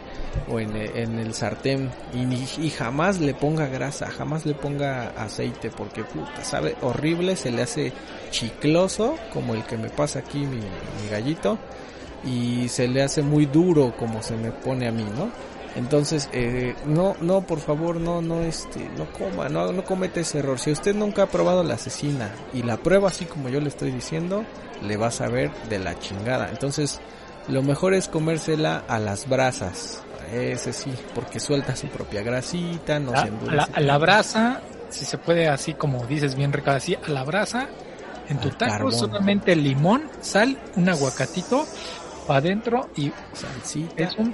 o 0.49 0.59
en, 0.59 1.19
el 1.19 1.33
sartén 1.33 1.89
y, 2.13 2.65
y, 2.65 2.69
jamás 2.69 3.19
le 3.19 3.33
ponga 3.33 3.67
grasa, 3.67 4.09
jamás 4.09 4.45
le 4.45 4.53
ponga 4.53 5.09
aceite 5.09 5.69
porque 5.69 6.03
puta, 6.03 6.43
sabe 6.43 6.75
horrible, 6.81 7.35
se 7.35 7.51
le 7.51 7.63
hace 7.63 7.93
chicloso 8.31 9.15
como 9.31 9.53
el 9.53 9.63
que 9.63 9.77
me 9.77 9.89
pasa 9.89 10.19
aquí 10.19 10.39
mi, 10.39 10.57
mi 10.57 11.09
gallito 11.09 11.57
y 12.25 12.67
se 12.69 12.87
le 12.87 13.03
hace 13.03 13.21
muy 13.21 13.45
duro 13.45 13.95
como 13.97 14.21
se 14.21 14.35
me 14.35 14.51
pone 14.51 14.87
a 14.87 14.91
mí, 14.91 15.03
¿no? 15.03 15.31
Entonces, 15.75 16.29
eh, 16.33 16.75
no, 16.85 17.15
no, 17.19 17.41
por 17.41 17.59
favor, 17.59 17.97
no, 17.97 18.21
no, 18.21 18.41
este, 18.41 18.87
no 18.97 19.11
coma, 19.11 19.49
no, 19.49 19.71
no 19.71 19.83
cometa 19.83 20.19
ese 20.19 20.39
error. 20.39 20.59
Si 20.59 20.71
usted 20.71 20.93
nunca 20.93 21.23
ha 21.23 21.27
probado 21.27 21.63
la 21.63 21.75
asesina 21.75 22.31
y 22.53 22.61
la 22.61 22.77
prueba 22.77 23.09
así 23.09 23.25
como 23.25 23.49
yo 23.49 23.59
le 23.59 23.69
estoy 23.69 23.91
diciendo, 23.91 24.45
le 24.83 24.97
va 24.97 25.07
a 25.07 25.11
saber 25.11 25.51
de 25.69 25.79
la 25.79 25.97
chingada. 25.97 26.49
Entonces, 26.49 26.99
lo 27.47 27.63
mejor 27.63 27.93
es 27.93 28.07
comérsela 28.07 28.83
a 28.87 28.99
las 28.99 29.27
brasas. 29.27 30.03
Ese 30.31 30.73
sí, 30.73 30.93
porque 31.13 31.39
suelta 31.39 31.75
su 31.75 31.87
propia 31.87 32.21
grasita, 32.21 32.99
no 32.99 33.11
la, 33.11 33.21
se 33.21 33.27
endurece. 33.27 33.55
La, 33.55 33.63
a 33.63 33.79
la 33.81 33.97
brasa, 33.97 34.61
si 34.89 35.05
se 35.05 35.17
puede 35.17 35.47
así 35.47 35.73
como 35.73 36.05
dices 36.05 36.35
bien 36.35 36.53
rica, 36.53 36.75
así 36.75 36.95
a 36.95 37.09
la 37.09 37.23
brasa, 37.23 37.67
en 38.29 38.39
tu 38.39 38.49
taco 38.51 38.71
carbón. 38.71 38.93
solamente 38.93 39.55
limón, 39.55 40.09
sal, 40.21 40.57
un 40.75 40.89
aguacatito 40.89 41.65
para 42.27 42.39
adentro 42.39 42.89
y 42.95 43.11
Salsita. 43.33 44.03
es 44.03 44.15
un, 44.17 44.33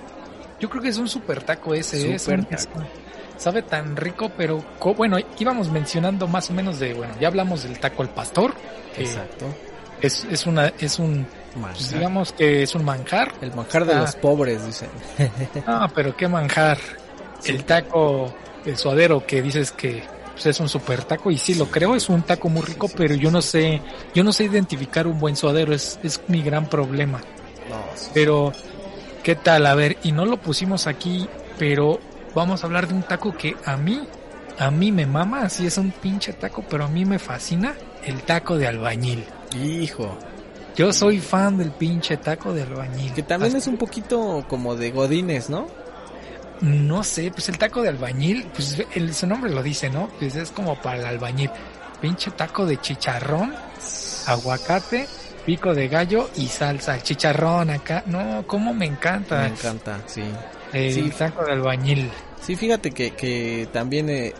yo 0.59 0.69
creo 0.69 0.81
que 0.81 0.89
es 0.89 0.97
un 0.97 1.07
super 1.07 1.41
taco 1.43 1.73
ese, 1.73 2.13
es 2.15 2.21
Super 2.23 2.45
es 2.51 2.67
un- 2.75 2.85
sabe 3.37 3.61
tan 3.61 3.95
rico, 3.95 4.29
pero 4.37 4.63
bueno, 4.97 5.17
íbamos 5.39 5.69
mencionando 5.71 6.27
más 6.27 6.49
o 6.49 6.53
menos 6.53 6.79
de, 6.79 6.93
bueno, 6.93 7.13
ya 7.19 7.27
hablamos 7.29 7.63
del 7.63 7.79
taco 7.79 8.01
al 8.03 8.09
pastor, 8.09 8.53
que 8.95 9.03
Exacto. 9.03 9.45
es, 10.01 10.25
es 10.29 10.45
una, 10.45 10.73
es 10.79 10.99
un, 10.99 11.25
pues 11.61 11.91
digamos 11.93 12.33
que 12.33 12.63
es 12.63 12.75
un 12.75 12.83
manjar, 12.83 13.31
El 13.41 13.53
manjar 13.55 13.85
de 13.85 13.93
Ah. 13.93 14.01
los 14.01 14.15
pobres, 14.17 14.65
dicen. 14.65 14.89
Ah, 15.67 15.89
pero 15.93 16.15
qué 16.17 16.27
manjar. 16.27 16.77
El 17.45 17.63
taco, 17.63 18.33
el 18.65 18.75
suadero 18.77 19.25
que 19.25 19.41
dices 19.41 19.71
que 19.71 20.03
pues, 20.33 20.45
es 20.47 20.59
un 20.59 20.67
super 20.67 21.03
taco 21.05 21.31
y 21.31 21.37
sí 21.37 21.55
lo 21.55 21.67
creo, 21.67 21.95
es 21.95 22.09
un 22.09 22.23
taco 22.23 22.49
muy 22.49 22.61
rico, 22.63 22.89
pero 22.93 23.15
yo 23.15 23.31
no 23.31 23.41
sé, 23.41 23.81
yo 24.13 24.23
no 24.25 24.33
sé 24.33 24.43
identificar 24.45 25.07
un 25.07 25.17
buen 25.17 25.37
suadero, 25.37 25.73
es, 25.73 25.97
es 26.03 26.19
mi 26.27 26.41
gran 26.41 26.67
problema. 26.67 27.19
No. 27.69 27.77
Pero, 28.13 28.51
¿qué 29.29 29.35
tal? 29.35 29.67
A 29.67 29.75
ver, 29.75 29.97
y 30.01 30.11
no 30.11 30.25
lo 30.25 30.37
pusimos 30.37 30.87
aquí, 30.87 31.29
pero 31.59 31.99
vamos 32.33 32.63
a 32.63 32.65
hablar 32.65 32.87
de 32.87 32.95
un 32.95 33.03
taco 33.03 33.37
que 33.37 33.55
a 33.63 33.77
mí, 33.77 34.01
a 34.57 34.71
mí 34.71 34.91
me 34.91 35.05
mama, 35.05 35.43
así 35.43 35.67
es 35.67 35.77
un 35.77 35.91
pinche 35.91 36.33
taco, 36.33 36.65
pero 36.67 36.85
a 36.85 36.87
mí 36.87 37.05
me 37.05 37.19
fascina 37.19 37.75
el 38.03 38.23
taco 38.23 38.57
de 38.57 38.65
albañil. 38.65 39.23
Hijo. 39.63 40.17
Yo 40.75 40.91
soy 40.91 41.19
fan 41.19 41.59
del 41.59 41.69
pinche 41.69 42.17
taco 42.17 42.53
de 42.55 42.63
albañil. 42.63 43.13
Que 43.13 43.21
también 43.21 43.49
Hasta- 43.49 43.59
es 43.59 43.67
un 43.67 43.77
poquito 43.77 44.45
como 44.49 44.75
de 44.75 44.89
godines, 44.89 45.47
¿no? 45.51 45.67
No 46.61 47.03
sé, 47.03 47.29
pues 47.29 47.49
el 47.49 47.59
taco 47.59 47.83
de 47.83 47.89
albañil, 47.89 48.47
pues 48.51 48.83
el, 48.95 49.13
su 49.13 49.27
nombre 49.27 49.51
lo 49.51 49.61
dice, 49.61 49.91
¿no? 49.91 50.09
Pues 50.17 50.33
es 50.33 50.49
como 50.49 50.81
para 50.81 50.97
el 51.01 51.05
albañil. 51.05 51.51
Pinche 52.01 52.31
taco 52.31 52.65
de 52.65 52.81
chicharrón, 52.81 53.53
aguacate, 54.25 55.07
pico 55.39 55.73
de 55.73 55.87
gallo 55.87 56.29
y 56.35 56.47
salsa. 56.47 56.95
El 56.95 57.03
chicharrón 57.03 57.69
acá, 57.69 58.03
no, 58.05 58.43
cómo 58.47 58.73
me 58.73 58.85
encanta 58.85 59.41
Me 59.41 59.47
encanta, 59.47 59.99
sí. 60.05 60.23
el 60.73 60.93
Sí. 60.93 61.09
taco 61.17 61.43
de 61.45 61.53
albañil. 61.53 62.09
Sí, 62.41 62.55
fíjate 62.55 62.91
que, 62.91 63.11
que 63.11 63.67
también... 63.73 64.09
eh, 64.09 64.33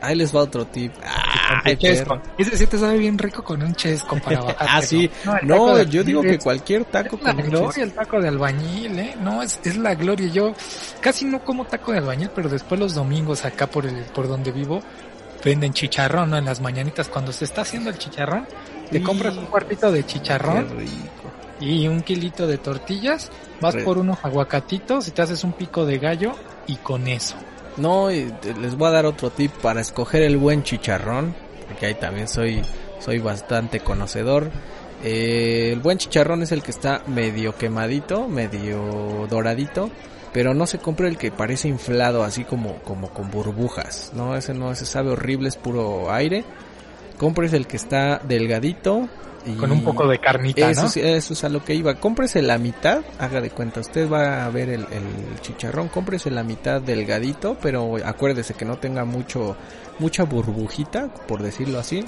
ahí 0.00 0.14
les 0.14 0.34
va 0.34 0.40
otro 0.40 0.64
tip. 0.66 0.92
Ay, 1.02 1.72
El 1.72 1.78
chesco. 1.78 2.20
Ese 2.36 2.56
sí 2.56 2.66
te 2.66 2.78
sabe 2.78 2.98
bien 2.98 3.18
rico 3.18 3.42
con 3.42 3.62
un 3.62 3.74
chesco 3.74 4.16
para 4.18 4.40
bajar. 4.42 4.68
Ah, 4.70 4.80
sí. 4.82 5.10
No, 5.42 5.74
de 5.76 5.86
yo 5.86 6.04
digo 6.04 6.22
que 6.22 6.38
cualquier 6.38 6.84
taco 6.84 7.16
Es 7.16 7.22
la 7.22 7.34
con 7.34 7.44
un 7.44 7.50
gloria 7.50 7.82
el 7.84 7.92
taco 7.92 8.20
de 8.20 8.28
albañil, 8.28 8.98
¿eh? 8.98 9.16
No, 9.20 9.42
es, 9.42 9.58
es 9.64 9.76
la 9.76 9.94
gloria. 9.94 10.28
Yo 10.28 10.52
casi 11.00 11.24
no 11.24 11.44
como 11.44 11.64
taco 11.64 11.92
de 11.92 11.98
albañil, 11.98 12.30
pero 12.34 12.48
después 12.48 12.78
los 12.80 12.94
domingos 12.94 13.44
acá 13.44 13.66
por 13.66 13.86
el, 13.86 13.96
por 14.14 14.28
donde 14.28 14.52
vivo, 14.52 14.80
venden 15.44 15.72
chicharrón, 15.72 16.30
¿no? 16.30 16.36
En 16.38 16.44
las 16.44 16.60
mañanitas, 16.60 17.08
cuando 17.08 17.32
se 17.32 17.44
está 17.44 17.62
haciendo 17.62 17.90
el 17.90 17.98
chicharrón, 17.98 18.46
te 18.90 19.02
compras 19.02 19.36
un 19.36 19.46
cuartito 19.46 19.90
de 19.92 20.04
chicharrón 20.04 20.66
y 21.60 21.88
un 21.88 22.02
kilito 22.02 22.46
de 22.46 22.58
tortillas, 22.58 23.30
vas 23.60 23.76
por 23.76 23.98
unos 23.98 24.18
aguacatitos 24.24 25.08
y 25.08 25.10
te 25.10 25.22
haces 25.22 25.44
un 25.44 25.52
pico 25.52 25.84
de 25.84 25.98
gallo 25.98 26.32
y 26.66 26.76
con 26.76 27.08
eso. 27.08 27.36
No, 27.76 28.10
y 28.10 28.32
les 28.60 28.76
voy 28.76 28.88
a 28.88 28.92
dar 28.92 29.06
otro 29.06 29.30
tip 29.30 29.52
para 29.52 29.80
escoger 29.80 30.22
el 30.22 30.36
buen 30.36 30.62
chicharrón, 30.62 31.34
porque 31.68 31.86
ahí 31.86 31.94
también 31.94 32.28
soy, 32.28 32.62
soy 32.98 33.18
bastante 33.18 33.80
conocedor. 33.80 34.50
Eh, 35.04 35.70
el 35.72 35.80
buen 35.80 35.98
chicharrón 35.98 36.42
es 36.42 36.50
el 36.50 36.62
que 36.62 36.72
está 36.72 37.02
medio 37.06 37.56
quemadito, 37.56 38.26
medio 38.26 39.26
doradito, 39.30 39.90
pero 40.32 40.54
no 40.54 40.66
se 40.66 40.78
compre 40.78 41.08
el 41.08 41.16
que 41.16 41.30
parece 41.30 41.68
inflado, 41.68 42.24
así 42.24 42.44
como, 42.44 42.76
como 42.82 43.10
con 43.10 43.30
burbujas, 43.30 44.12
no, 44.14 44.36
ese 44.36 44.54
no, 44.54 44.72
ese 44.72 44.84
sabe 44.84 45.10
horrible, 45.10 45.48
es 45.48 45.56
puro 45.56 46.12
aire. 46.12 46.44
Compres 47.18 47.52
el 47.52 47.66
que 47.66 47.76
está 47.76 48.18
delgadito 48.18 49.08
y 49.46 49.52
Con 49.56 49.72
un 49.72 49.82
poco 49.82 50.06
de 50.06 50.18
carnita, 50.18 50.70
eso, 50.70 50.82
¿no? 50.82 50.88
eso 50.88 51.32
es 51.32 51.44
a 51.44 51.48
lo 51.48 51.64
que 51.64 51.74
iba. 51.74 51.94
Cómprese 51.94 52.42
la 52.42 52.58
mitad, 52.58 53.02
haga 53.18 53.40
de 53.40 53.50
cuenta. 53.50 53.80
Usted 53.80 54.10
va 54.10 54.44
a 54.44 54.50
ver 54.50 54.68
el, 54.68 54.80
el 54.80 55.40
chicharrón, 55.40 55.88
cómprese 55.88 56.30
la 56.30 56.42
mitad 56.42 56.82
delgadito, 56.82 57.56
pero 57.62 57.96
acuérdese 58.04 58.54
que 58.54 58.64
no 58.64 58.76
tenga 58.76 59.04
mucho, 59.04 59.56
mucha 59.98 60.24
burbujita, 60.24 61.08
por 61.26 61.42
decirlo 61.42 61.78
así. 61.78 62.04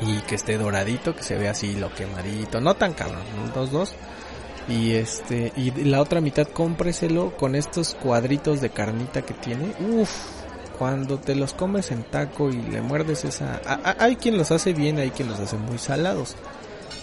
Y 0.00 0.18
que 0.20 0.34
esté 0.34 0.56
doradito, 0.58 1.14
que 1.14 1.22
se 1.22 1.36
vea 1.36 1.50
así 1.50 1.74
lo 1.74 1.92
quemadito, 1.94 2.60
no 2.60 2.74
tan 2.74 2.92
cabrón, 2.92 3.22
¿no? 3.36 3.52
dos, 3.52 3.72
dos. 3.72 3.94
Y 4.68 4.92
este, 4.92 5.52
y 5.56 5.72
la 5.84 6.00
otra 6.00 6.20
mitad 6.20 6.46
cómpreselo 6.46 7.36
con 7.36 7.54
estos 7.54 7.94
cuadritos 7.94 8.60
de 8.60 8.70
carnita 8.70 9.22
que 9.22 9.34
tiene. 9.34 9.72
Uf, 9.80 10.10
cuando 10.80 11.18
te 11.18 11.34
los 11.34 11.52
comes 11.52 11.90
en 11.90 12.04
taco 12.04 12.48
y 12.48 12.54
le 12.62 12.80
muerdes 12.80 13.26
esa... 13.26 13.60
a- 13.66 13.90
a- 13.90 13.96
hay 14.02 14.16
quien 14.16 14.38
los 14.38 14.50
hace 14.50 14.72
bien, 14.72 14.98
hay 14.98 15.10
quien 15.10 15.28
los 15.28 15.38
hace 15.38 15.58
muy 15.58 15.76
salados. 15.76 16.36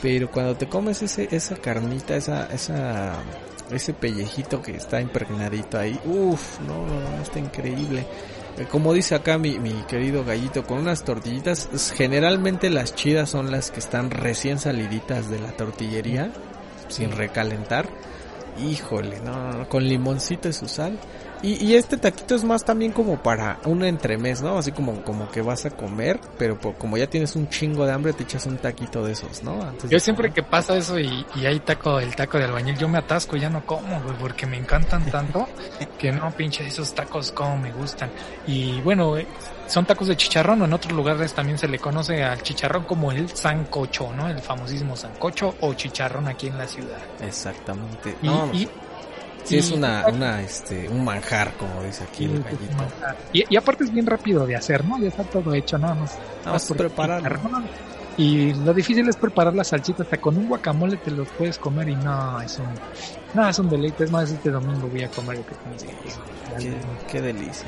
Pero 0.01 0.31
cuando 0.31 0.55
te 0.57 0.67
comes 0.67 1.03
ese, 1.03 1.27
esa 1.29 1.57
carnita, 1.57 2.15
esa, 2.15 2.47
esa, 2.47 3.13
ese 3.71 3.93
pellejito 3.93 4.63
que 4.63 4.75
está 4.75 4.99
impregnadito 4.99 5.77
ahí, 5.77 5.99
uff, 6.05 6.59
no, 6.61 6.87
no, 6.87 6.99
no, 6.99 7.21
está 7.21 7.37
increíble. 7.37 8.03
Eh, 8.57 8.65
Como 8.69 8.93
dice 8.93 9.13
acá 9.13 9.37
mi, 9.37 9.59
mi 9.59 9.73
querido 9.87 10.25
gallito, 10.25 10.63
con 10.65 10.79
unas 10.79 11.03
tortillitas, 11.03 11.69
generalmente 11.95 12.71
las 12.71 12.95
chidas 12.95 13.29
son 13.29 13.51
las 13.51 13.69
que 13.69 13.79
están 13.79 14.09
recién 14.09 14.57
saliditas 14.57 15.29
de 15.29 15.37
la 15.39 15.51
tortillería, 15.51 16.31
sin 16.87 17.11
recalentar. 17.11 17.87
Híjole, 18.59 19.19
no, 19.19 19.33
no, 19.33 19.53
no, 19.59 19.69
con 19.69 19.83
limoncito 19.83 20.49
y 20.49 20.53
su 20.53 20.67
sal. 20.67 20.97
Y, 21.43 21.63
y 21.65 21.75
este 21.75 21.97
taquito 21.97 22.35
es 22.35 22.43
más 22.43 22.63
también 22.65 22.91
como 22.91 23.21
para 23.21 23.59
un 23.65 23.83
entremés, 23.83 24.41
¿no? 24.41 24.57
Así 24.57 24.71
como, 24.71 25.03
como 25.03 25.29
que 25.29 25.41
vas 25.41 25.65
a 25.65 25.69
comer, 25.71 26.19
pero 26.37 26.59
po- 26.59 26.73
como 26.73 26.97
ya 26.97 27.07
tienes 27.07 27.35
un 27.35 27.47
chingo 27.49 27.85
de 27.85 27.91
hambre, 27.93 28.13
te 28.13 28.23
echas 28.23 28.45
un 28.45 28.57
taquito 28.57 29.03
de 29.05 29.11
esos, 29.13 29.43
¿no? 29.43 29.61
Antes 29.61 29.89
Yo 29.89 29.99
siempre 29.99 30.29
comer. 30.29 30.43
que 30.43 30.49
pasa 30.49 30.75
eso 30.75 30.99
y, 30.99 31.25
y 31.35 31.45
hay 31.45 31.59
taco, 31.59 31.99
el 31.99 32.15
taco 32.15 32.37
de 32.37 32.45
albañil, 32.45 32.77
yo 32.77 32.87
me 32.87 32.97
atasco 32.97 33.35
y 33.37 33.41
ya 33.41 33.49
no 33.49 33.65
como, 33.65 34.01
güey, 34.01 34.15
porque 34.17 34.45
me 34.47 34.57
encantan 34.57 35.05
tanto 35.11 35.47
que 35.99 36.11
no, 36.11 36.31
pinche, 36.31 36.65
esos 36.67 36.93
tacos 36.93 37.31
como 37.31 37.57
me 37.57 37.71
gustan. 37.71 38.09
Y 38.47 38.81
bueno, 38.81 39.17
eh, 39.17 39.27
son 39.67 39.85
tacos 39.85 40.07
de 40.07 40.15
chicharrón, 40.17 40.61
o 40.61 40.65
en 40.65 40.73
otros 40.73 40.93
lugares 40.93 41.33
también 41.33 41.57
se 41.57 41.67
le 41.67 41.77
conoce 41.77 42.23
al 42.23 42.41
chicharrón 42.41 42.85
como 42.85 43.11
el 43.11 43.29
sancocho, 43.29 44.11
¿no? 44.13 44.27
El 44.27 44.39
famosísimo 44.39 44.95
sancocho 44.95 45.53
o 45.61 45.73
chicharrón 45.73 46.27
aquí 46.27 46.47
en 46.47 46.57
la 46.57 46.67
ciudad. 46.67 46.97
Exactamente. 47.21 48.15
Y, 48.21 48.25
No, 48.27 48.49
y- 48.53 48.67
sí 49.47 49.57
es 49.57 49.71
una, 49.71 50.05
una, 50.07 50.41
este, 50.41 50.89
un 50.89 51.03
manjar, 51.03 51.53
como 51.53 51.83
dice 51.83 52.03
aquí 52.03 52.25
el 52.25 52.43
gallito. 52.43 52.83
Y, 53.33 53.43
y 53.49 53.55
aparte 53.55 53.85
es 53.85 53.91
bien 53.91 54.05
rápido 54.05 54.45
de 54.45 54.55
hacer, 54.55 54.83
¿no? 54.85 54.99
Ya 54.99 55.07
está 55.07 55.23
todo 55.23 55.53
hecho, 55.53 55.77
nada 55.77 55.95
más. 55.95 56.17
Nada 56.39 56.53
más 56.53 56.65
por 56.65 56.77
prepararlo. 56.77 57.29
chicharrón. 57.29 57.65
Y 58.17 58.51
lo 58.53 58.73
difícil 58.73 59.07
es 59.07 59.15
preparar 59.15 59.53
la 59.53 59.63
salsita, 59.63 60.01
hasta 60.01 60.17
con 60.19 60.35
un 60.37 60.47
guacamole 60.47 60.97
te 60.97 61.11
lo 61.11 61.23
puedes 61.23 61.59
comer 61.59 61.87
y 61.89 61.95
no, 61.95 62.41
es 62.41 62.57
un, 62.57 62.65
no, 63.35 63.47
es 63.47 63.59
un 63.59 63.69
deleite. 63.69 64.05
Es 64.05 64.11
más, 64.11 64.31
este 64.31 64.49
domingo 64.49 64.87
voy 64.87 65.03
a 65.03 65.09
comer 65.09 65.37
lo 65.37 65.45
que 65.45 65.53
tengo. 65.55 65.93
Qué, 66.57 66.73
qué 67.07 67.21
delicia. 67.21 67.67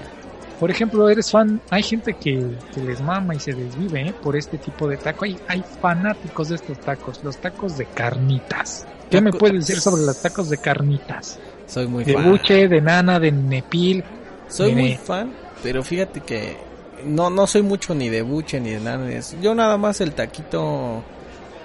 por 0.59 0.71
ejemplo, 0.71 1.07
eres 1.07 1.29
fan, 1.29 1.61
hay 1.69 1.83
gente 1.83 2.15
que, 2.15 2.57
que 2.73 2.81
les 2.81 2.99
mama 2.99 3.35
y 3.35 3.39
se 3.39 3.53
desvive 3.53 4.07
¿eh? 4.07 4.13
por 4.23 4.35
este 4.35 4.57
tipo 4.57 4.87
de 4.87 4.97
taco. 4.97 5.25
Hay, 5.25 5.37
hay 5.47 5.63
fanáticos 5.81 6.49
de 6.49 6.55
estos 6.55 6.79
tacos, 6.79 7.23
los 7.23 7.37
tacos 7.37 7.77
de 7.77 7.85
carnitas. 7.85 8.87
¿Qué 9.11 9.21
me 9.21 9.31
puedes 9.31 9.67
decir 9.67 9.79
sobre 9.81 10.01
los 10.01 10.19
tacos 10.19 10.49
de 10.49 10.57
carnitas? 10.57 11.39
Soy 11.69 11.87
muy 11.87 12.03
De 12.03 12.13
fan. 12.13 12.29
buche, 12.29 12.67
de 12.67 12.81
nana, 12.81 13.19
de 13.19 13.31
nepil. 13.31 14.03
Soy 14.47 14.73
de- 14.73 14.81
muy 14.81 14.95
fan, 14.95 15.31
pero 15.61 15.83
fíjate 15.83 16.21
que 16.21 16.57
no 17.05 17.29
no 17.29 17.45
soy 17.47 17.61
mucho 17.61 17.93
ni 17.95 18.09
de 18.09 18.21
buche 18.23 18.59
ni 18.59 18.71
de 18.71 18.79
de 18.79 19.17
eso. 19.17 19.37
Yo 19.41 19.53
nada 19.55 19.77
más 19.77 20.01
el 20.01 20.13
taquito 20.13 21.03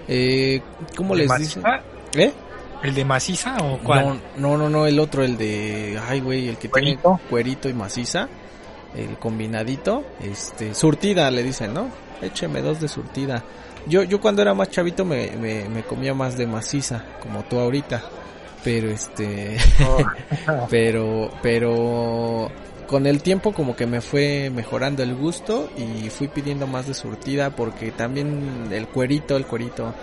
eh 0.07 0.61
¿cómo 0.97 1.15
¿De 1.17 1.27
les 1.27 1.39
dicen? 1.39 1.63
maciza? 1.63 1.83
¿Eh? 2.15 2.33
¿El 2.83 2.95
de 2.95 3.05
maciza 3.05 3.57
o 3.63 3.79
cuál? 3.79 4.21
No, 4.37 4.57
no, 4.57 4.59
no, 4.59 4.69
no, 4.71 4.87
el 4.87 4.99
otro 5.01 5.25
el 5.25 5.39
de 5.39 5.99
ay 6.07 6.21
güey, 6.21 6.49
el 6.49 6.59
que 6.59 6.69
¿Cuerito? 6.69 7.01
tiene 7.03 7.31
cuerito 7.31 7.69
y 7.71 7.73
maciza, 7.73 8.29
el 8.95 9.17
combinadito, 9.17 10.05
este 10.23 10.75
surtida 10.75 11.31
le 11.31 11.43
dicen, 11.43 11.73
¿no? 11.73 11.89
Écheme 12.21 12.61
dos 12.61 12.81
de 12.81 12.89
surtida. 12.89 13.43
Yo 13.87 14.03
yo 14.03 14.21
cuando 14.21 14.43
era 14.43 14.53
más 14.55 14.69
chavito 14.71 15.05
me 15.07 15.31
me, 15.41 15.67
me 15.69 15.83
comía 15.83 16.13
más 16.15 16.37
de 16.37 16.47
maciza, 16.47 17.03
como 17.23 17.43
tú 17.45 17.59
ahorita. 17.59 18.03
Pero 18.65 18.91
este 18.91 19.57
Oh. 19.87 19.99
pero 20.71 21.31
pero 21.43 22.51
con 22.87 23.07
el 23.07 23.23
tiempo 23.23 23.53
como 23.53 23.77
que 23.77 23.87
me 23.87 24.01
fue 24.01 24.51
mejorando 24.51 25.03
el 25.03 25.15
gusto 25.15 25.71
y 25.77 26.11
fui 26.11 26.29
pidiendo 26.29 26.67
más 26.67 26.87
de 26.87 26.95
surtida 26.95 27.51
porque 27.51 27.93
también 27.93 28.69
el 28.71 28.87
cuerito, 28.89 29.37
el 29.37 29.47
cuerito 29.47 29.95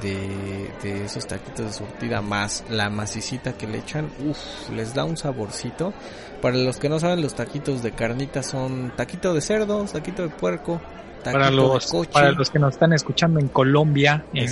de, 0.00 0.70
de 0.82 1.04
esos 1.04 1.26
taquitos 1.26 1.66
de 1.66 1.72
surtida 1.72 2.22
más 2.22 2.64
la 2.70 2.88
macicita 2.88 3.54
que 3.54 3.66
le 3.66 3.78
echan, 3.78 4.10
uff, 4.24 4.70
les 4.70 4.94
da 4.94 5.04
un 5.04 5.16
saborcito. 5.16 5.92
Para 6.40 6.56
los 6.56 6.78
que 6.78 6.88
no 6.88 6.98
saben, 6.98 7.20
los 7.20 7.34
taquitos 7.34 7.82
de 7.82 7.92
carnita 7.92 8.42
son 8.42 8.94
taquito 8.96 9.34
de 9.34 9.40
cerdo, 9.40 9.84
taquito 9.84 10.22
de 10.22 10.30
puerco, 10.30 10.80
para 11.22 11.50
los 11.50 11.86
coche. 11.86 12.10
para 12.12 12.32
los 12.32 12.50
que 12.50 12.58
nos 12.58 12.74
están 12.74 12.92
escuchando 12.92 13.40
en 13.40 13.48
Colombia, 13.48 14.24
en, 14.32 14.48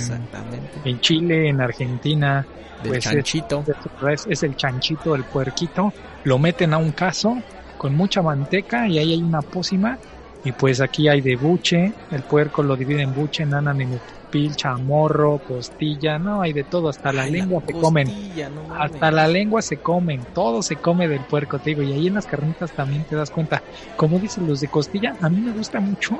en 0.83 0.99
Chile, 0.99 1.49
en 1.49 1.61
Argentina, 1.61 2.45
Del 2.83 2.87
pues 2.91 3.05
es- 3.05 3.11
chanchito. 3.11 3.63
es, 4.11 4.27
es 4.27 4.43
el 4.43 4.55
chanchito, 4.55 5.15
el 5.15 5.23
puerquito, 5.25 5.93
lo 6.23 6.37
meten 6.39 6.73
a 6.73 6.77
un 6.77 6.91
caso 6.91 7.37
con 7.77 7.95
mucha 7.95 8.21
manteca 8.21 8.87
y 8.87 8.97
ahí 8.99 9.13
hay 9.13 9.21
una 9.23 9.41
pócima 9.41 9.97
y 10.43 10.51
pues 10.53 10.79
aquí 10.81 11.07
hay 11.07 11.21
de 11.21 11.35
buche, 11.35 11.91
el 12.11 12.23
puerco 12.23 12.63
lo 12.63 12.75
divide 12.75 13.01
en 13.01 13.13
buche, 13.13 13.45
nana, 13.45 13.73
nenupil, 13.73 14.55
chamorro, 14.55 15.39
costilla, 15.39 16.17
no, 16.17 16.41
hay 16.41 16.53
de 16.53 16.63
todo, 16.63 16.89
hasta 16.89 17.11
la 17.11 17.23
Ay, 17.23 17.31
lengua 17.31 17.61
se 17.65 17.73
comen. 17.73 18.07
no. 18.53 18.73
Hasta 18.75 19.11
la 19.11 19.27
lengua 19.27 19.61
se 19.61 19.77
comen, 19.77 20.25
todo 20.33 20.61
se 20.61 20.77
come 20.77 21.07
del 21.09 21.25
puerco, 21.25 21.59
te 21.59 21.71
digo, 21.71 21.83
y 21.83 21.91
ahí 21.91 22.07
en 22.07 22.13
las 22.13 22.25
carnitas 22.25 22.71
también 22.71 23.03
te 23.03 23.15
das 23.15 23.31
cuenta. 23.31 23.61
Como 23.97 24.17
dicen 24.19 24.47
los 24.47 24.61
de 24.61 24.69
costilla, 24.69 25.13
a 25.19 25.29
mí 25.29 25.41
me 25.41 25.51
gusta 25.51 25.81
mucho 25.81 26.17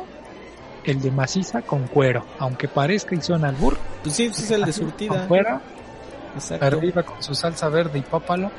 el 0.90 1.02
de 1.02 1.12
maciza 1.12 1.62
con 1.62 1.88
cuero, 1.88 2.26
aunque 2.40 2.68
parezca 2.68 3.16
y 3.16 3.22
suena 3.22 3.50
al 3.50 3.56
burro, 3.56 3.78
Pues 4.04 4.16
sí, 4.16 4.28
pues 4.30 4.40
es 4.44 4.52
el 4.52 4.60
de 4.62 4.66
con 4.66 4.74
surtida. 4.74 5.28
cuero, 5.28 5.62
Exacto. 6.36 6.66
arriba 6.66 7.04
con 7.04 7.22
su 7.24 7.34
salsa 7.36 7.70
verde 7.70 8.00
y 8.00 8.02
pápalo, 8.02 8.52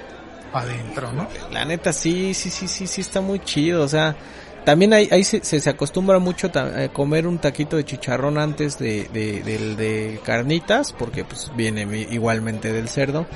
adentro, 0.53 1.13
¿no? 1.13 1.29
La 1.53 1.65
neta, 1.65 1.93
sí, 1.93 2.35
sí, 2.35 2.51
sí, 2.51 2.67
sí, 2.69 2.87
sí, 2.87 3.01
está 3.01 3.21
muy 3.21 3.41
chido. 3.41 3.83
O 3.83 3.89
sea, 3.89 4.17
también 4.65 4.93
ahí, 4.93 5.09
ahí 5.11 5.25
se, 5.25 5.43
se, 5.45 5.61
se 5.61 5.71
acostumbra 5.71 6.19
mucho 6.19 6.51
a 6.55 6.89
comer 6.89 7.27
un 7.27 7.39
taquito 7.39 7.77
de 7.77 7.85
chicharrón 7.85 8.37
antes 8.39 8.79
de, 8.79 9.09
de, 9.13 9.43
del 9.43 9.77
de 9.77 10.21
carnitas, 10.25 10.93
porque 10.93 11.25
pues 11.25 11.51
viene 11.57 11.83
igualmente 12.11 12.73
del 12.73 12.89
cerdo. 12.89 13.27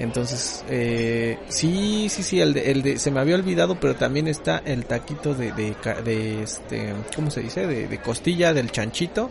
Entonces, 0.00 0.64
eh, 0.70 1.38
sí, 1.48 2.08
sí, 2.08 2.22
sí, 2.22 2.40
el 2.40 2.54
de, 2.54 2.70
el 2.70 2.98
se 2.98 3.10
me 3.10 3.20
había 3.20 3.34
olvidado, 3.34 3.78
pero 3.78 3.94
también 3.94 4.28
está 4.28 4.62
el 4.64 4.86
taquito 4.86 5.34
de, 5.34 5.52
de, 5.52 6.42
este, 6.42 6.94
¿cómo 7.14 7.30
se 7.30 7.42
dice? 7.42 7.66
De, 7.66 7.86
de 7.86 8.00
costilla 8.00 8.54
del 8.54 8.72
chanchito 8.72 9.30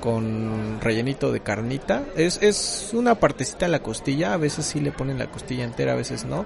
con 0.00 0.78
rellenito 0.82 1.32
de 1.32 1.40
carnita. 1.40 2.04
Es, 2.14 2.38
es 2.42 2.90
una 2.92 3.14
partecita 3.14 3.66
la 3.66 3.78
costilla, 3.78 4.34
a 4.34 4.36
veces 4.36 4.66
sí 4.66 4.80
le 4.80 4.92
ponen 4.92 5.18
la 5.18 5.30
costilla 5.30 5.64
entera, 5.64 5.92
a 5.92 5.96
veces 5.96 6.26
no. 6.26 6.44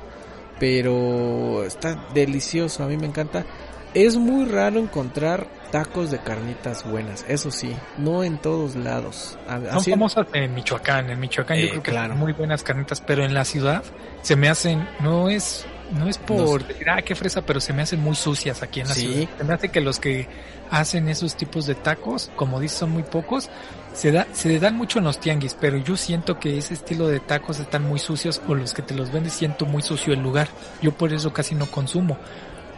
Pero 0.60 1.64
está 1.64 2.06
delicioso, 2.14 2.84
a 2.84 2.86
mí 2.86 2.96
me 2.96 3.06
encanta. 3.06 3.44
Es 3.92 4.16
muy 4.16 4.44
raro 4.44 4.78
encontrar 4.78 5.48
tacos 5.70 6.10
de 6.10 6.18
carnitas 6.18 6.88
buenas, 6.88 7.24
eso 7.28 7.50
sí, 7.50 7.74
no 7.96 8.24
en 8.24 8.38
todos 8.38 8.74
lados. 8.76 9.38
Son 9.72 9.84
famosas 9.84 10.26
en 10.32 10.54
Michoacán, 10.54 11.10
en 11.10 11.20
Michoacán 11.20 11.58
Eh, 11.58 11.62
yo 11.62 11.68
creo 11.70 11.82
que 11.82 11.90
claro. 11.90 12.08
son 12.14 12.18
muy 12.18 12.32
buenas 12.32 12.62
carnitas, 12.62 13.00
pero 13.00 13.24
en 13.24 13.34
la 13.34 13.44
ciudad 13.44 13.82
se 14.22 14.36
me 14.36 14.48
hacen, 14.48 14.88
no 15.00 15.28
es, 15.28 15.66
no 15.92 16.08
es 16.08 16.18
por 16.18 16.66
decir, 16.66 16.88
ah, 16.90 17.02
qué 17.02 17.14
fresa, 17.14 17.42
pero 17.42 17.60
se 17.60 17.72
me 17.72 17.82
hacen 17.82 18.00
muy 18.00 18.14
sucias 18.16 18.62
aquí 18.62 18.80
en 18.80 18.88
la 18.88 18.94
Sí. 18.94 19.00
ciudad. 19.12 19.28
Se 19.38 19.44
me 19.44 19.54
hace 19.54 19.68
que 19.68 19.80
los 19.80 19.98
que 19.98 20.28
hacen 20.70 21.08
esos 21.08 21.34
tipos 21.36 21.66
de 21.66 21.74
tacos, 21.74 22.30
como 22.36 22.60
dices, 22.60 22.78
son 22.78 22.90
muy 22.90 23.02
pocos, 23.02 23.48
se 23.94 24.12
da, 24.12 24.26
se 24.32 24.58
dan 24.60 24.76
mucho 24.76 24.98
en 24.98 25.06
los 25.06 25.18
tianguis, 25.18 25.54
pero 25.58 25.76
yo 25.78 25.96
siento 25.96 26.38
que 26.38 26.58
ese 26.58 26.74
estilo 26.74 27.08
de 27.08 27.20
tacos 27.20 27.58
están 27.58 27.84
muy 27.84 27.98
sucios 27.98 28.40
o 28.46 28.54
los 28.54 28.74
que 28.74 28.82
te 28.82 28.94
los 28.94 29.10
venden 29.10 29.32
siento 29.32 29.64
muy 29.66 29.82
sucio 29.82 30.12
el 30.12 30.20
lugar. 30.20 30.48
Yo 30.82 30.92
por 30.92 31.12
eso 31.12 31.32
casi 31.32 31.54
no 31.54 31.66
consumo. 31.66 32.16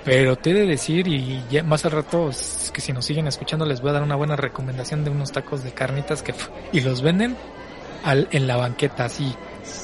Pero 0.04 0.36
te 0.36 0.50
he 0.50 0.54
de 0.54 0.66
decir, 0.66 1.06
y 1.08 1.44
más 1.64 1.84
al 1.84 1.92
rato, 1.92 2.30
es 2.30 2.70
que 2.72 2.80
si 2.80 2.92
nos 2.92 3.04
siguen 3.04 3.26
escuchando, 3.26 3.66
les 3.66 3.80
voy 3.80 3.90
a 3.90 3.94
dar 3.94 4.02
una 4.02 4.16
buena 4.16 4.36
recomendación 4.36 5.04
de 5.04 5.10
unos 5.10 5.32
tacos 5.32 5.62
de 5.62 5.72
carnitas 5.72 6.22
que, 6.22 6.34
y 6.72 6.80
los 6.80 7.02
venden 7.02 7.36
al, 8.04 8.28
en 8.30 8.46
la 8.46 8.56
banqueta, 8.56 9.04
así. 9.04 9.34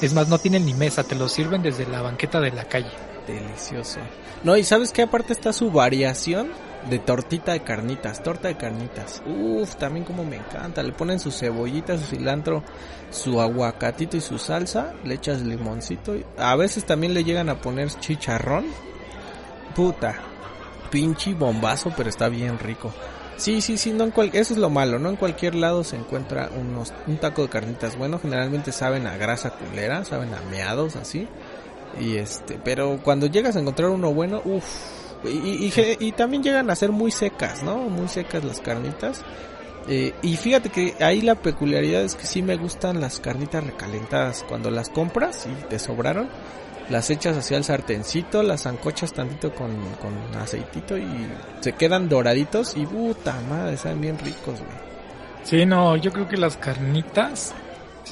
Es 0.01 0.13
más, 0.13 0.27
no 0.27 0.39
tienen 0.39 0.65
ni 0.65 0.73
mesa, 0.73 1.03
te 1.03 1.15
los 1.15 1.31
sirven 1.31 1.61
desde 1.61 1.85
la 1.85 2.01
banqueta 2.01 2.39
de 2.39 2.51
la 2.51 2.65
calle. 2.65 2.91
Delicioso. 3.27 3.99
No, 4.43 4.55
y 4.55 4.63
sabes 4.63 4.91
que 4.91 5.03
aparte 5.03 5.33
está 5.33 5.51
su 5.51 5.69
variación 5.69 6.49
de 6.89 6.99
tortita 6.99 7.51
de 7.51 7.61
carnitas, 7.61 8.23
torta 8.23 8.47
de 8.47 8.55
carnitas. 8.55 9.21
Uf, 9.25 9.75
también 9.75 10.05
como 10.05 10.23
me 10.23 10.37
encanta. 10.37 10.81
Le 10.81 10.93
ponen 10.93 11.19
su 11.19 11.31
cebollita, 11.31 11.97
su 11.97 12.05
cilantro, 12.05 12.63
su 13.11 13.41
aguacatito 13.41 14.17
y 14.17 14.21
su 14.21 14.37
salsa. 14.37 14.93
Le 15.03 15.15
echas 15.15 15.41
limoncito. 15.41 16.15
A 16.37 16.55
veces 16.55 16.85
también 16.85 17.13
le 17.13 17.23
llegan 17.23 17.49
a 17.49 17.59
poner 17.59 17.89
chicharrón. 17.89 18.65
Puta, 19.77 20.15
pinche 20.89 21.33
bombazo, 21.35 21.93
pero 21.95 22.09
está 22.09 22.27
bien 22.29 22.57
rico. 22.59 22.91
Sí, 23.37 23.61
sí, 23.61 23.77
sí, 23.77 23.93
no 23.93 24.03
en 24.05 24.11
cual, 24.11 24.31
eso 24.33 24.53
es 24.55 24.59
lo 24.59 24.71
malo, 24.71 24.97
no 24.97 25.09
en 25.09 25.15
cualquier 25.15 25.53
lado 25.53 25.83
se 25.83 25.95
encuentra 25.95 26.49
unos, 26.59 26.91
un 27.05 27.17
taco 27.17 27.43
de 27.43 27.49
carnitas 27.49 27.95
bueno, 27.95 28.17
generalmente 28.19 28.71
saben 28.71 29.05
a 29.05 29.15
grasa 29.17 29.51
culera, 29.51 30.03
saben 30.03 30.33
a 30.33 30.41
meados 30.49 30.95
así. 30.95 31.27
Y 32.01 32.15
este, 32.17 32.59
pero 32.63 32.99
cuando 33.03 33.27
llegas 33.27 33.55
a 33.55 33.59
encontrar 33.59 33.89
uno 33.91 34.11
bueno, 34.13 34.41
uff, 34.43 34.65
y, 35.23 35.27
y, 35.29 35.73
y- 35.99 36.07
y 36.07 36.11
también 36.13 36.41
llegan 36.41 36.69
a 36.71 36.75
ser 36.75 36.91
muy 36.91 37.11
secas, 37.11 37.61
¿no? 37.63 37.77
Muy 37.77 38.07
secas 38.07 38.43
las 38.43 38.59
carnitas. 38.59 39.21
Eh, 39.87 40.13
y 40.23 40.35
fíjate 40.37 40.69
que 40.69 40.95
ahí 40.99 41.21
la 41.21 41.35
peculiaridad 41.35 42.01
es 42.01 42.15
que 42.15 42.25
sí 42.25 42.41
me 42.41 42.57
gustan 42.57 42.99
las 42.99 43.19
carnitas 43.19 43.63
recalentadas. 43.63 44.43
Cuando 44.49 44.69
las 44.71 44.89
compras 44.89 45.45
y 45.47 45.63
te 45.69 45.79
sobraron, 45.79 46.27
las 46.89 47.09
echas 47.09 47.37
hacia 47.37 47.57
el 47.57 47.63
sartencito, 47.63 48.43
las 48.43 48.63
zancochas 48.63 49.13
tantito 49.13 49.53
con, 49.53 49.71
con 50.01 50.41
aceitito 50.41 50.97
y 50.97 51.27
se 51.59 51.73
quedan 51.73 52.07
doraditos 52.07 52.75
y 52.77 52.85
puta 52.85 53.39
madre, 53.49 53.77
saben 53.77 54.01
bien 54.01 54.17
ricos, 54.19 54.59
güey. 54.59 54.87
Sí, 55.43 55.65
no, 55.65 55.95
yo 55.95 56.11
creo 56.11 56.27
que 56.27 56.37
las 56.37 56.57
carnitas 56.57 57.53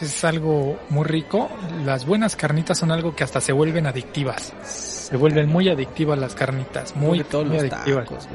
es 0.02 0.24
algo 0.24 0.80
muy 0.90 1.04
rico. 1.06 1.50
Las 1.86 2.06
buenas 2.06 2.36
carnitas 2.36 2.78
son 2.78 2.92
algo 2.92 3.16
que 3.16 3.24
hasta 3.24 3.42
se 3.42 3.52
vuelven 3.52 3.88
adictivas. 3.88 4.54
Se 4.64 5.18
vuelven 5.18 5.50
muy 5.50 5.70
adictivas 5.70 6.18
las 6.18 6.36
carnitas, 6.36 6.96
muy, 6.96 7.24
todos 7.24 7.46
muy 7.46 7.56
los 7.56 7.64
adictivas. 7.64 8.06
tacos. 8.06 8.30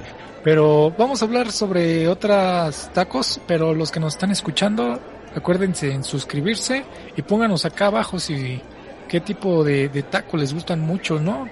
Pero 0.44 0.94
vamos 0.96 1.20
a 1.20 1.26
hablar 1.26 1.52
sobre 1.52 2.08
otras 2.08 2.90
tacos, 2.92 3.40
pero 3.46 3.74
los 3.74 3.90
que 3.90 4.00
nos 4.00 4.14
están 4.14 4.30
escuchando, 4.30 4.98
acuérdense 5.34 5.92
en 5.92 6.02
suscribirse 6.02 6.84
y 7.16 7.22
pónganos 7.22 7.64
acá 7.64 7.86
abajo 7.86 8.18
si 8.18 8.60
qué 9.10 9.20
tipo 9.20 9.64
de, 9.64 9.88
de 9.88 10.02
taco 10.04 10.36
les 10.36 10.54
gustan 10.54 10.80
mucho, 10.80 11.18
¿no? 11.18 11.46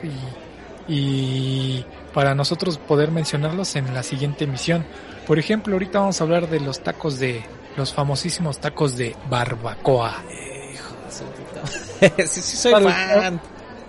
Y, 0.89 0.93
y 0.95 1.85
para 2.15 2.35
nosotros 2.35 2.79
poder 2.79 3.11
mencionarlos 3.11 3.77
en 3.77 3.93
la 3.93 4.03
siguiente 4.03 4.45
emisión. 4.45 4.87
Por 5.27 5.39
ejemplo, 5.39 5.75
ahorita 5.75 5.99
vamos 5.99 6.21
a 6.21 6.25
hablar 6.25 6.49
de 6.49 6.61
los 6.61 6.81
tacos 6.81 7.19
de, 7.19 7.43
los 7.77 7.93
famosísimos 7.93 8.59
tacos 8.59 8.97
de 8.97 9.15
barbacoa. 9.29 10.23
Hijo 10.73 10.95
de 12.07 12.27
sí, 12.29 12.41
sí, 12.41 12.57
soy 12.57 12.73
fan. 12.85 13.41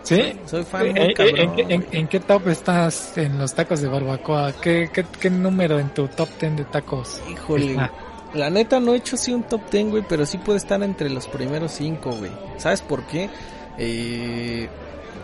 ¿Sí? 0.04 0.40
Soy 0.46 0.64
fan 0.64 0.88
Eh, 0.88 0.92
muy 0.94 1.02
eh, 1.02 1.14
cabrón, 1.14 1.38
¿en, 1.40 1.56
qué, 1.56 1.62
en- 1.74 1.82
güey. 1.84 2.00
en 2.00 2.08
qué 2.08 2.20
top 2.20 2.48
estás 2.48 3.18
en 3.18 3.38
los 3.38 3.54
tacos 3.54 3.82
de 3.82 3.88
barbacoa? 3.88 4.54
¿Qué, 4.54 4.90
qué, 4.92 5.06
qué 5.20 5.30
número 5.30 5.78
en 5.80 5.90
tu 5.94 6.08
top 6.08 6.30
10 6.40 6.58
de 6.58 6.66
tacos? 6.66 7.22
Híjole, 7.32 7.72
está? 7.72 7.92
la 8.34 8.50
neta 8.50 8.80
no 8.80 8.94
he 8.94 8.98
hecho 8.98 9.16
así 9.16 9.32
un 9.34 9.44
top 9.44 9.62
10, 9.70 9.90
güey, 9.92 10.04
pero 10.08 10.26
sí 10.26 10.38
puede 10.40 10.58
estar 10.58 10.82
entre 10.84 11.10
los 11.10 11.28
primeros 11.28 11.72
5, 11.74 12.12
güey. 12.12 12.32
¿Sabes 12.58 12.82
por 12.82 13.04
qué? 13.08 13.30
Eh, 13.80 14.68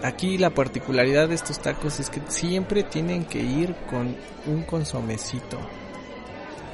aquí 0.03 0.38
la 0.38 0.49
particularidad 0.49 1.28
de 1.30 1.36
estos 1.36 1.60
tacos 1.60 1.99
es 1.99 2.10
que 2.10 2.22
siempre 2.28 2.84
tienen 2.84 3.26
que 3.26 3.39
ir 3.39 3.76
con 3.89 4.16
un 4.47 4.64
consomecito. 4.64 5.60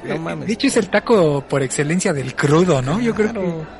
no 0.04 0.18
mames. 0.18 0.46
De 0.48 0.54
hecho 0.54 0.66
es 0.66 0.76
el 0.76 0.90
taco 0.90 1.44
por 1.48 1.62
excelencia 1.62 2.12
del 2.12 2.34
crudo, 2.34 2.82
¿no? 2.82 3.00
Yo 3.00 3.14
creo 3.14 3.32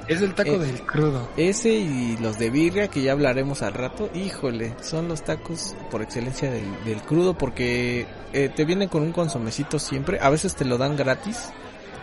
que 0.07 0.14
es 0.14 0.20
el 0.22 0.34
taco 0.34 0.50
Eh, 0.53 0.59
del 0.59 0.82
crudo. 0.82 1.28
Ese 1.36 1.70
y 1.70 2.16
los 2.20 2.38
de 2.38 2.48
birria, 2.50 2.86
que 2.88 3.03
ya 3.03 3.11
hablaremos 3.12 3.62
al 3.62 3.74
rato, 3.74 4.09
híjole, 4.14 4.74
son 4.82 5.09
los 5.09 5.22
tacos 5.24 5.74
por 5.90 6.00
excelencia 6.03 6.50
del, 6.50 6.64
del 6.84 7.03
crudo 7.03 7.36
porque 7.36 8.07
eh, 8.32 8.48
te 8.55 8.64
vienen 8.64 8.88
con 8.88 9.03
un 9.03 9.12
consomecito 9.12 9.78
siempre, 9.80 10.18
a 10.20 10.30
veces 10.30 10.55
te 10.55 10.64
lo 10.64 10.78
dan 10.78 10.96
gratis, 10.96 11.50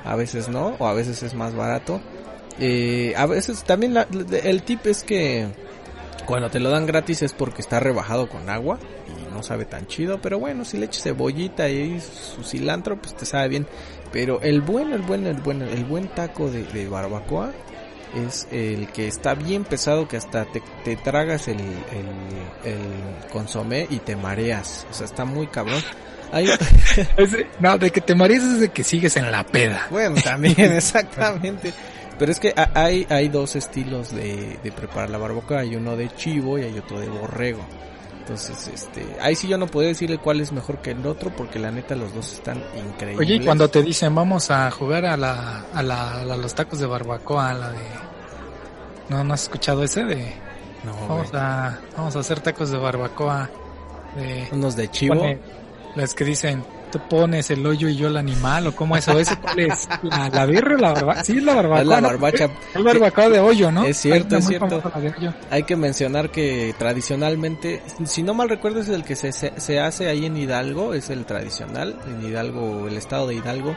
a 0.03 0.15
veces 0.17 0.49
no, 0.49 0.75
o 0.79 0.87
a 0.87 0.93
veces 0.93 1.23
es 1.23 1.33
más 1.33 1.55
barato. 1.55 2.01
Eh, 2.59 3.13
a 3.15 3.25
veces 3.25 3.63
también 3.63 3.93
la- 3.93 4.05
el 4.43 4.63
tip 4.63 4.85
es 4.87 5.03
que 5.03 5.47
cuando 6.29 6.51
te 6.51 6.59
lo 6.59 6.69
dan 6.69 6.85
gratis 6.85 7.23
es 7.23 7.33
porque 7.33 7.63
está 7.63 7.79
rebajado 7.79 8.29
con 8.29 8.51
agua 8.51 8.77
y 9.07 9.33
no 9.33 9.41
sabe 9.41 9.65
tan 9.65 9.87
chido, 9.87 10.21
pero 10.21 10.37
bueno, 10.37 10.63
si 10.63 10.77
le 10.77 10.85
echas 10.85 11.01
cebollita 11.01 11.67
y 11.69 11.99
su 11.99 12.43
cilantro, 12.43 13.01
pues 13.01 13.17
te 13.17 13.25
sabe 13.25 13.47
bien. 13.47 13.67
Pero 14.11 14.39
el 14.41 14.61
buen, 14.61 14.93
el 14.93 15.01
buen, 15.01 15.25
el 15.25 15.41
buen, 15.41 15.63
el 15.63 15.85
buen 15.85 16.07
taco 16.09 16.51
de, 16.51 16.65
de 16.65 16.87
barbacoa 16.87 17.51
es 18.15 18.47
el 18.51 18.89
que 18.89 19.07
está 19.07 19.33
bien 19.33 19.63
pesado 19.63 20.07
que 20.07 20.17
hasta 20.17 20.45
te, 20.45 20.61
te 20.83 20.97
tragas 20.97 21.47
el, 21.47 21.59
el, 21.59 22.71
el 22.71 23.29
consomé 23.31 23.87
y 23.89 23.97
te 23.97 24.15
mareas. 24.15 24.85
O 24.91 24.93
sea, 24.93 25.07
está 25.07 25.25
muy 25.25 25.47
cabrón. 25.47 25.81
Hay, 26.31 26.47
no, 27.59 27.79
de 27.79 27.89
que 27.89 28.01
te 28.01 28.13
mareas 28.13 28.43
es 28.43 28.59
de 28.59 28.69
que 28.69 28.83
sigues 28.83 29.17
en 29.17 29.31
la 29.31 29.43
peda. 29.47 29.87
bueno, 29.89 30.21
también, 30.23 30.59
exactamente. 30.73 31.73
Pero 32.19 32.31
es 32.31 32.39
que 32.39 32.53
ha- 32.55 32.69
hay, 32.75 33.07
hay 33.09 33.29
dos 33.29 33.55
estilos 33.55 34.11
de, 34.13 34.59
de 34.61 34.71
preparar 34.71 35.09
la 35.09 35.17
barbacoa. 35.17 35.59
Hay 35.61 35.75
uno 35.75 35.95
de 35.95 36.13
chivo 36.15 36.59
y 36.59 36.63
hay 36.63 36.77
otro 36.77 36.99
de 36.99 37.07
borrego. 37.07 37.61
Entonces, 38.19 38.67
este, 38.71 39.03
ahí 39.21 39.33
sí 39.35 39.47
yo 39.47 39.57
no 39.57 39.65
puedo 39.65 39.87
decirle 39.87 40.19
cuál 40.19 40.39
es 40.39 40.51
mejor 40.51 40.77
que 40.83 40.91
el 40.91 41.03
otro 41.07 41.31
porque 41.35 41.57
la 41.57 41.71
neta 41.71 41.95
los 41.95 42.13
dos 42.13 42.33
están 42.33 42.61
increíbles. 42.87 43.25
Oye, 43.27 43.35
y 43.35 43.39
cuando 43.45 43.67
te 43.69 43.81
dicen 43.81 44.13
vamos 44.13 44.51
a 44.51 44.69
jugar 44.69 45.05
a 45.07 45.17
la, 45.17 45.65
a 45.73 45.81
la, 45.81 46.21
a 46.21 46.25
los 46.37 46.53
tacos 46.53 46.77
de 46.79 46.85
barbacoa, 46.85 47.49
a 47.49 47.53
la 47.55 47.71
de... 47.71 47.79
¿No, 49.09 49.23
no 49.23 49.33
has 49.33 49.43
escuchado 49.43 49.81
ese 49.83 50.03
de... 50.05 50.31
No, 50.83 50.93
Vamos 51.07 51.31
güey. 51.31 51.41
a, 51.41 51.79
vamos 51.97 52.15
a 52.15 52.19
hacer 52.19 52.39
tacos 52.41 52.69
de 52.69 52.77
barbacoa 52.77 53.49
de... 54.15 54.47
Unos 54.51 54.75
de 54.75 54.89
chivo. 54.91 55.15
pone- 55.15 55.39
las 55.95 56.13
que 56.13 56.23
dicen, 56.23 56.63
tú 56.91 56.99
pones 57.09 57.49
el 57.51 57.65
hoyo 57.65 57.87
y 57.89 57.95
yo 57.95 58.07
el 58.07 58.17
animal, 58.17 58.67
o 58.67 58.75
cómo 58.75 58.97
eso, 58.97 59.17
¿ese 59.17 59.37
cuál 59.37 59.59
es? 59.59 59.87
¿La, 60.03 60.29
la 60.29 60.45
birria 60.45 60.75
o 60.75 60.79
la 60.79 60.93
barbacoa? 60.93 61.23
Sí, 61.23 61.37
es 61.37 61.43
la 61.43 61.55
barbacoa. 61.55 61.81
Es 61.81 61.87
la 61.87 62.01
¿no? 62.01 62.07
barbacha. 62.07 62.49
Es 62.75 62.83
barbacoa 62.83 63.29
de 63.29 63.39
hoyo, 63.39 63.71
¿no? 63.71 63.85
Es 63.85 63.97
cierto, 63.97 64.37
es 64.37 64.47
cierto. 64.47 64.81
Hay 65.49 65.63
que 65.63 65.75
mencionar 65.75 66.31
que 66.31 66.73
tradicionalmente, 66.77 67.81
si 68.05 68.23
no 68.23 68.33
mal 68.33 68.49
recuerdo, 68.49 68.81
es 68.81 68.89
el 68.89 69.03
que 69.03 69.15
se, 69.15 69.31
se, 69.31 69.53
se 69.59 69.79
hace 69.79 70.07
ahí 70.07 70.25
en 70.25 70.37
Hidalgo, 70.37 70.93
es 70.93 71.09
el 71.09 71.25
tradicional, 71.25 71.99
en 72.07 72.25
Hidalgo, 72.25 72.87
el 72.87 72.97
estado 72.97 73.27
de 73.27 73.35
Hidalgo. 73.35 73.75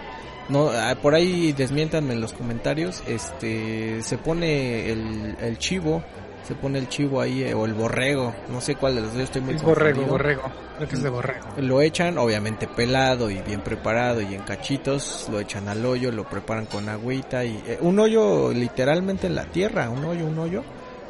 No, 0.49 0.71
ah, 0.71 0.97
por 1.01 1.15
ahí 1.15 1.53
desmiéntanme 1.53 2.15
en 2.15 2.21
los 2.21 2.33
comentarios, 2.33 3.03
este, 3.07 4.03
se 4.03 4.19
pone 4.19 4.91
el, 4.91 5.37
el 5.41 5.59
chivo, 5.59 6.03
se 6.43 6.55
pone 6.55 6.78
el 6.78 6.88
chivo 6.88 7.20
ahí, 7.20 7.43
eh, 7.45 7.55
o 7.55 7.64
el 7.66 7.74
borrego, 7.74 8.34
no 8.49 8.61
sé 8.61 8.74
cuál 8.74 8.97
de 8.97 9.01
los 9.03 9.12
dos, 9.12 9.22
estoy 9.22 9.43
muy 9.43 9.55
borrego, 9.55 10.01
confundido. 10.07 10.11
borrego. 10.11 10.43
Creo 10.76 10.88
que 10.88 10.95
es 10.97 11.03
de 11.03 11.09
borrego. 11.09 11.47
Lo 11.59 11.80
echan, 11.80 12.18
obviamente 12.18 12.66
pelado 12.66 13.30
y 13.30 13.40
bien 13.43 13.61
preparado 13.61 14.20
y 14.20 14.34
en 14.34 14.43
cachitos, 14.43 15.28
lo 15.30 15.38
echan 15.38 15.68
al 15.68 15.84
hoyo, 15.84 16.11
lo 16.11 16.24
preparan 16.24 16.66
con 16.66 16.88
agüita 16.88 17.45
y 17.45 17.62
eh, 17.66 17.78
un 17.80 17.99
hoyo 17.99 18.53
literalmente 18.53 19.26
en 19.26 19.34
la 19.34 19.45
tierra, 19.45 19.90
un 19.90 20.05
hoyo, 20.05 20.26
un 20.26 20.38
hoyo, 20.38 20.64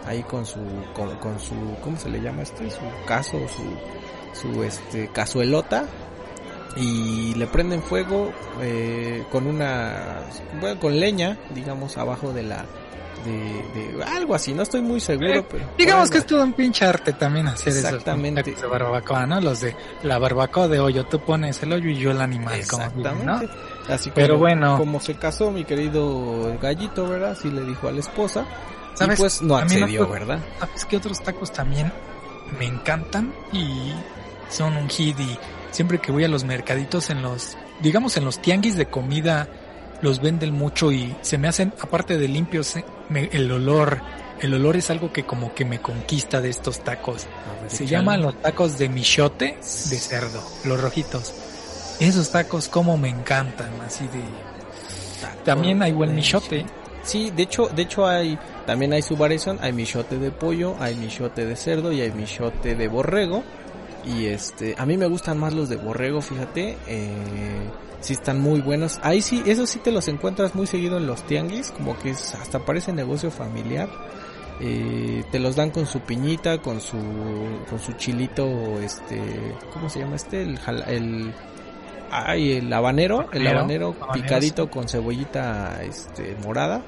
ahí 0.06 0.22
con 0.22 0.44
su, 0.44 0.60
con, 0.94 1.16
con 1.16 1.38
su, 1.38 1.54
¿cómo 1.82 1.96
se 1.96 2.10
le 2.10 2.20
llama 2.20 2.42
este? 2.42 2.70
Su 2.70 2.80
caso, 3.06 3.38
su, 3.48 4.42
su 4.50 4.62
este, 4.62 5.08
cazuelota 5.08 5.86
y 6.76 7.34
le 7.34 7.46
prenden 7.46 7.82
fuego 7.82 8.32
eh, 8.60 9.24
con 9.30 9.46
una, 9.46 10.20
bueno, 10.60 10.80
con 10.80 10.98
leña, 10.98 11.38
digamos, 11.54 11.96
abajo 11.98 12.32
de 12.32 12.42
la, 12.42 12.64
de, 13.24 13.94
de 13.96 14.04
algo 14.04 14.34
así, 14.34 14.52
no 14.52 14.62
estoy 14.62 14.80
muy 14.82 15.00
seguro, 15.00 15.32
Eh, 15.34 15.46
pero... 15.50 15.64
Digamos 15.78 16.10
que 16.10 16.18
es 16.18 16.26
todo 16.26 16.42
un 16.42 16.52
pinche 16.52 16.84
arte 16.84 17.12
también 17.12 17.46
hacer 17.48 17.68
esos 17.68 17.84
Exactamente. 17.84 18.42
tacos 18.42 18.60
de 18.62 18.66
barbacoa, 18.68 19.26
¿no? 19.26 19.40
Los 19.40 19.60
de 19.60 19.76
la 20.02 20.18
barbacoa 20.18 20.68
de 20.68 20.80
hoyo, 20.80 21.04
tú 21.06 21.20
pones 21.20 21.62
el 21.62 21.72
hoyo 21.72 21.88
y 21.90 21.96
yo 21.96 22.10
el 22.10 22.20
animal, 22.20 22.60
como 22.68 22.82
Exactamente. 22.84 23.24
¿no? 23.26 23.94
Así 23.94 24.10
Pero 24.14 24.34
como, 24.34 24.38
bueno. 24.40 24.76
como 24.78 25.00
se 25.00 25.14
casó 25.16 25.50
mi 25.50 25.64
querido 25.64 26.56
gallito, 26.60 27.08
¿verdad? 27.08 27.32
Así 27.32 27.50
le 27.50 27.62
dijo 27.64 27.88
a 27.88 27.92
la 27.92 28.00
esposa. 28.00 28.44
¿Sabes? 28.94 29.18
Y 29.18 29.22
pues 29.22 29.42
no 29.42 29.56
accedió, 29.56 30.02
otro- 30.02 30.12
¿verdad? 30.12 30.38
¿Sabes 30.60 30.84
qué 30.84 30.96
otros 30.98 31.20
tacos 31.22 31.50
también 31.52 31.90
me 32.58 32.66
encantan 32.66 33.32
y 33.52 33.92
son 34.50 34.76
un 34.76 34.88
hit 34.90 35.18
y 35.18 35.38
siempre 35.70 35.98
que 35.98 36.12
voy 36.12 36.24
a 36.24 36.28
los 36.28 36.44
mercaditos 36.44 37.08
en 37.08 37.22
los, 37.22 37.56
digamos 37.80 38.16
en 38.18 38.26
los 38.26 38.40
tianguis 38.42 38.76
de 38.76 38.86
comida, 38.86 39.48
los 40.02 40.20
venden 40.20 40.52
mucho 40.52 40.92
y 40.92 41.16
se 41.22 41.38
me 41.38 41.48
hacen, 41.48 41.72
aparte 41.80 42.18
de 42.18 42.28
limpios, 42.28 42.76
eh, 42.76 42.84
me- 43.08 43.30
el 43.32 43.50
olor, 43.50 44.00
el 44.40 44.52
olor 44.54 44.76
es 44.76 44.90
algo 44.90 45.12
que 45.12 45.24
como 45.24 45.54
que 45.54 45.64
me 45.64 45.80
conquista 45.80 46.40
de 46.40 46.50
estos 46.50 46.80
tacos. 46.80 47.26
Se 47.68 47.86
llaman 47.86 48.20
los 48.22 48.40
tacos 48.42 48.76
de 48.78 48.88
michote 48.88 49.56
de 49.56 49.96
cerdo, 49.98 50.42
los 50.64 50.80
rojitos. 50.80 51.32
Esos 52.00 52.30
tacos 52.30 52.68
como 52.68 52.96
me 52.98 53.08
encantan, 53.08 53.70
así 53.86 54.04
de... 54.08 54.22
También 55.44 55.82
hay 55.82 55.92
buen 55.92 56.14
michote. 56.14 56.66
Sí, 57.04 57.30
de 57.30 57.42
hecho, 57.44 57.68
de 57.68 57.82
hecho 57.82 58.06
hay, 58.06 58.38
también 58.66 58.92
hay 58.92 59.02
su 59.02 59.16
variación, 59.16 59.58
hay 59.60 59.72
michote 59.72 60.18
de 60.18 60.30
pollo, 60.30 60.76
hay 60.80 60.94
michote 60.94 61.44
de 61.44 61.56
cerdo 61.56 61.92
y 61.92 62.00
hay 62.00 62.12
michote 62.12 62.74
de 62.76 62.88
borrego. 62.88 63.42
Y 64.04 64.26
este, 64.26 64.74
a 64.78 64.86
mí 64.86 64.96
me 64.96 65.06
gustan 65.06 65.38
más 65.38 65.54
los 65.54 65.68
de 65.68 65.76
borrego, 65.76 66.20
fíjate, 66.20 66.76
eh, 66.86 67.70
sí 68.00 68.12
están 68.12 68.40
muy 68.40 68.60
buenos. 68.60 68.98
Ahí 69.02 69.22
sí, 69.22 69.42
eso 69.46 69.66
sí 69.66 69.78
te 69.78 69.92
los 69.92 70.08
encuentras 70.08 70.54
muy 70.54 70.66
seguido 70.66 70.96
en 70.96 71.06
los 71.06 71.22
tianguis, 71.22 71.70
como 71.70 71.98
que 71.98 72.10
es, 72.10 72.34
hasta 72.34 72.58
parece 72.60 72.92
negocio 72.92 73.30
familiar. 73.30 73.88
Eh, 74.60 75.24
te 75.30 75.38
los 75.38 75.56
dan 75.56 75.70
con 75.70 75.86
su 75.86 76.00
piñita, 76.00 76.58
con 76.58 76.80
su, 76.80 76.98
con 77.68 77.78
su 77.78 77.92
chilito, 77.94 78.80
este, 78.80 79.20
¿cómo 79.72 79.88
se 79.88 80.00
llama 80.00 80.16
este? 80.16 80.42
El, 80.42 80.58
el, 80.86 81.34
ay, 82.10 82.52
el 82.52 82.72
habanero, 82.72 83.28
el 83.32 83.46
Habanero, 83.46 83.58
habanero 83.58 83.96
habanero, 84.00 84.12
picadito 84.12 84.70
con 84.70 84.88
cebollita, 84.88 85.82
este, 85.82 86.36
morada. 86.44 86.82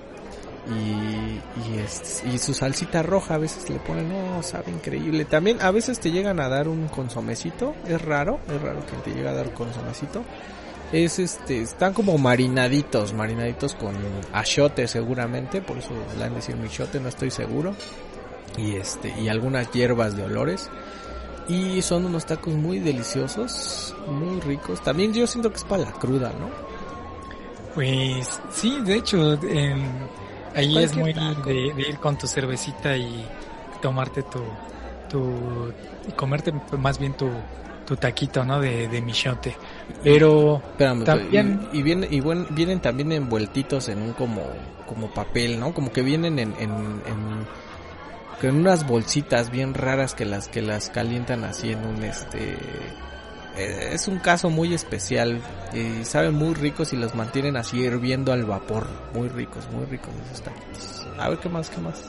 Y, 0.66 1.40
y, 1.68 1.78
es- 1.84 2.22
y 2.24 2.38
su 2.38 2.54
salsita 2.54 3.02
roja 3.02 3.34
a 3.34 3.38
veces 3.38 3.68
le 3.68 3.78
ponen, 3.78 4.08
no, 4.08 4.42
sabe 4.42 4.70
increíble. 4.72 5.24
También 5.26 5.60
a 5.60 5.70
veces 5.70 6.00
te 6.00 6.10
llegan 6.10 6.40
a 6.40 6.48
dar 6.48 6.68
un 6.68 6.88
consomecito, 6.88 7.74
es 7.86 8.00
raro, 8.00 8.40
es 8.48 8.60
raro 8.62 8.80
que 8.86 8.96
te 9.04 9.14
llegue 9.14 9.28
a 9.28 9.34
dar 9.34 9.52
consomecito. 9.52 10.22
Es 10.92 11.18
este, 11.18 11.60
están 11.60 11.92
como 11.92 12.16
marinaditos, 12.18 13.12
marinaditos 13.14 13.74
con 13.74 13.94
achote 14.32 14.86
seguramente, 14.86 15.60
por 15.60 15.78
eso 15.78 15.90
le 16.16 16.24
han 16.24 16.30
de 16.30 16.36
decir 16.36 16.56
michote, 16.56 17.00
no 17.00 17.08
estoy 17.08 17.30
seguro. 17.30 17.74
Y 18.56 18.76
este, 18.76 19.12
y 19.20 19.28
algunas 19.28 19.70
hierbas 19.72 20.16
de 20.16 20.22
olores. 20.22 20.70
Y 21.48 21.82
son 21.82 22.06
unos 22.06 22.24
tacos 22.24 22.54
muy 22.54 22.78
deliciosos, 22.78 23.94
muy 24.08 24.40
ricos. 24.40 24.80
También 24.82 25.12
yo 25.12 25.26
siento 25.26 25.50
que 25.50 25.56
es 25.56 25.64
para 25.64 25.82
la 25.84 25.92
cruda, 25.92 26.32
¿no? 26.40 26.48
Pues 27.74 28.40
sí, 28.52 28.78
de 28.84 28.94
hecho, 28.94 29.34
en- 29.42 30.23
ahí 30.54 30.78
es 30.78 30.94
muy 30.96 31.12
de, 31.12 31.72
de 31.74 31.88
ir 31.88 31.98
con 31.98 32.16
tu 32.18 32.26
cervecita 32.26 32.96
y 32.96 33.24
tomarte 33.82 34.22
tu, 34.22 34.40
tu 35.08 35.72
y 36.08 36.12
comerte 36.12 36.52
más 36.78 36.98
bien 36.98 37.14
tu, 37.14 37.28
tu 37.86 37.96
taquito, 37.96 38.44
¿no? 38.44 38.60
De, 38.60 38.88
de 38.88 39.02
michote. 39.02 39.56
Pero 40.02 40.56
Espérame, 40.72 41.04
También- 41.04 41.68
y, 41.72 41.78
y 41.78 41.82
vienen, 41.82 42.12
y 42.12 42.20
buen- 42.20 42.46
vienen 42.50 42.80
también 42.80 43.12
envueltitos 43.12 43.88
en 43.88 44.00
un 44.02 44.12
como, 44.12 44.42
como 44.86 45.08
papel, 45.12 45.58
¿no? 45.60 45.72
Como 45.74 45.92
que 45.92 46.02
vienen 46.02 46.38
en, 46.38 46.54
en, 46.58 46.70
en, 47.06 47.46
en 48.42 48.56
unas 48.56 48.86
bolsitas 48.86 49.50
bien 49.50 49.72
raras 49.74 50.14
que 50.14 50.24
las, 50.26 50.48
que 50.48 50.60
las 50.62 50.90
calientan 50.90 51.44
así 51.44 51.72
en 51.72 51.84
un 51.86 52.02
este, 52.04 52.56
es 53.56 54.08
un 54.08 54.18
caso 54.18 54.50
muy 54.50 54.74
especial 54.74 55.40
y 55.72 56.04
saben 56.04 56.34
muy 56.34 56.54
ricos 56.54 56.92
y 56.92 56.96
los 56.96 57.14
mantienen 57.14 57.56
así 57.56 57.78
hirviendo 57.80 58.32
al 58.32 58.44
vapor, 58.44 58.86
muy 59.14 59.28
ricos, 59.28 59.68
muy 59.72 59.84
ricos 59.86 60.10
esos 60.26 60.42
taquitos. 60.42 61.06
A 61.18 61.28
ver 61.28 61.38
qué 61.38 61.48
más, 61.48 61.70
qué 61.70 61.80
más. 61.80 62.02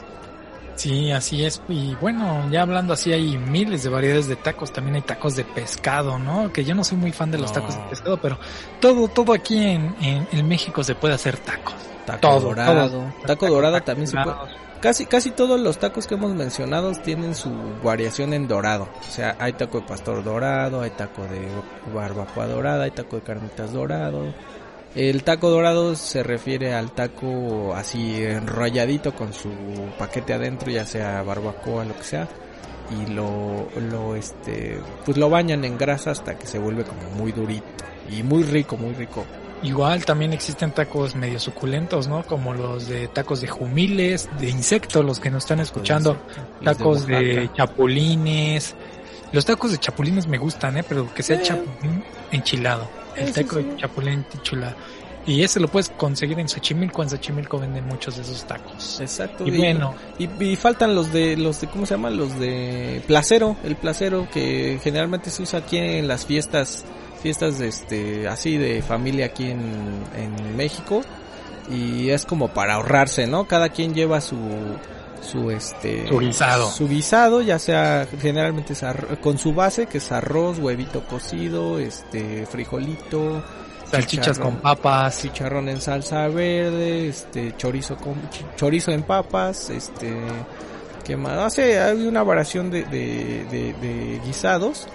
sí, 0.76 1.12
así 1.12 1.46
es. 1.46 1.62
Y 1.70 1.96
bueno, 1.96 2.50
ya 2.52 2.64
hablando 2.64 2.93
así, 2.93 3.14
hay 3.14 3.38
miles 3.38 3.84
de 3.84 3.89
variedades 3.89 4.28
de 4.28 4.36
tacos. 4.36 4.74
También 4.74 4.96
hay 4.96 5.02
tacos 5.04 5.36
de 5.36 5.43
pescado, 5.46 6.18
¿no? 6.20 6.52
Que 6.52 6.66
yo 6.66 6.74
no 6.76 6.84
soy 6.84 6.98
muy 6.98 7.12
fan 7.12 7.32
de 7.32 7.38
los 7.38 7.52
No. 7.52 7.62
tacos 7.62 7.76
de 7.76 7.82
pescado, 7.89 8.18
pero 8.18 8.39
todo, 8.82 9.08
todo 9.08 9.34
aquí 9.34 9.58
en, 9.58 9.96
en, 10.02 10.28
en 10.32 10.48
México 10.48 10.84
se 10.84 10.96
puede 10.96 11.14
hacer 11.14 11.38
tacos. 11.38 11.76
Taco 12.06 12.20
Todo, 12.20 12.39
dorado, 12.41 12.89
todo. 12.89 13.14
taco 13.26 13.48
dorado 13.48 13.74
Tacos 13.74 13.86
también 13.86 14.08
se 14.08 14.18
puede. 14.18 14.36
Casi, 14.86 15.07
casi 15.07 15.31
todos 15.31 15.59
los 15.59 15.79
tacos 15.79 16.05
que 16.05 16.13
hemos 16.13 16.36
mencionado 16.36 16.91
tienen 16.91 17.33
su 17.33 17.49
variación 17.83 18.33
en 18.33 18.47
dorado. 18.47 18.88
O 18.99 19.11
sea, 19.11 19.36
hay 19.39 19.53
taco 19.53 19.79
de 19.79 19.88
pastor 19.88 20.23
dorado, 20.23 20.81
hay 20.81 20.91
taco 20.91 21.23
de 21.23 21.47
barbacoa 21.91 22.45
dorada, 22.45 22.83
hay 22.83 22.91
taco 22.91 23.15
de 23.15 23.23
carnitas 23.23 23.73
dorado. 23.73 24.31
El 24.93 25.23
taco 25.23 25.49
dorado 25.49 25.95
se 25.95 26.21
refiere 26.21 26.75
al 26.75 26.91
taco 26.91 27.73
así 27.73 28.21
enrolladito 28.21 29.15
con 29.15 29.33
su 29.33 29.49
paquete 29.97 30.33
adentro, 30.33 30.69
ya 30.69 30.86
sea 30.86 31.23
barbacoa, 31.23 31.83
lo 31.83 31.97
que 31.97 32.03
sea. 32.03 32.27
Y 32.91 33.11
lo, 33.11 33.67
lo, 33.89 34.15
este, 34.15 34.79
pues 35.03 35.17
lo 35.17 35.31
bañan 35.31 35.65
en 35.65 35.79
grasa 35.79 36.11
hasta 36.11 36.38
que 36.38 36.45
se 36.45 36.59
vuelve 36.59 36.83
como 36.83 37.09
muy 37.17 37.31
durito. 37.31 37.65
Y 38.11 38.21
muy 38.21 38.43
rico, 38.43 38.77
muy 38.77 38.93
rico. 38.93 39.25
Igual 39.64 40.06
también 40.06 40.34
existen 40.34 40.72
tacos 40.72 41.16
medio 41.16 41.39
suculentos, 41.39 42.08
¿no? 42.08 42.24
Como 42.24 42.53
los 42.53 42.88
de 42.88 43.08
tacos 43.08 43.41
de 43.41 43.47
jumiles, 43.47 44.30
de 44.39 44.49
insectos, 44.49 45.03
los 45.03 45.20
que 45.20 45.32
nos 45.32 45.43
están 45.43 45.60
escuchando, 45.60 46.18
tacos 46.64 47.08
de, 47.08 47.49
chapulines. 47.53 48.76
Los 49.32 49.45
tacos 49.45 49.72
de 49.72 49.78
chapulines 49.80 50.28
me 50.28 50.38
gustan, 50.38 50.78
¿eh? 50.78 50.84
Pero 50.88 51.12
que 51.14 51.24
sea 51.24 51.41
chapulín 51.41 52.03
enchilado. 52.32 52.88
El 53.16 53.32
taco 53.32 53.58
de 53.58 53.76
chapulín 53.78 54.26
enchilado. 54.34 54.76
Y 55.28 55.41
ese 55.41 55.60
lo 55.60 55.68
puedes 55.68 55.89
conseguir 55.89 56.39
en 56.39 56.47
Xochimilco. 56.47 57.01
En 57.01 57.10
Xochimilco 57.10 57.60
venden 57.60 57.86
muchos 57.88 58.16
de 58.16 58.22
esos 58.22 58.45
tacos. 58.45 58.99
Exacto. 59.01 59.45
Y, 59.45 59.58
bueno. 59.58 59.95
Y, 60.20 60.56
faltan 60.56 60.93
los 60.93 61.12
de, 61.12 61.36
los 61.36 61.62
de, 61.62 61.68
¿cómo 61.68 61.86
se 61.88 61.95
llaman? 61.95 62.16
Los 62.16 62.38
de 62.39 63.01
placero. 63.08 63.56
El 63.64 63.76
placero 63.76 64.28
que 64.32 64.80
generalmente 64.84 65.32
se 65.32 65.41
usa 65.41 65.60
aquí 65.60 65.78
en 65.78 66.08
las 66.08 66.26
fiestas, 66.26 66.86
fiestas 67.26 67.57
de 67.57 67.69
este, 67.69 68.28
así 68.28 68.55
de 68.55 68.84
familia 68.84 69.26
aquí 69.26 69.49
en, 69.49 69.59
en 70.15 70.55
México. 70.55 71.01
Y 71.71 72.11
es 72.11 72.23
como 72.23 72.49
para 72.49 72.76
ahorrarse, 72.76 73.26
¿no? 73.26 73.47
Cada 73.47 73.69
quien 73.69 73.95
lleva 73.95 74.21
su, 74.21 74.38
su 75.21 75.49
este 75.49 76.07
su 76.07 76.19
guisado 76.19 76.69
su 76.69 76.88
guisado 76.88 77.41
ya 77.41 77.57
sea 77.57 78.07
generalmente 78.21 78.73
es 78.73 78.84
con 79.21 79.39
su 79.39 79.55
base 79.55 79.88
que 79.88 79.97
es 79.97 80.11
arroz 80.11 80.59
huevito 80.59 81.03
cocido 81.07 81.80
este 81.80 82.45
frijolito 82.45 83.43
salchichas 83.89 84.38
con 84.38 84.57
papas, 84.57 85.23
chicharrón 85.23 85.69
en 85.69 85.82
salsa 85.82 86.28
verde, 86.28 87.07
este 87.07 87.57
chorizo 87.57 87.97
con 87.97 88.13
chorizo 88.55 88.91
en 88.91 89.01
papas, 89.01 89.71
este 89.71 90.13
que 91.03 91.17
más, 91.17 91.36
no 91.36 91.49
sé, 91.49 91.80
hay 91.80 92.05
una 92.05 92.23
variación 92.23 92.69
de, 92.69 92.84
de, 92.84 93.45
de, 93.82 94.21
guisados 94.26 94.88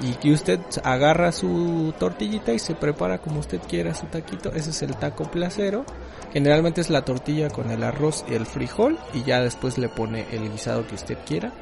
y 0.00 0.12
que 0.14 0.32
usted 0.32 0.60
agarra 0.84 1.32
su 1.32 1.92
tortillita 1.98 2.52
y 2.52 2.58
se 2.58 2.74
prepara 2.74 3.18
como 3.18 3.40
usted 3.40 3.60
quiera 3.68 3.94
su 3.94 4.06
taquito, 4.06 4.52
ese 4.52 4.70
es 4.70 4.82
el 4.82 4.96
taco 4.96 5.24
placero. 5.30 5.84
Generalmente 6.32 6.80
es 6.80 6.90
la 6.90 7.04
tortilla 7.04 7.48
con 7.48 7.70
el 7.70 7.82
arroz 7.82 8.24
y 8.28 8.34
el 8.34 8.46
frijol 8.46 8.98
y 9.14 9.22
ya 9.24 9.40
después 9.40 9.78
le 9.78 9.88
pone 9.88 10.26
el 10.30 10.50
guisado 10.50 10.86
que 10.86 10.94
usted 10.94 11.18
quiera. 11.26 11.52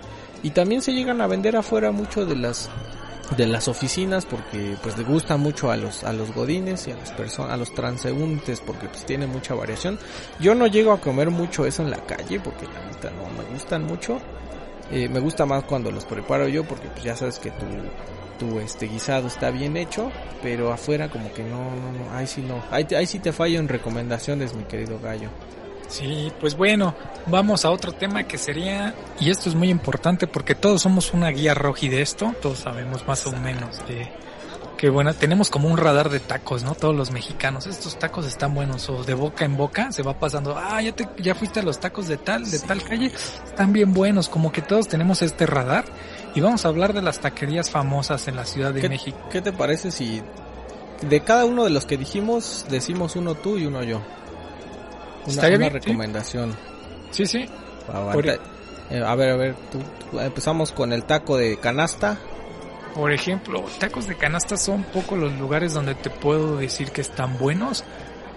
Y 0.43 0.51
también 0.51 0.83
se 0.83 0.93
llegan 0.93 1.21
a 1.21 1.27
vender 1.27 1.57
afuera 1.57 1.93
mucho 1.93 2.27
de 2.27 2.37
las 2.37 2.69
de 3.37 3.47
las 3.47 3.67
oficinas 3.67 4.25
porque 4.25 4.77
pues 4.81 4.97
le 4.97 5.03
gusta 5.03 5.37
mucho 5.37 5.73
a 5.73 5.77
los 5.77 6.05
a 6.05 6.13
los 6.13 6.33
godines 6.33 6.87
y 6.87 6.93
a 6.93 6.97
las 6.97 7.11
personas 7.11 7.55
a 7.55 7.57
los 7.57 7.75
transeúntes 7.75 8.61
porque 8.61 8.87
pues 8.87 9.05
tiene 9.05 9.27
mucha 9.27 9.53
variación 9.55 9.99
yo 10.39 10.55
no 10.55 10.69
llego 10.69 10.93
a 10.93 11.01
comer 11.01 11.31
mucho 11.31 11.67
eso 11.67 11.83
en 11.83 11.91
la 11.91 11.97
calle 12.07 12.39
porque 12.39 12.67
la 12.67 12.87
neta 12.87 13.11
no 13.11 13.29
me 13.37 13.51
gustan 13.51 13.83
mucho 13.83 14.21
eh, 14.93 15.09
me 15.09 15.19
gusta 15.19 15.45
más 15.45 15.65
cuando 15.65 15.91
los 15.91 16.05
preparo 16.05 16.47
yo 16.47 16.63
porque 16.63 16.87
pues 16.87 17.03
ya 17.03 17.17
sabes 17.17 17.41
que 17.41 17.51
tu 17.51 17.67
tu 18.39 18.59
este 18.61 18.87
guisado 18.87 19.27
está 19.27 19.51
bien 19.51 19.77
hecho 19.77 20.11
pero 20.43 20.73
afuera 20.73 21.09
como 21.09 21.33
que 21.33 21.43
no 21.43 21.71
no 21.75 21.93
no 21.93 22.13
ahí 22.13 22.27
sí 22.27 22.43
no. 22.43 22.63
Ahí, 22.71 22.87
ahí 22.97 23.07
sí 23.07 23.19
te 23.19 23.33
fallo 23.33 23.59
en 23.59 23.69
recomendaciones 23.69 24.55
mi 24.55 24.65
querido 24.65 24.99
gallo. 25.01 25.29
Sí, 25.89 26.33
pues 26.41 26.57
bueno, 26.57 26.95
vamos 27.27 27.65
a 27.65 27.71
otro 27.71 27.93
tema 27.93 28.25
que 28.25 28.39
sería, 28.39 28.95
y 29.21 29.31
esto 29.31 29.49
es 29.49 29.55
muy 29.55 29.71
importante 29.71 30.27
porque 30.27 30.57
todos 30.57 30.83
somos 30.83 31.13
una 31.13 31.29
guía 31.31 31.55
roji 31.55 31.89
de 31.89 32.03
esto, 32.03 32.35
todos 32.43 32.59
sabemos 32.59 33.07
más 33.07 33.25
o 33.27 33.33
menos 33.33 33.87
de 33.87 34.09
que 34.77 34.91
bueno, 34.91 35.15
tenemos 35.15 35.49
como 35.49 35.69
un 35.69 35.79
radar 35.79 36.11
de 36.11 36.21
tacos, 36.21 36.63
¿no? 36.63 36.75
Todos 36.75 36.95
los 36.95 37.11
mexicanos, 37.11 37.67
estos 37.67 37.99
tacos 37.99 38.27
están 38.27 38.55
buenos 38.55 38.91
o 38.91 39.05
de 39.05 39.15
boca 39.15 39.45
en 39.45 39.57
boca 39.57 39.91
se 39.91 40.03
va 40.03 40.19
pasando, 40.19 40.57
ah, 40.57 40.83
ya 40.83 40.93
te 40.93 41.09
ya 41.19 41.35
fuiste 41.35 41.61
a 41.61 41.63
los 41.63 41.81
tacos 41.81 42.09
de 42.09 42.19
tal, 42.19 42.51
de 42.51 42.59
tal 42.59 42.83
calle, 42.83 43.07
están 43.47 43.73
bien 43.73 43.95
buenos, 43.95 44.29
como 44.29 44.53
que 44.53 44.63
todos 44.63 44.89
tenemos 44.89 45.23
este 45.23 45.47
radar 45.47 45.87
y 46.37 46.41
vamos 46.43 46.67
a 46.67 46.69
hablar 46.69 46.93
de 46.93 47.01
las 47.01 47.19
taquerías 47.19 47.71
famosas 47.71 48.29
en 48.29 48.37
la 48.37 48.45
Ciudad 48.45 48.75
de 48.75 48.87
México. 48.87 49.17
¿Qué 49.33 49.41
te 49.41 49.55
parece 49.55 49.91
si 49.91 50.23
de 51.01 51.21
cada 51.21 51.47
uno 51.47 51.65
de 51.65 51.71
los 51.71 51.87
que 51.87 51.97
dijimos 51.97 52.67
decimos 52.69 53.17
uno 53.17 53.35
tú 53.35 53.57
y 53.57 53.65
uno 53.65 53.83
yo? 53.83 54.03
Una, 55.27 55.69
recomendación. 55.71 56.55
Sí, 57.11 57.25
sí. 57.25 57.39
Eh, 57.39 59.03
a 59.03 59.15
ver, 59.15 59.31
a 59.31 59.37
ver, 59.37 59.55
empezamos 60.21 60.73
con 60.73 60.93
el 60.93 61.05
taco 61.05 61.39
de 61.39 61.57
canasta. 61.57 62.19
Por 62.95 63.13
ejemplo, 63.13 63.65
tacos 63.79 64.07
de 64.07 64.17
canasta 64.17 64.59
son 64.59 64.85
poco 64.85 65.17
los 65.17 65.33
lugares 65.39 65.73
donde 65.73 65.95
te 65.95 66.11
puedo 66.11 66.59
decir 66.59 66.91
que 66.91 67.01
están 67.01 67.39
buenos, 67.39 67.83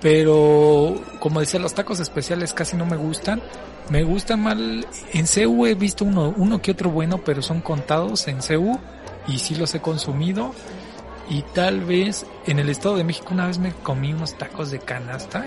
pero 0.02 0.96
como 1.20 1.42
decía, 1.42 1.60
los 1.60 1.74
tacos 1.74 2.00
especiales 2.00 2.54
casi 2.54 2.78
no 2.78 2.86
me 2.86 2.96
gustan. 2.96 3.42
Me 3.90 4.04
gustan 4.04 4.42
mal, 4.42 4.86
en 5.14 5.26
CU 5.26 5.66
he 5.66 5.76
visto 5.76 6.06
uno, 6.06 6.34
uno 6.38 6.62
que 6.62 6.72
otro 6.72 6.90
bueno, 6.90 7.20
pero 7.24 7.42
son 7.42 7.62
contados 7.62 8.28
en 8.28 8.38
CU 8.38 8.80
y 9.28 9.40
sí 9.40 9.56
los 9.56 9.74
he 9.76 9.80
consumido. 9.80 10.54
Y 11.30 11.44
tal 11.54 11.82
vez 11.82 12.26
en 12.48 12.60
el 12.60 12.70
Estado 12.70 12.98
de 12.98 13.04
México 13.04 13.30
una 13.32 13.48
vez 13.48 13.60
me 13.60 13.72
comí 13.72 14.14
unos 14.14 14.38
tacos 14.38 14.72
de 14.72 14.80
canasta 14.80 15.46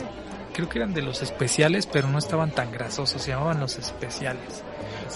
creo 0.52 0.68
que 0.68 0.78
eran 0.78 0.94
de 0.94 1.02
los 1.02 1.22
especiales, 1.22 1.86
pero 1.86 2.08
no 2.08 2.18
estaban 2.18 2.50
tan 2.50 2.70
grasosos, 2.70 3.22
se 3.22 3.30
llamaban 3.30 3.60
los 3.60 3.76
especiales. 3.78 4.62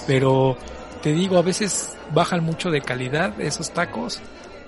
Pero 0.07 0.57
te 1.03 1.13
digo, 1.13 1.37
a 1.39 1.43
veces 1.43 1.97
bajan 2.13 2.43
mucho 2.43 2.71
de 2.71 2.81
calidad 2.81 3.41
esos 3.41 3.71
tacos 3.71 4.21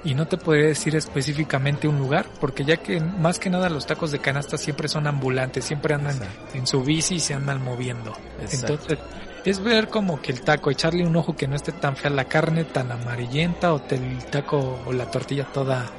y 0.04 0.14
no 0.14 0.26
te 0.26 0.36
podría 0.36 0.66
decir 0.66 0.94
específicamente 0.96 1.88
un 1.88 1.98
lugar, 1.98 2.26
porque 2.40 2.64
ya 2.64 2.76
que 2.76 3.00
más 3.00 3.38
que 3.38 3.50
nada 3.50 3.68
los 3.68 3.86
tacos 3.86 4.10
de 4.10 4.20
canasta 4.20 4.56
siempre 4.56 4.88
son 4.88 5.06
ambulantes, 5.06 5.64
siempre 5.64 5.94
andan 5.94 6.18
en 6.54 6.66
su 6.66 6.82
bici 6.82 7.16
y 7.16 7.20
se 7.20 7.34
andan 7.34 7.62
moviendo. 7.62 8.12
Entonces, 8.50 8.98
es 9.44 9.60
ver 9.60 9.88
como 9.88 10.20
que 10.20 10.32
el 10.32 10.42
taco, 10.42 10.70
echarle 10.70 11.06
un 11.06 11.16
ojo 11.16 11.36
que 11.36 11.48
no 11.48 11.56
esté 11.56 11.72
tan 11.72 11.96
fea 11.96 12.10
la 12.10 12.24
carne, 12.24 12.64
tan 12.64 12.92
amarillenta, 12.92 13.72
o 13.72 13.82
el 13.90 14.24
taco 14.26 14.80
o 14.86 14.92
la 14.92 15.10
tortilla 15.10 15.44
toda 15.44 15.90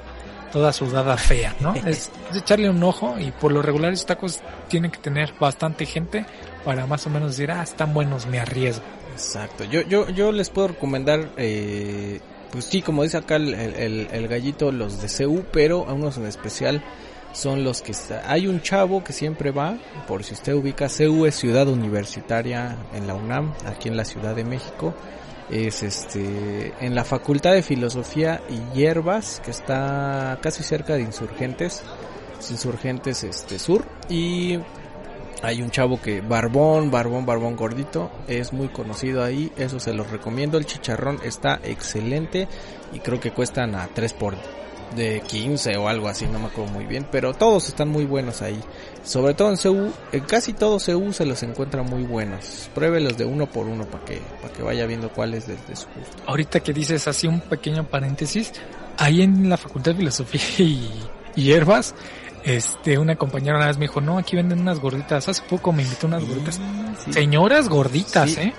toda 0.51 0.73
sudada 0.73 1.15
fea, 1.17 1.55
¿no? 1.59 1.75
es, 1.85 2.11
echarle 2.33 2.69
un 2.69 2.83
ojo 2.83 3.15
y 3.19 3.31
por 3.31 3.51
lo 3.51 3.61
regular 3.61 3.93
estos 3.93 4.07
tacos 4.07 4.39
tienen 4.67 4.91
que 4.91 4.97
tener 4.97 5.33
bastante 5.39 5.85
gente 5.85 6.25
para 6.65 6.85
más 6.85 7.05
o 7.05 7.09
menos 7.09 7.31
decir, 7.31 7.51
ah, 7.51 7.63
están 7.63 7.93
buenos, 7.93 8.25
me 8.25 8.39
arriesgo. 8.39 8.83
Exacto, 9.13 9.63
yo, 9.65 9.81
yo, 9.81 10.09
yo 10.09 10.31
les 10.31 10.49
puedo 10.49 10.69
recomendar, 10.69 11.29
eh, 11.37 12.19
pues 12.51 12.65
sí, 12.65 12.81
como 12.81 13.03
dice 13.03 13.17
acá 13.17 13.35
el, 13.35 13.53
el, 13.53 14.27
gallito, 14.27 14.71
los 14.71 15.01
de 15.01 15.25
CU, 15.25 15.43
pero 15.51 15.87
a 15.87 15.93
unos 15.93 16.17
en 16.17 16.25
especial 16.25 16.83
son 17.33 17.63
los 17.63 17.81
que 17.81 17.91
está. 17.91 18.23
Hay 18.31 18.47
un 18.47 18.61
chavo 18.61 19.03
que 19.03 19.13
siempre 19.13 19.51
va, 19.51 19.77
por 20.07 20.23
si 20.23 20.33
usted 20.33 20.53
ubica, 20.53 20.87
CU 20.87 21.25
es 21.25 21.35
Ciudad 21.35 21.67
Universitaria 21.67 22.77
en 22.93 23.07
la 23.07 23.13
UNAM, 23.15 23.53
aquí 23.65 23.87
en 23.87 23.97
la 23.97 24.05
Ciudad 24.05 24.35
de 24.35 24.43
México 24.43 24.95
es 25.49 25.83
este 25.83 26.73
en 26.79 26.95
la 26.95 27.03
Facultad 27.03 27.53
de 27.53 27.63
Filosofía 27.63 28.41
y 28.49 28.77
Hierbas, 28.77 29.41
que 29.43 29.51
está 29.51 30.37
casi 30.41 30.63
cerca 30.63 30.93
de 30.93 31.01
Insurgentes, 31.01 31.83
Insurgentes 32.49 33.23
este 33.23 33.59
sur 33.59 33.83
y 34.09 34.59
hay 35.41 35.61
un 35.61 35.71
chavo 35.71 36.01
que 36.01 36.21
barbón, 36.21 36.91
barbón, 36.91 37.25
barbón 37.25 37.55
gordito, 37.55 38.11
es 38.27 38.53
muy 38.53 38.69
conocido 38.69 39.23
ahí, 39.23 39.51
eso 39.57 39.79
se 39.79 39.93
los 39.93 40.09
recomiendo, 40.09 40.57
el 40.57 40.65
chicharrón 40.65 41.19
está 41.23 41.59
excelente 41.63 42.47
y 42.93 42.99
creo 42.99 43.19
que 43.19 43.31
cuestan 43.31 43.75
a 43.75 43.87
3 43.87 44.13
por 44.13 44.35
de 44.95 45.21
15 45.21 45.77
o 45.77 45.87
algo 45.87 46.07
así, 46.07 46.25
no 46.25 46.39
me 46.39 46.47
acuerdo 46.47 46.71
muy 46.73 46.85
bien, 46.85 47.07
pero 47.11 47.33
todos 47.33 47.67
están 47.67 47.89
muy 47.89 48.05
buenos 48.05 48.41
ahí. 48.41 48.59
Sobre 49.03 49.33
todo 49.33 49.49
en 49.49 49.57
CU, 49.57 49.91
en 50.11 50.23
casi 50.25 50.53
todos 50.53 50.85
CU 50.85 51.13
se 51.13 51.25
los 51.25 51.43
encuentra 51.43 51.83
muy 51.83 52.03
buenos. 52.03 52.69
Pruébelos 52.73 53.17
de 53.17 53.25
uno 53.25 53.45
por 53.45 53.67
uno 53.67 53.85
para 53.85 54.03
que, 54.05 54.19
para 54.41 54.53
que 54.53 54.63
vaya 54.63 54.85
viendo 54.85 55.09
cuál 55.09 55.33
es 55.33 55.47
de, 55.47 55.55
su 55.75 55.87
gusto. 55.87 56.23
Ahorita 56.25 56.59
que 56.61 56.73
dices 56.73 57.07
así 57.07 57.27
un 57.27 57.41
pequeño 57.41 57.87
paréntesis, 57.87 58.51
ahí 58.97 59.21
en 59.21 59.49
la 59.49 59.57
Facultad 59.57 59.91
de 59.91 59.97
Filosofía 59.97 60.41
y, 60.57 60.89
y 61.35 61.43
Hierbas, 61.43 61.95
este, 62.43 62.97
una 62.97 63.15
compañera 63.15 63.57
una 63.57 63.67
vez 63.67 63.77
me 63.77 63.85
dijo, 63.85 64.01
no, 64.01 64.17
aquí 64.17 64.35
venden 64.35 64.59
unas 64.59 64.79
gorditas. 64.79 65.27
Hace 65.27 65.41
poco 65.43 65.71
me 65.71 65.83
invitó 65.83 66.07
unas 66.07 66.25
gorditas. 66.25 66.59
Señoras 67.11 67.69
gorditas, 67.69 68.37
¿eh? 68.37 68.53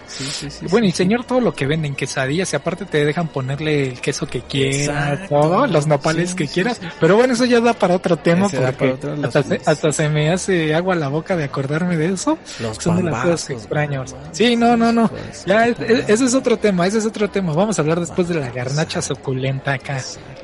bueno, 0.71 0.87
y 0.87 0.93
señor, 0.93 1.25
todo 1.25 1.41
lo 1.41 1.55
que 1.55 1.67
venden, 1.67 1.95
quesadillas, 1.95 2.53
y 2.53 2.57
aparte 2.57 2.87
te 2.87 3.05
dejan 3.05 3.29
ponerle 3.29 3.91
el 3.91 4.01
queso 4.01 4.27
que 4.27 4.43
quieras, 4.43 5.29
todo, 5.29 5.67
los 5.67 5.87
nopales 5.87 6.35
que 6.35 6.49
quieras. 6.49 6.81
Pero 6.99 7.17
bueno, 7.17 7.35
eso 7.35 7.45
ya 7.45 7.61
da 7.61 7.75
para 7.75 7.95
otro 7.95 8.17
tema, 8.17 8.49
porque 8.49 8.97
hasta, 9.65 9.93
se, 9.93 10.09
me 10.09 10.31
hace 10.31 10.75
agua 10.75 10.95
la 10.95 11.09
boca 11.09 11.37
de 11.37 11.45
acordarme 11.45 11.97
de 11.97 12.15
eso. 12.15 12.39
Los 12.61 12.79
Son 12.79 13.05
las 13.05 13.23
cosas 13.23 13.51
extraños. 13.51 14.15
Sí, 14.33 14.57
no, 14.57 14.77
no, 14.77 14.93
no. 14.93 15.11
Ya, 15.47 15.67
ese 15.67 16.25
es 16.25 16.35
otro 16.35 16.59
tema, 16.59 16.87
ese 16.87 16.99
es 16.99 17.07
otro 17.07 17.29
tema. 17.31 17.53
Vamos 17.53 17.79
a 17.79 17.83
hablar 17.83 18.01
después 18.01 18.29
de 18.29 18.35
la 18.35 18.51
garnacha 18.51 19.03
suculenta 19.03 19.75
acá. 19.75 20.03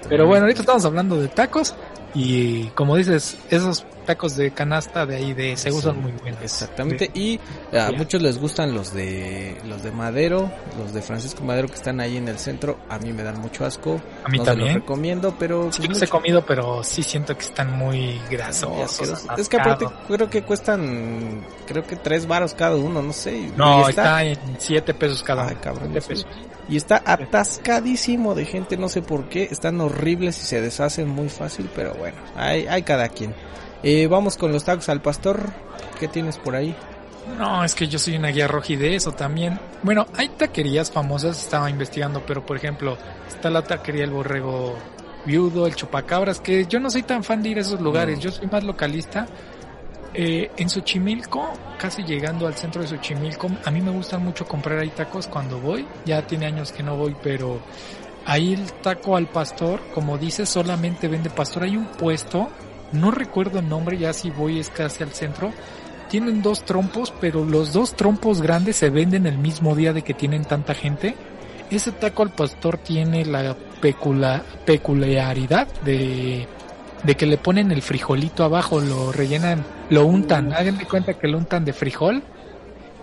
Pero 0.09 0.26
bueno, 0.26 0.45
ahorita 0.45 0.61
estamos 0.61 0.84
hablando 0.84 1.16
de 1.20 1.28
tacos. 1.28 1.74
Y 2.18 2.68
como 2.68 2.96
dices, 2.96 3.36
esos 3.50 3.84
tacos 4.06 4.36
de 4.36 4.50
canasta 4.52 5.04
de 5.04 5.16
ahí 5.16 5.34
de 5.34 5.54
Seúl 5.54 5.82
son 5.82 6.00
muy 6.00 6.12
buenos. 6.12 6.40
Exactamente. 6.40 7.10
Y 7.12 7.38
a 7.76 7.92
muchos 7.92 8.22
les 8.22 8.38
gustan 8.38 8.72
los 8.72 8.94
de 8.94 9.58
los 9.66 9.82
de 9.82 9.90
Madero, 9.90 10.50
los 10.78 10.94
de 10.94 11.02
Francisco 11.02 11.44
Madero 11.44 11.68
que 11.68 11.74
están 11.74 12.00
ahí 12.00 12.16
en 12.16 12.26
el 12.28 12.38
centro. 12.38 12.78
A 12.88 12.98
mí 12.98 13.12
me 13.12 13.22
dan 13.22 13.38
mucho 13.38 13.66
asco. 13.66 14.00
A 14.24 14.30
mí 14.30 14.38
también. 14.38 14.68
los 14.68 14.74
recomiendo, 14.76 15.36
pero 15.38 15.70
sí 15.70 15.86
los 15.86 16.00
he 16.00 16.08
comido, 16.08 16.46
pero 16.46 16.82
sí 16.82 17.02
siento 17.02 17.36
que 17.36 17.44
están 17.44 17.76
muy 17.76 18.18
grasosos. 18.30 19.26
Es 19.36 19.50
que 19.50 19.58
aparte 19.58 19.86
creo 20.08 20.30
que 20.30 20.42
cuestan 20.42 21.44
creo 21.66 21.82
que 21.82 21.96
tres 21.96 22.26
varos 22.26 22.54
cada 22.54 22.76
uno, 22.76 23.02
no 23.02 23.12
sé. 23.12 23.50
No, 23.54 23.86
está... 23.86 24.24
en 24.24 24.38
siete 24.56 24.94
pesos 24.94 25.22
cada 25.22 25.48
uno. 25.48 25.60
cabrón, 25.60 25.92
pesos. 25.92 26.26
Y 26.68 26.76
está 26.76 27.02
atascadísimo 27.04 28.34
de 28.34 28.44
gente, 28.44 28.76
no 28.76 28.88
sé 28.88 29.02
por 29.02 29.28
qué. 29.28 29.48
Están 29.50 29.80
horribles 29.80 30.38
y 30.40 30.46
se 30.46 30.60
deshacen 30.60 31.08
muy 31.08 31.28
fácil, 31.28 31.70
pero 31.74 31.94
bueno, 31.94 32.18
hay, 32.34 32.66
hay 32.66 32.82
cada 32.82 33.08
quien. 33.08 33.34
Eh, 33.82 34.08
vamos 34.08 34.36
con 34.36 34.52
los 34.52 34.64
tacos 34.64 34.88
al 34.88 35.00
pastor. 35.00 35.40
¿Qué 36.00 36.08
tienes 36.08 36.38
por 36.38 36.56
ahí? 36.56 36.74
No, 37.38 37.64
es 37.64 37.74
que 37.74 37.88
yo 37.88 37.98
soy 37.98 38.16
una 38.16 38.28
guía 38.28 38.48
roji 38.48 38.76
de 38.76 38.94
eso 38.94 39.12
también. 39.12 39.58
Bueno, 39.82 40.06
hay 40.16 40.28
taquerías 40.30 40.90
famosas, 40.90 41.40
estaba 41.40 41.68
investigando, 41.68 42.24
pero 42.24 42.44
por 42.44 42.56
ejemplo, 42.56 42.96
está 43.28 43.50
la 43.50 43.62
taquería 43.62 44.04
El 44.04 44.10
Borrego 44.10 44.76
Viudo, 45.24 45.66
el 45.66 45.74
Chupacabras, 45.74 46.40
que 46.40 46.66
yo 46.66 46.78
no 46.78 46.90
soy 46.90 47.02
tan 47.02 47.24
fan 47.24 47.42
de 47.42 47.50
ir 47.50 47.58
a 47.58 47.62
esos 47.62 47.80
lugares, 47.80 48.20
yo 48.20 48.30
soy 48.30 48.46
más 48.46 48.64
localista. 48.64 49.26
Eh, 50.18 50.50
en 50.56 50.70
Xochimilco, 50.70 51.52
casi 51.78 52.02
llegando 52.02 52.46
al 52.46 52.54
centro 52.54 52.80
de 52.80 52.88
Xochimilco, 52.88 53.50
a 53.62 53.70
mí 53.70 53.82
me 53.82 53.90
gusta 53.90 54.16
mucho 54.18 54.46
comprar 54.46 54.78
ahí 54.78 54.88
tacos 54.88 55.26
cuando 55.26 55.60
voy. 55.60 55.86
Ya 56.06 56.26
tiene 56.26 56.46
años 56.46 56.72
que 56.72 56.82
no 56.82 56.96
voy, 56.96 57.14
pero 57.22 57.60
ahí 58.24 58.54
el 58.54 58.72
taco 58.80 59.18
al 59.18 59.28
pastor, 59.28 59.78
como 59.92 60.16
dice, 60.16 60.46
solamente 60.46 61.08
vende 61.08 61.28
pastor. 61.28 61.64
Hay 61.64 61.76
un 61.76 61.88
puesto, 61.88 62.48
no 62.92 63.10
recuerdo 63.10 63.58
el 63.58 63.68
nombre, 63.68 63.98
ya 63.98 64.14
si 64.14 64.30
voy 64.30 64.58
es 64.58 64.70
casi 64.70 65.02
al 65.02 65.12
centro. 65.12 65.52
Tienen 66.08 66.40
dos 66.40 66.64
trompos, 66.64 67.12
pero 67.20 67.44
los 67.44 67.74
dos 67.74 67.94
trompos 67.94 68.40
grandes 68.40 68.76
se 68.76 68.88
venden 68.88 69.26
el 69.26 69.36
mismo 69.36 69.76
día 69.76 69.92
de 69.92 70.00
que 70.00 70.14
tienen 70.14 70.46
tanta 70.46 70.72
gente. 70.72 71.14
Ese 71.70 71.92
taco 71.92 72.22
al 72.22 72.30
pastor 72.30 72.78
tiene 72.78 73.26
la 73.26 73.54
peculiaridad 74.64 75.68
de, 75.82 76.48
de 77.07 77.14
que 77.16 77.24
le 77.24 77.38
ponen 77.38 77.70
el 77.70 77.82
frijolito 77.82 78.42
abajo, 78.44 78.80
lo 78.80 79.12
rellenan, 79.12 79.64
lo 79.90 80.04
untan, 80.04 80.52
háganme 80.52 80.84
cuenta 80.86 81.14
que 81.14 81.28
lo 81.28 81.38
untan 81.38 81.64
de 81.64 81.72
frijol, 81.72 82.22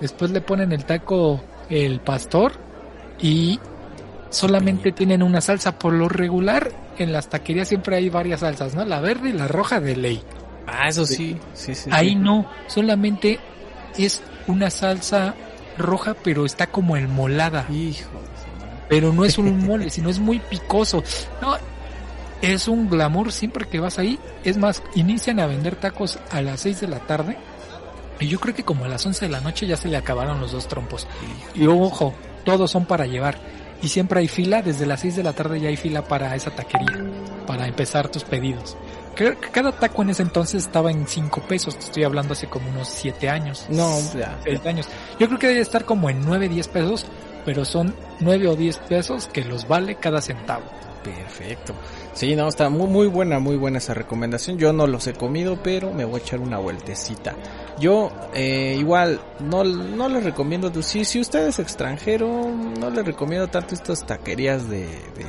después 0.01 0.31
le 0.31 0.41
ponen 0.41 0.73
el 0.73 0.83
taco 0.83 1.41
el 1.69 2.01
pastor 2.01 2.51
y 3.19 3.59
solamente 4.29 4.91
tienen 4.91 5.23
una 5.23 5.39
salsa. 5.39 5.79
Por 5.79 5.93
lo 5.93 6.09
regular, 6.09 6.71
en 6.97 7.13
las 7.13 7.29
taquerías 7.29 7.69
siempre 7.69 7.95
hay 7.95 8.09
varias 8.09 8.41
salsas, 8.41 8.75
¿no? 8.75 8.83
La 8.83 8.99
verde 8.99 9.29
y 9.29 9.33
la 9.33 9.47
roja 9.47 9.79
de 9.79 9.95
ley. 9.95 10.21
Ah, 10.67 10.89
eso 10.89 11.05
sí, 11.05 11.37
sí, 11.53 11.73
sí. 11.73 11.89
Ahí 11.93 12.15
no, 12.15 12.49
solamente 12.67 13.39
es 13.97 14.21
una 14.47 14.69
salsa 14.69 15.33
roja, 15.77 16.13
pero 16.13 16.45
está 16.45 16.67
como 16.67 16.97
enmolada. 16.97 17.67
Hijo. 17.71 18.09
Pero 18.89 19.13
no 19.13 19.23
es 19.23 19.37
un 19.37 19.57
mole, 19.65 19.89
sino 19.89 20.09
es 20.09 20.19
muy 20.19 20.39
picoso. 20.39 21.03
No, 21.41 21.57
es 22.43 22.67
un 22.67 22.89
glamour 22.89 23.31
siempre 23.31 23.65
que 23.65 23.79
vas 23.79 23.97
ahí. 23.97 24.19
Es 24.43 24.57
más, 24.57 24.83
inician 24.95 25.39
a 25.39 25.47
vender 25.47 25.77
tacos 25.77 26.19
a 26.29 26.41
las 26.41 26.59
6 26.59 26.81
de 26.81 26.87
la 26.87 26.99
tarde. 26.99 27.37
Y 28.19 28.27
yo 28.27 28.39
creo 28.39 28.53
que 28.53 28.63
como 28.63 28.83
a 28.83 28.89
las 28.89 29.05
11 29.05 29.25
de 29.25 29.31
la 29.31 29.39
noche 29.39 29.65
ya 29.65 29.77
se 29.77 29.87
le 29.87 29.95
acabaron 29.95 30.41
los 30.41 30.51
dos 30.51 30.67
trompos. 30.67 31.07
Y 31.55 31.65
ojo, 31.67 32.13
todos 32.43 32.69
son 32.69 32.85
para 32.85 33.05
llevar. 33.05 33.37
Y 33.81 33.87
siempre 33.87 34.19
hay 34.19 34.27
fila, 34.27 34.61
desde 34.61 34.85
las 34.85 34.99
6 34.99 35.15
de 35.15 35.23
la 35.23 35.31
tarde 35.31 35.61
ya 35.61 35.69
hay 35.69 35.77
fila 35.77 36.03
para 36.03 36.35
esa 36.35 36.51
taquería, 36.51 37.03
para 37.47 37.65
empezar 37.65 38.09
tus 38.09 38.25
pedidos. 38.25 38.77
Creo 39.15 39.39
que 39.39 39.49
cada 39.49 39.71
taco 39.71 40.01
en 40.01 40.09
ese 40.09 40.23
entonces 40.23 40.63
estaba 40.63 40.91
en 40.91 41.07
5 41.07 41.41
pesos, 41.47 41.77
te 41.77 41.85
estoy 41.85 42.03
hablando 42.03 42.33
hace 42.33 42.47
como 42.47 42.69
unos 42.69 42.89
7 42.89 43.29
años. 43.29 43.65
No, 43.69 43.97
ya. 44.17 44.37
6 44.43 44.65
años. 44.65 44.87
Yo 45.17 45.27
creo 45.27 45.39
que 45.39 45.47
debe 45.47 45.61
estar 45.61 45.85
como 45.85 46.09
en 46.09 46.25
9, 46.25 46.49
10 46.49 46.67
pesos, 46.69 47.05
pero 47.45 47.63
son 47.63 47.95
9 48.19 48.47
o 48.49 48.55
10 48.55 48.77
pesos 48.79 49.27
que 49.27 49.45
los 49.45 49.67
vale 49.67 49.95
cada 49.95 50.21
centavo. 50.21 50.63
Perfecto. 51.03 51.73
Sí, 52.13 52.35
no, 52.35 52.47
está 52.47 52.69
muy, 52.69 52.87
muy 52.87 53.07
buena, 53.07 53.39
muy 53.39 53.55
buena 53.57 53.79
esa 53.79 53.93
recomendación. 53.93 54.57
Yo 54.57 54.71
no 54.71 54.85
los 54.85 55.07
he 55.07 55.13
comido, 55.13 55.57
pero 55.63 55.91
me 55.91 56.05
voy 56.05 56.19
a 56.19 56.23
echar 56.23 56.39
una 56.39 56.59
vueltecita. 56.59 57.35
Yo, 57.79 58.11
eh, 58.35 58.75
igual, 58.79 59.19
no, 59.39 59.63
no 59.63 60.07
les 60.09 60.23
recomiendo, 60.23 60.71
si, 60.83 61.05
si 61.05 61.19
usted 61.19 61.47
es 61.47 61.57
extranjero, 61.59 62.51
no 62.79 62.89
les 62.91 63.03
recomiendo 63.05 63.47
tanto 63.47 63.73
estas 63.73 64.05
taquerías 64.05 64.69
de, 64.69 64.81
de 64.81 65.25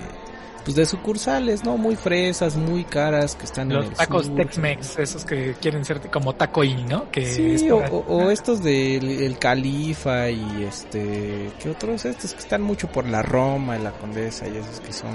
pues 0.62 0.76
de 0.76 0.86
sucursales, 0.86 1.62
¿no? 1.62 1.76
Muy 1.76 1.94
fresas, 1.94 2.56
muy 2.56 2.84
caras, 2.84 3.36
que 3.36 3.44
están 3.44 3.68
Los 3.70 3.84
en 3.84 3.90
el 3.90 3.96
tacos. 3.98 4.34
Tex-Mex, 4.34 4.98
esos 4.98 5.24
que 5.26 5.54
quieren 5.60 5.84
ser 5.84 6.00
como 6.10 6.34
taco 6.34 6.64
y, 6.64 6.74
¿no? 6.84 7.10
Que 7.10 7.26
Sí, 7.26 7.70
o, 7.70 7.80
para- 7.80 7.92
o- 7.92 8.04
o 8.24 8.30
estos 8.30 8.62
del 8.62 9.10
el 9.22 9.38
Califa 9.38 10.30
y 10.30 10.64
este, 10.66 11.50
¿qué 11.62 11.68
otros? 11.70 12.06
Estos 12.06 12.32
que 12.32 12.40
están 12.40 12.62
mucho 12.62 12.88
por 12.88 13.06
la 13.06 13.20
Roma 13.22 13.76
y 13.78 13.82
la 13.82 13.92
Condesa 13.92 14.46
y 14.48 14.56
esos 14.56 14.80
que 14.80 14.92
son 14.94 15.10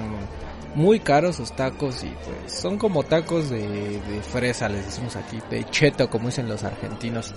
muy 0.75 0.99
caros 0.99 1.35
sus 1.37 1.51
tacos 1.53 2.03
y 2.03 2.07
pues 2.25 2.53
son 2.53 2.77
como 2.77 3.03
tacos 3.03 3.49
de, 3.49 3.67
de 3.67 4.21
fresa, 4.21 4.69
les 4.69 4.85
decimos 4.85 5.15
aquí, 5.15 5.39
de 5.49 5.63
cheto 5.69 6.09
como 6.09 6.27
dicen 6.27 6.47
los 6.47 6.63
argentinos, 6.63 7.33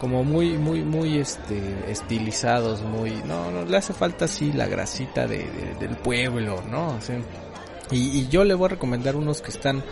como 0.00 0.22
muy, 0.24 0.58
muy, 0.58 0.82
muy 0.82 1.18
este, 1.18 1.90
estilizados, 1.90 2.82
muy, 2.82 3.10
no, 3.24 3.50
no, 3.50 3.64
le 3.64 3.76
hace 3.76 3.92
falta 3.94 4.26
así 4.26 4.52
la 4.52 4.66
grasita 4.66 5.26
de, 5.26 5.38
de- 5.38 5.74
del 5.80 5.96
pueblo, 5.96 6.62
¿no? 6.70 6.98
Y, 7.90 8.18
y 8.20 8.28
yo 8.28 8.44
le 8.44 8.54
voy 8.54 8.66
a 8.66 8.68
recomendar 8.70 9.16
unos 9.16 9.40
que 9.42 9.50
están 9.50 9.82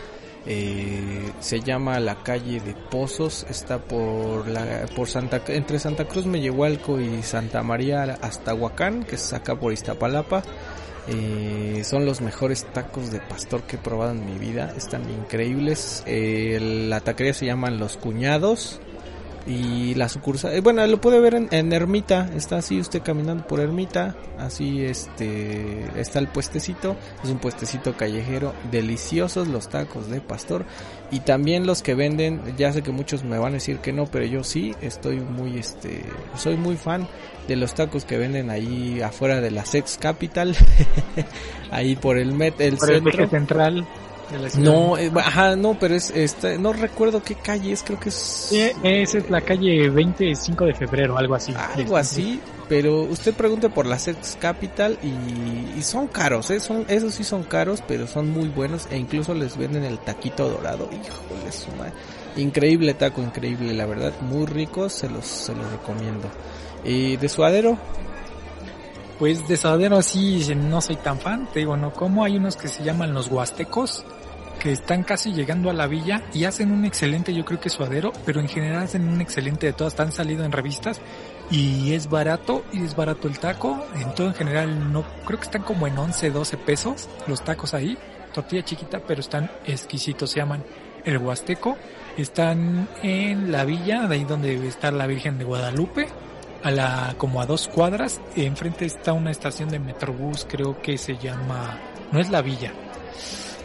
eh, 0.45 1.31
se 1.39 1.61
llama 1.61 2.01
la 2.01 2.17
calle 2.25 2.59
de 2.61 2.75
Pozos, 2.75 3.47
está 3.49 3.79
por 3.79 4.49
la 4.49 4.87
por 4.97 5.09
Santa 5.09 5.41
entre 5.47 5.79
Santa 5.79 6.07
Cruz 6.07 6.27
Mellehualco 6.27 7.01
y 7.01 7.23
Santa 7.23 7.63
María 7.63 8.19
hasta 8.21 8.53
Huacán, 8.53 9.05
que 9.05 9.15
es 9.15 9.33
acá 9.33 9.55
por 9.55 9.73
Iztapalapa. 9.73 10.43
Eh, 11.09 11.83
son 11.85 12.07
los 12.07 12.21
mejores 12.21 12.65
tacos 12.73 13.11
de 13.11 13.21
pastor 13.21 13.63
que 13.63 13.77
he 13.77 13.79
probado 13.79 14.13
en 14.13 14.25
mi 14.25 14.39
vida, 14.39 14.73
están 14.77 15.03
increíbles. 15.11 16.05
La 16.07 17.01
taquería 17.01 17.35
se 17.35 17.47
llaman 17.47 17.79
Los 17.79 17.97
Cuñados. 17.97 18.81
Y 19.47 19.95
la 19.97 20.09
sucursal, 20.09 20.53
eh, 20.53 20.61
bueno, 20.61 20.87
lo 20.87 21.01
puede 21.01 21.19
ver 21.19 21.35
en, 21.35 21.49
en 21.51 21.73
Ermita, 21.73 22.31
está 22.37 22.59
así 22.59 22.79
usted 22.79 23.03
caminando 23.03 23.45
por 23.45 23.59
Ermita, 23.59 24.15
así 24.39 24.85
este 24.85 25.85
está 26.01 26.21
el 26.21 26.29
puestecito, 26.29 26.95
es 27.25 27.31
un 27.31 27.39
puestecito 27.39 27.97
callejero, 27.97 28.55
deliciosos 28.71 29.49
los 29.49 29.69
tacos 29.69 30.09
de 30.09 30.21
pastor. 30.21 30.65
Y 31.11 31.21
también 31.21 31.67
los 31.67 31.83
que 31.83 31.95
venden, 31.95 32.41
ya 32.57 32.73
sé 32.73 32.83
que 32.83 32.93
muchos 32.93 33.25
me 33.25 33.37
van 33.37 33.51
a 33.51 33.55
decir 33.55 33.79
que 33.79 33.93
no, 33.93 34.07
pero 34.07 34.27
yo 34.27 34.45
sí 34.45 34.77
estoy 34.81 35.19
muy 35.19 35.59
este 35.59 36.05
soy 36.37 36.57
muy 36.57 36.77
fan 36.77 37.09
de 37.49 37.57
los 37.57 37.75
tacos 37.75 38.05
que 38.05 38.19
venden 38.19 38.51
ahí 38.51 39.01
afuera 39.03 39.41
de 39.41 39.51
la 39.51 39.65
Sex 39.65 39.99
Capital, 40.01 40.57
ahí 41.71 41.97
por 41.97 42.19
el 42.19 42.33
Met, 42.33 42.61
el 42.61 42.77
por 42.77 42.89
centro. 42.89 43.29
central 43.29 43.87
de 44.31 44.39
la 44.39 44.49
ciudad. 44.51 44.73
No, 44.73 44.97
eh, 44.97 45.11
ajá, 45.17 45.57
no, 45.57 45.79
pero 45.79 45.95
es 45.95 46.11
este, 46.11 46.59
no 46.59 46.73
recuerdo 46.73 47.23
qué 47.23 47.35
calle 47.35 47.73
es, 47.73 47.83
creo 47.83 47.99
que 47.99 48.09
es 48.11 48.15
Sí, 48.15 48.71
esa 48.83 49.19
es 49.19 49.31
la 49.31 49.41
calle 49.41 49.89
25 49.91 50.65
de 50.67 50.75
febrero, 50.75 51.19
algo 51.19 51.35
así. 51.35 51.53
algo 51.77 51.97
así, 51.97 52.41
pero 52.69 53.03
usted 53.03 53.35
pregunte 53.35 53.69
por 53.69 53.87
la 53.87 53.99
Sex 53.99 54.39
Capital 54.41 54.99
y, 55.03 55.79
y 55.79 55.83
son 55.83 56.07
caros, 56.07 56.51
¿eh? 56.51 56.61
son, 56.61 56.87
esos 56.89 57.15
sí 57.15 57.25
son 57.25 57.43
caros, 57.43 57.83
pero 57.87 58.07
son 58.07 58.31
muy 58.31 58.49
buenos 58.49 58.87
e 58.91 58.97
incluso 58.97 59.35
les 59.35 59.57
venden 59.57 59.85
el 59.85 59.99
taquito 59.99 60.49
dorado, 60.49 60.89
híjole 60.93 61.53
su 61.53 61.71
madre. 61.73 61.93
Increíble 62.37 62.95
taco, 62.95 63.21
increíble, 63.21 63.75
la 63.75 63.87
verdad, 63.87 64.13
muy 64.23 64.47
rico, 64.47 64.89
se 64.89 65.09
los, 65.09 65.27
se 65.27 65.55
los 65.55 65.71
recomiendo. 65.71 66.31
Y 66.85 67.17
de 67.17 67.29
suadero, 67.29 67.79
Pues 69.19 69.47
de 69.47 69.57
Sadero 69.57 70.03
sí 70.03 70.45
no 70.57 70.81
soy 70.81 70.97
tan 70.97 71.21
fan, 71.21 71.49
te 71.53 71.61
digo, 71.61 71.77
no 71.77 71.93
como 71.93 72.25
hay 72.25 72.37
unos 72.37 72.57
que 72.57 72.67
se 72.67 72.83
llaman 72.83 73.15
los 73.15 73.29
huastecos 73.29 74.05
que 74.59 74.73
están 74.73 75.03
casi 75.03 75.33
llegando 75.33 75.71
a 75.71 75.73
la 75.73 75.87
villa 75.87 76.23
y 76.33 76.45
hacen 76.45 76.73
un 76.73 76.85
excelente, 76.85 77.35
yo 77.35 77.45
creo 77.45 77.61
que 77.61 77.69
suadero, 77.69 78.13
pero 78.25 78.41
en 78.41 78.49
general 78.49 78.83
hacen 78.83 79.07
un 79.09 79.21
excelente 79.21 79.67
de 79.67 79.73
todas, 79.73 79.93
están 79.93 80.13
salido 80.13 80.45
en 80.45 80.53
revistas 80.53 81.01
y 81.51 81.93
es 81.95 82.09
barato 82.09 82.65
y 82.73 82.85
es 82.85 82.97
barato 82.97 83.29
el 83.29 83.39
taco, 83.39 83.87
en 83.95 84.15
todo 84.15 84.29
en 84.29 84.35
general 84.35 84.93
no, 84.93 85.05
creo 85.25 85.39
que 85.39 85.45
están 85.45 85.63
como 85.63 85.87
en 85.87 85.99
11, 85.99 86.31
12 86.31 86.57
pesos 86.57 87.09
los 87.27 87.45
tacos 87.45 87.75
ahí, 87.75 87.99
tortilla 88.33 88.65
chiquita, 88.65 89.01
pero 89.07 89.21
están 89.21 89.51
exquisitos, 89.67 90.31
se 90.31 90.41
llaman 90.41 90.65
el 91.05 91.19
huasteco, 91.19 91.77
están 92.17 92.89
en 93.03 93.53
la 93.53 93.65
villa, 93.65 94.07
de 94.07 94.17
ahí 94.17 94.25
donde 94.25 94.67
está 94.67 94.91
la 94.91 95.07
Virgen 95.07 95.39
de 95.39 95.45
Guadalupe, 95.45 96.09
a 96.63 96.71
la 96.71 97.15
como 97.19 97.41
a 97.41 97.47
dos 97.47 97.69
cuadras 97.69 98.21
enfrente 98.37 98.85
está 98.85 99.13
una 99.13 99.33
estación 99.33 99.69
de 99.69 99.81
metrobús 99.81 100.47
creo 100.49 100.81
que 100.81 100.97
se 100.97 101.17
llama 101.17 101.77
no 102.13 102.21
es 102.21 102.31
la 102.31 102.41
villa 102.41 102.73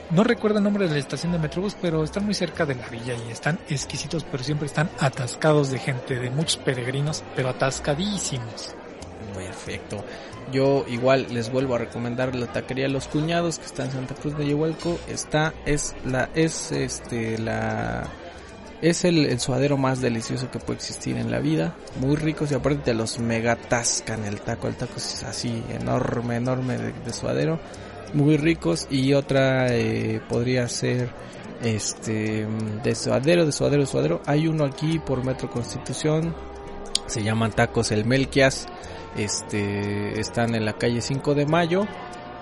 no 0.09 0.23
recuerdo 0.23 0.57
el 0.57 0.63
nombre 0.63 0.87
de 0.87 0.93
la 0.93 0.99
estación 0.99 1.31
de 1.31 1.37
metrobús 1.37 1.77
pero 1.79 2.03
están 2.03 2.25
muy 2.25 2.33
cerca 2.33 2.65
de 2.65 2.73
la 2.73 2.89
villa 2.89 3.13
y 3.27 3.31
están 3.31 3.59
exquisitos 3.69 4.23
pero 4.23 4.43
siempre 4.43 4.65
están 4.65 4.89
atascados 4.99 5.69
de 5.69 5.77
gente 5.77 6.15
de 6.15 6.31
muchos 6.31 6.57
peregrinos 6.57 7.23
pero 7.35 7.49
atascadísimos 7.49 8.73
Perfecto. 9.33 10.03
Yo 10.51 10.85
igual 10.87 11.27
les 11.31 11.51
vuelvo 11.51 11.75
a 11.75 11.77
recomendar 11.79 12.35
la 12.35 12.47
taquería 12.47 12.87
Los 12.87 13.07
Cuñados 13.07 13.59
que 13.59 13.65
está 13.65 13.85
en 13.85 13.91
Santa 13.91 14.15
Cruz 14.15 14.37
de 14.37 14.45
Yehualco. 14.45 14.97
Está, 15.07 15.53
es 15.65 15.95
la, 16.05 16.29
es 16.33 16.71
este, 16.71 17.37
la, 17.37 18.07
es 18.81 19.05
el, 19.05 19.25
el 19.25 19.39
suadero 19.39 19.77
más 19.77 20.01
delicioso 20.01 20.51
que 20.51 20.59
puede 20.59 20.77
existir 20.77 21.17
en 21.17 21.31
la 21.31 21.39
vida. 21.39 21.75
Muy 21.99 22.15
ricos 22.15 22.51
y 22.51 22.55
aparte 22.55 22.81
te 22.83 22.93
los 22.93 23.19
mega 23.19 23.55
tascan 23.55 24.25
el 24.25 24.41
taco. 24.41 24.67
El 24.67 24.75
taco 24.75 24.93
es 24.97 25.23
así 25.23 25.63
enorme, 25.69 26.35
enorme 26.35 26.77
de, 26.77 26.93
de 26.93 27.13
suadero. 27.13 27.59
Muy 28.13 28.37
ricos 28.37 28.87
y 28.89 29.13
otra 29.13 29.67
eh, 29.75 30.21
podría 30.29 30.67
ser 30.67 31.09
este 31.61 32.47
de 32.83 32.95
suadero, 32.95 33.45
de 33.45 33.51
suadero, 33.51 33.81
de 33.81 33.87
suadero. 33.87 34.21
Hay 34.25 34.47
uno 34.47 34.65
aquí 34.65 34.99
por 34.99 35.25
Metro 35.25 35.49
Constitución. 35.49 36.35
Se 37.07 37.23
llaman 37.23 37.51
tacos 37.51 37.91
el 37.91 38.05
Melquias. 38.05 38.67
Este 39.17 40.19
están 40.19 40.53
en 40.53 40.65
la 40.65 40.73
calle 40.73 41.01
5 41.01 41.33
de 41.33 41.45
Mayo 41.47 41.87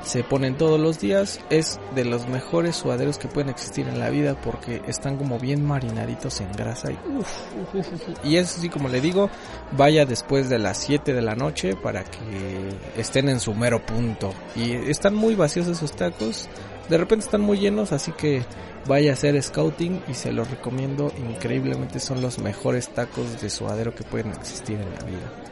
se 0.06 0.24
ponen 0.24 0.56
todos 0.56 0.80
los 0.80 1.00
días. 1.00 1.40
Es 1.50 1.80
de 1.96 2.06
los 2.06 2.28
mejores 2.28 2.76
sudaderos 2.76 3.18
que 3.18 3.28
pueden 3.28 3.50
existir 3.50 3.88
en 3.88 4.00
la 4.00 4.10
vida 4.10 4.40
porque 4.40 4.82
están 4.88 5.18
como 5.18 5.40
bien 5.40 5.66
marinaditos 5.66 6.40
en 6.42 6.52
grasa. 6.54 6.92
Y, 6.92 6.98
uf, 7.18 7.74
uf, 7.74 7.88
y 8.24 8.38
es 8.38 8.58
así 8.58 8.70
como 8.70 8.88
le 8.88 9.02
digo, 9.02 9.30
vaya 9.72 10.06
después 10.06 10.50
de 10.50 10.60
las 10.60 10.78
7 10.78 11.14
de 11.14 11.22
la 11.22 11.36
noche 11.36 11.76
para 11.76 12.04
que 12.04 12.70
estén 12.98 13.28
en 13.30 13.40
su 13.40 13.54
mero 13.54 13.84
punto. 13.84 14.34
Y 14.56 14.72
están 14.72 15.16
muy 15.16 15.36
vacíos 15.36 15.68
esos 15.68 15.92
tacos. 15.92 16.48
De 16.88 16.98
repente 16.98 17.26
están 17.26 17.42
muy 17.42 17.58
llenos, 17.58 17.92
así 17.92 18.12
que 18.12 18.44
vaya 18.88 19.10
a 19.10 19.14
hacer 19.14 19.42
scouting 19.42 20.04
y 20.08 20.14
se 20.14 20.32
los 20.32 20.50
recomiendo 20.52 21.12
increíblemente. 21.18 22.00
Son 22.00 22.22
los 22.22 22.38
mejores 22.38 22.90
tacos 22.90 23.42
de 23.42 23.50
suadero 23.50 23.96
que 23.96 24.04
pueden 24.04 24.30
existir 24.30 24.80
en 24.80 24.94
la 24.94 25.04
vida. 25.04 25.45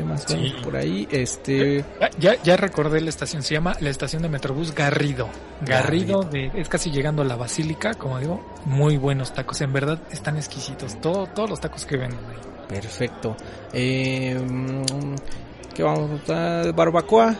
¿Qué 0.00 0.06
más 0.06 0.24
sí. 0.26 0.54
por 0.62 0.76
ahí? 0.76 1.06
Este. 1.10 1.84
Ya, 2.18 2.42
ya 2.42 2.56
recordé 2.56 3.00
la 3.02 3.10
estación, 3.10 3.42
se 3.42 3.54
llama 3.54 3.74
la 3.80 3.90
estación 3.90 4.22
de 4.22 4.30
Metrobús 4.30 4.74
Garrido. 4.74 5.28
Garrido, 5.60 6.22
de, 6.22 6.50
es 6.54 6.70
casi 6.70 6.90
llegando 6.90 7.20
a 7.20 7.24
la 7.26 7.36
Basílica, 7.36 7.92
como 7.94 8.18
digo, 8.18 8.54
muy 8.64 8.96
buenos 8.96 9.34
tacos, 9.34 9.60
en 9.60 9.72
verdad 9.74 10.00
están 10.10 10.36
exquisitos, 10.38 10.98
todo, 11.02 11.26
todos 11.26 11.50
los 11.50 11.60
tacos 11.60 11.84
que 11.84 11.98
venden 11.98 12.18
ahí. 12.30 12.36
Perfecto. 12.66 13.36
Eh, 13.74 14.40
¿Qué 15.74 15.82
vamos 15.82 16.28
a 16.30 16.72
Barbacoa. 16.74 17.36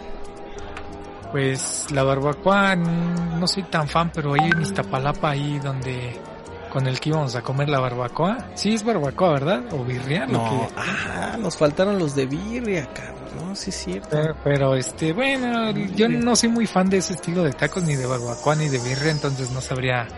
Pues 1.33 1.87
la 1.93 2.03
barbacoa 2.03 2.75
no 2.75 3.47
soy 3.47 3.63
tan 3.63 3.87
fan, 3.87 4.11
pero 4.13 4.35
ahí 4.35 4.51
en 4.51 4.63
Iztapalapa, 4.63 5.31
ahí 5.31 5.61
donde 5.61 6.19
con 6.71 6.87
el 6.87 7.01
que 7.01 7.11
íbamos 7.11 7.35
a 7.35 7.43
comer 7.43 7.69
la 7.69 7.81
barbacoa. 7.81 8.51
Sí, 8.55 8.75
es 8.75 8.85
barbacoa, 8.85 9.33
¿verdad? 9.33 9.63
O 9.73 9.85
birria. 9.85 10.27
No, 10.27 10.49
que... 10.49 10.75
ah, 10.77 11.37
nos 11.39 11.57
faltaron 11.57 11.99
los 11.99 12.15
de 12.15 12.27
birria, 12.27 12.87
cabrón. 12.93 13.49
No, 13.49 13.55
sí 13.55 13.71
es 13.71 13.77
cierto. 13.77 14.09
Pero, 14.11 14.37
pero, 14.43 14.75
este, 14.77 15.13
bueno, 15.13 15.71
yo 15.95 16.09
no 16.09 16.35
soy 16.37 16.49
muy 16.49 16.67
fan 16.67 16.89
de 16.89 16.99
ese 16.99 17.15
estilo 17.15 17.43
de 17.43 17.53
tacos, 17.53 17.83
ni 17.83 17.97
de 17.97 18.07
barbacoa, 18.07 18.55
ni 18.57 18.69
de 18.69 18.79
birria, 18.79 19.11
entonces 19.11 19.51
no 19.51 19.61
sabría 19.61 20.09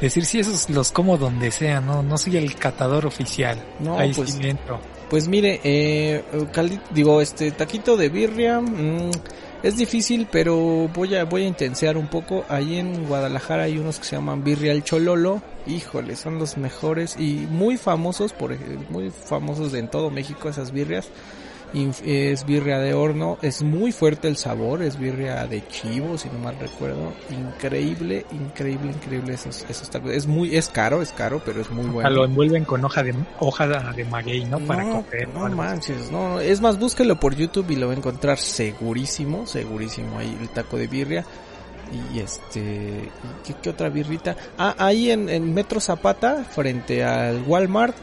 decir 0.00 0.24
si 0.24 0.40
esos 0.40 0.68
los 0.70 0.92
como 0.92 1.16
donde 1.16 1.50
sea, 1.50 1.80
¿no? 1.80 2.02
No 2.02 2.18
soy 2.18 2.36
el 2.36 2.54
catador 2.56 3.06
oficial. 3.06 3.58
No, 3.80 3.98
Ahí 3.98 4.12
pues, 4.14 4.32
sí 4.32 4.42
dentro. 4.42 4.80
Pues 5.08 5.28
mire, 5.28 5.60
eh, 5.64 6.24
cali, 6.52 6.80
digo, 6.90 7.20
este 7.20 7.52
taquito 7.52 7.96
de 7.96 8.08
birria, 8.08 8.60
mmm, 8.60 9.10
es 9.64 9.78
difícil, 9.78 10.28
pero 10.30 10.90
voy 10.92 11.14
a, 11.14 11.24
voy 11.24 11.44
a 11.44 11.46
intensear 11.46 11.96
un 11.96 12.06
poco. 12.06 12.44
Ahí 12.50 12.76
en 12.76 13.06
Guadalajara 13.06 13.62
hay 13.62 13.78
unos 13.78 13.98
que 13.98 14.04
se 14.04 14.14
llaman 14.14 14.44
Birria 14.44 14.72
el 14.72 14.84
Chololo. 14.84 15.40
Híjole, 15.66 16.16
son 16.16 16.38
los 16.38 16.58
mejores 16.58 17.16
y 17.18 17.46
muy 17.48 17.78
famosos, 17.78 18.34
por 18.34 18.54
muy 18.90 19.10
famosos 19.10 19.72
en 19.72 19.88
todo 19.88 20.10
México 20.10 20.50
esas 20.50 20.70
birrias. 20.70 21.08
Es 21.74 22.46
birria 22.46 22.78
de 22.78 22.94
horno, 22.94 23.36
es 23.42 23.62
muy 23.62 23.90
fuerte 23.90 24.28
el 24.28 24.36
sabor, 24.36 24.80
es 24.82 24.96
birria 24.96 25.44
de 25.46 25.66
chivo, 25.66 26.16
si 26.16 26.28
no 26.28 26.38
mal 26.38 26.56
recuerdo. 26.58 27.12
Increíble, 27.30 28.24
increíble, 28.30 28.92
increíble 28.92 29.34
esos, 29.34 29.66
esos 29.68 29.90
tacos. 29.90 30.12
Es 30.12 30.28
muy, 30.28 30.56
es 30.56 30.68
caro, 30.68 31.02
es 31.02 31.10
caro, 31.10 31.42
pero 31.44 31.60
es 31.60 31.70
muy 31.70 31.86
bueno. 31.86 32.10
Lo 32.10 32.24
envuelven 32.24 32.64
con 32.64 32.84
hoja 32.84 33.02
de, 33.02 33.12
hoja 33.40 33.66
de 33.66 34.04
maguey, 34.04 34.44
¿no? 34.44 34.60
Para 34.60 34.84
no, 34.84 35.02
coger. 35.02 35.28
No 35.28 35.48
manches, 35.48 36.12
no, 36.12 36.38
es 36.38 36.60
más, 36.60 36.78
búsquelo 36.78 37.18
por 37.18 37.34
YouTube 37.34 37.68
y 37.70 37.76
lo 37.76 37.88
va 37.88 37.94
a 37.94 37.96
encontrar 37.96 38.38
segurísimo, 38.38 39.46
segurísimo 39.46 40.18
ahí 40.18 40.36
el 40.40 40.48
taco 40.50 40.76
de 40.76 40.86
birria. 40.86 41.24
Y 42.14 42.20
este, 42.20 43.10
¿qué, 43.44 43.54
qué 43.60 43.70
otra 43.70 43.88
birrita? 43.88 44.36
Ah, 44.56 44.74
ahí 44.78 45.10
en, 45.10 45.28
en 45.28 45.52
Metro 45.52 45.80
Zapata, 45.80 46.44
frente 46.44 47.04
al 47.04 47.42
Walmart, 47.42 47.96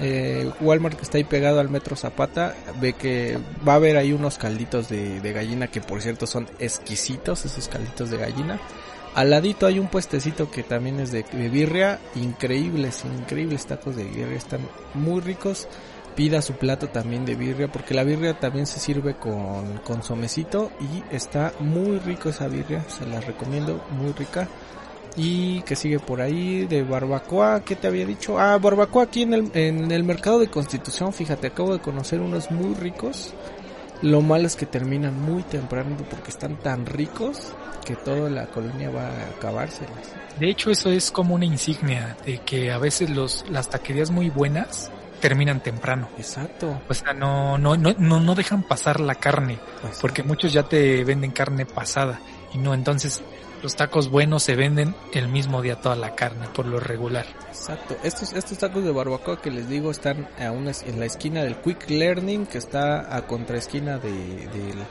eh, 0.00 0.50
Walmart 0.60 0.96
que 0.96 1.02
está 1.02 1.18
ahí 1.18 1.24
pegado 1.24 1.60
al 1.60 1.68
Metro 1.68 1.96
Zapata, 1.96 2.54
ve 2.80 2.94
que 2.94 3.38
va 3.66 3.74
a 3.74 3.76
haber 3.76 3.96
ahí 3.96 4.12
unos 4.12 4.38
calditos 4.38 4.88
de, 4.88 5.32
gallina 5.32 5.68
que 5.68 5.80
por 5.80 6.02
cierto 6.02 6.26
son 6.26 6.48
exquisitos, 6.58 7.44
esos 7.44 7.68
calditos 7.68 8.10
de 8.10 8.18
gallina. 8.18 8.60
Al 9.14 9.30
ladito 9.30 9.66
hay 9.66 9.78
un 9.78 9.86
puestecito 9.86 10.50
que 10.50 10.64
también 10.64 10.98
es 10.98 11.12
de, 11.12 11.22
birria, 11.48 12.00
increíbles, 12.16 13.04
increíbles 13.04 13.66
tacos 13.66 13.94
de 13.94 14.04
birria, 14.04 14.36
están 14.36 14.60
muy 14.94 15.20
ricos. 15.20 15.68
Pida 16.16 16.42
su 16.42 16.52
plato 16.52 16.90
también 16.90 17.24
de 17.24 17.34
birria, 17.34 17.66
porque 17.66 17.92
la 17.92 18.04
birria 18.04 18.38
también 18.38 18.66
se 18.66 18.78
sirve 18.78 19.16
con, 19.16 19.78
con 19.78 20.04
somecito 20.04 20.70
y 20.78 21.02
está 21.12 21.52
muy 21.58 21.98
rico 21.98 22.28
esa 22.28 22.46
birria, 22.46 22.84
se 22.88 23.04
la 23.04 23.20
recomiendo, 23.20 23.84
muy 23.90 24.12
rica. 24.12 24.48
Y 25.16 25.62
que 25.62 25.76
sigue 25.76 26.00
por 26.00 26.20
ahí 26.20 26.66
de 26.66 26.82
barbacoa, 26.82 27.64
¿qué 27.64 27.76
te 27.76 27.86
había 27.86 28.04
dicho? 28.04 28.38
Ah, 28.38 28.58
barbacoa 28.58 29.04
aquí 29.04 29.22
en 29.22 29.34
el, 29.34 29.50
en 29.54 29.92
el 29.92 30.02
mercado 30.02 30.40
de 30.40 30.48
Constitución, 30.48 31.12
fíjate, 31.12 31.46
acabo 31.46 31.72
de 31.72 31.80
conocer 31.80 32.20
unos 32.20 32.50
muy 32.50 32.74
ricos. 32.74 33.32
Lo 34.02 34.20
malo 34.20 34.46
es 34.46 34.56
que 34.56 34.66
terminan 34.66 35.20
muy 35.20 35.44
temprano 35.44 35.96
porque 36.10 36.30
están 36.30 36.56
tan 36.56 36.84
ricos 36.84 37.54
que 37.84 37.94
toda 37.94 38.28
la 38.28 38.46
colonia 38.46 38.90
va 38.90 39.06
a 39.06 39.28
acabárselas. 39.36 40.12
De 40.38 40.50
hecho, 40.50 40.70
eso 40.70 40.90
es 40.90 41.10
como 41.10 41.34
una 41.34 41.44
insignia 41.44 42.16
de 42.26 42.38
que 42.38 42.72
a 42.72 42.78
veces 42.78 43.10
los, 43.10 43.44
las 43.48 43.70
taquerías 43.70 44.10
muy 44.10 44.30
buenas 44.30 44.90
terminan 45.20 45.62
temprano. 45.62 46.08
Exacto. 46.18 46.82
O 46.88 46.94
sea, 46.94 47.12
no, 47.12 47.56
no, 47.56 47.76
no, 47.76 47.94
no, 48.20 48.34
dejan 48.34 48.62
pasar 48.62 49.00
la 49.00 49.14
carne, 49.14 49.58
porque 50.00 50.22
muchos 50.22 50.52
ya 50.52 50.64
te 50.64 51.04
venden 51.04 51.30
carne 51.30 51.66
pasada 51.66 52.20
y 52.52 52.58
no, 52.58 52.74
entonces 52.74 53.22
los 53.64 53.76
tacos 53.76 54.10
buenos 54.10 54.42
se 54.42 54.56
venden 54.56 54.94
el 55.14 55.28
mismo 55.28 55.62
día 55.62 55.80
toda 55.80 55.96
la 55.96 56.14
carne, 56.14 56.48
por 56.54 56.66
lo 56.66 56.80
regular. 56.80 57.24
Exacto. 57.48 57.96
Estos, 58.04 58.34
estos 58.34 58.58
tacos 58.58 58.84
de 58.84 58.92
barbacoa 58.92 59.40
que 59.40 59.50
les 59.50 59.70
digo 59.70 59.90
están 59.90 60.28
a 60.38 60.48
en 60.48 61.00
la 61.00 61.06
esquina 61.06 61.42
del 61.42 61.56
Quick 61.56 61.88
Learning, 61.88 62.44
que 62.44 62.58
está 62.58 63.16
a 63.16 63.26
contraesquina 63.26 63.96
de, 63.96 64.10
del, 64.10 64.84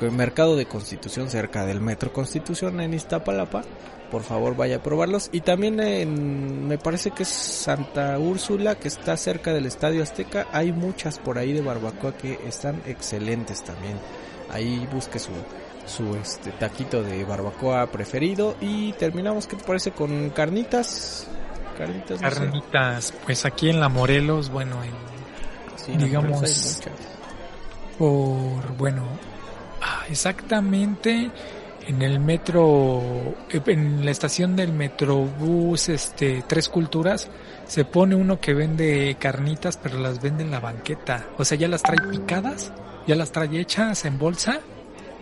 del 0.00 0.10
mercado 0.10 0.56
de 0.56 0.66
Constitución, 0.66 1.30
cerca 1.30 1.64
del 1.64 1.80
Metro 1.80 2.12
Constitución 2.12 2.80
en 2.80 2.94
Iztapalapa. 2.94 3.62
Por 4.10 4.24
favor, 4.24 4.56
vaya 4.56 4.78
a 4.78 4.82
probarlos. 4.82 5.28
Y 5.30 5.42
también 5.42 5.78
en, 5.78 6.66
me 6.66 6.78
parece 6.78 7.12
que 7.12 7.22
es 7.22 7.28
Santa 7.28 8.18
Úrsula, 8.18 8.74
que 8.74 8.88
está 8.88 9.16
cerca 9.16 9.52
del 9.52 9.66
Estadio 9.66 10.02
Azteca. 10.02 10.48
Hay 10.50 10.72
muchas 10.72 11.20
por 11.20 11.38
ahí 11.38 11.52
de 11.52 11.60
barbacoa 11.60 12.16
que 12.16 12.40
están 12.44 12.82
excelentes 12.86 13.62
también. 13.62 14.00
Ahí 14.50 14.88
busque 14.92 15.20
su, 15.20 15.30
su 15.86 16.14
este 16.16 16.50
taquito 16.52 17.02
de 17.02 17.24
barbacoa 17.24 17.86
preferido 17.88 18.56
y 18.60 18.92
terminamos 18.94 19.46
qué 19.46 19.56
te 19.56 19.64
parece 19.64 19.92
con 19.92 20.30
carnitas. 20.30 21.26
Carnitas 21.76 22.20
no 22.20 22.30
carnitas 22.30 23.04
sé. 23.06 23.14
pues 23.24 23.44
aquí 23.44 23.68
en 23.68 23.80
la 23.80 23.88
Morelos 23.88 24.48
bueno 24.48 24.76
en, 24.84 24.92
sí, 25.74 25.96
digamos 25.96 26.80
por 27.98 28.76
bueno 28.76 29.02
ah, 29.82 30.04
exactamente 30.08 31.32
en 31.88 32.02
el 32.02 32.20
metro 32.20 33.02
en 33.50 34.04
la 34.04 34.10
estación 34.12 34.54
del 34.54 34.72
metrobús 34.72 35.88
este 35.88 36.44
tres 36.46 36.68
culturas 36.68 37.28
se 37.66 37.84
pone 37.84 38.14
uno 38.14 38.38
que 38.38 38.54
vende 38.54 39.16
carnitas 39.18 39.76
pero 39.76 39.98
las 39.98 40.22
vende 40.22 40.44
en 40.44 40.52
la 40.52 40.60
banqueta. 40.60 41.26
O 41.38 41.44
sea 41.44 41.58
ya 41.58 41.66
las 41.66 41.82
trae 41.82 41.98
picadas 42.08 42.72
ya 43.08 43.16
las 43.16 43.32
trae 43.32 43.58
hechas 43.58 44.04
en 44.04 44.16
bolsa 44.16 44.60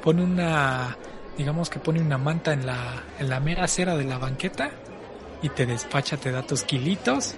pone 0.03 0.23
una, 0.23 0.97
digamos 1.39 1.71
que 1.71 1.79
pone 1.79 2.01
una 2.01 2.19
manta 2.19 2.53
en 2.53 2.67
la, 2.67 3.03
en 3.19 3.31
la 3.31 3.41
mera 3.41 3.65
acera 3.65 3.97
de 3.97 4.05
la 4.05 4.19
banqueta 4.19 4.71
y 5.41 5.49
te 5.49 5.65
despacha, 5.65 6.17
te 6.17 6.31
da 6.31 6.43
tus 6.43 6.63
kilitos 6.65 7.35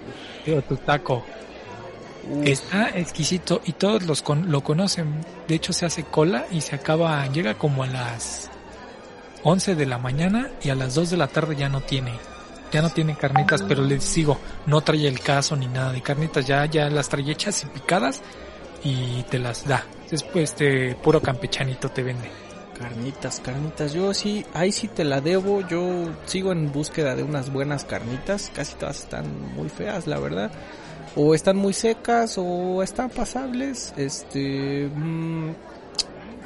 o 0.47 0.61
tu 0.61 0.75
taco. 0.77 1.23
Uf. 2.29 2.47
Está 2.47 2.89
exquisito 2.89 3.61
y 3.65 3.73
todos 3.73 4.03
los 4.03 4.21
con, 4.21 4.51
lo 4.51 4.61
conocen. 4.61 5.21
De 5.47 5.55
hecho 5.55 5.73
se 5.73 5.85
hace 5.85 6.03
cola 6.03 6.45
y 6.51 6.61
se 6.61 6.75
acaba, 6.75 7.25
llega 7.27 7.53
como 7.55 7.83
a 7.83 7.87
las 7.87 8.49
11 9.43 9.75
de 9.75 9.85
la 9.85 9.99
mañana 9.99 10.49
y 10.63 10.69
a 10.69 10.75
las 10.75 10.95
2 10.95 11.11
de 11.11 11.17
la 11.17 11.27
tarde 11.27 11.55
ya 11.55 11.69
no 11.69 11.81
tiene. 11.81 12.13
Ya 12.71 12.81
no 12.81 12.89
tiene 12.89 13.15
carnitas, 13.15 13.61
pero 13.61 13.83
les 13.83 14.03
sigo, 14.03 14.39
no 14.65 14.81
trae 14.81 15.07
el 15.07 15.19
caso 15.19 15.55
ni 15.55 15.67
nada 15.67 15.93
de 15.93 16.01
carnitas, 16.01 16.45
ya, 16.45 16.65
ya 16.65 16.89
las 16.89 17.07
trae 17.07 17.29
hechas 17.31 17.63
y 17.63 17.67
picadas 17.67 18.21
y 18.83 19.23
te 19.29 19.39
las 19.39 19.65
da. 19.67 19.85
Después 20.09 20.51
este 20.51 20.95
puro 20.95 21.21
campechanito 21.21 21.89
te 21.89 22.03
vende. 22.03 22.44
Carnitas, 22.77 23.39
carnitas. 23.39 23.93
Yo 23.93 24.13
sí, 24.13 24.45
ahí 24.53 24.71
sí 24.71 24.87
te 24.87 25.03
la 25.03 25.21
debo. 25.21 25.61
Yo 25.67 26.09
sigo 26.25 26.51
en 26.51 26.71
búsqueda 26.71 27.15
de 27.15 27.23
unas 27.23 27.51
buenas 27.51 27.85
carnitas. 27.85 28.51
Casi 28.53 28.75
todas 28.75 28.99
están 28.99 29.25
muy 29.55 29.69
feas, 29.69 30.07
la 30.07 30.19
verdad. 30.19 30.51
O 31.15 31.33
están 31.33 31.55
muy 31.55 31.73
secas 31.73 32.35
o 32.37 32.83
están 32.83 33.09
pasables. 33.09 33.93
Este... 33.97 34.89
Mmm, 34.93 35.51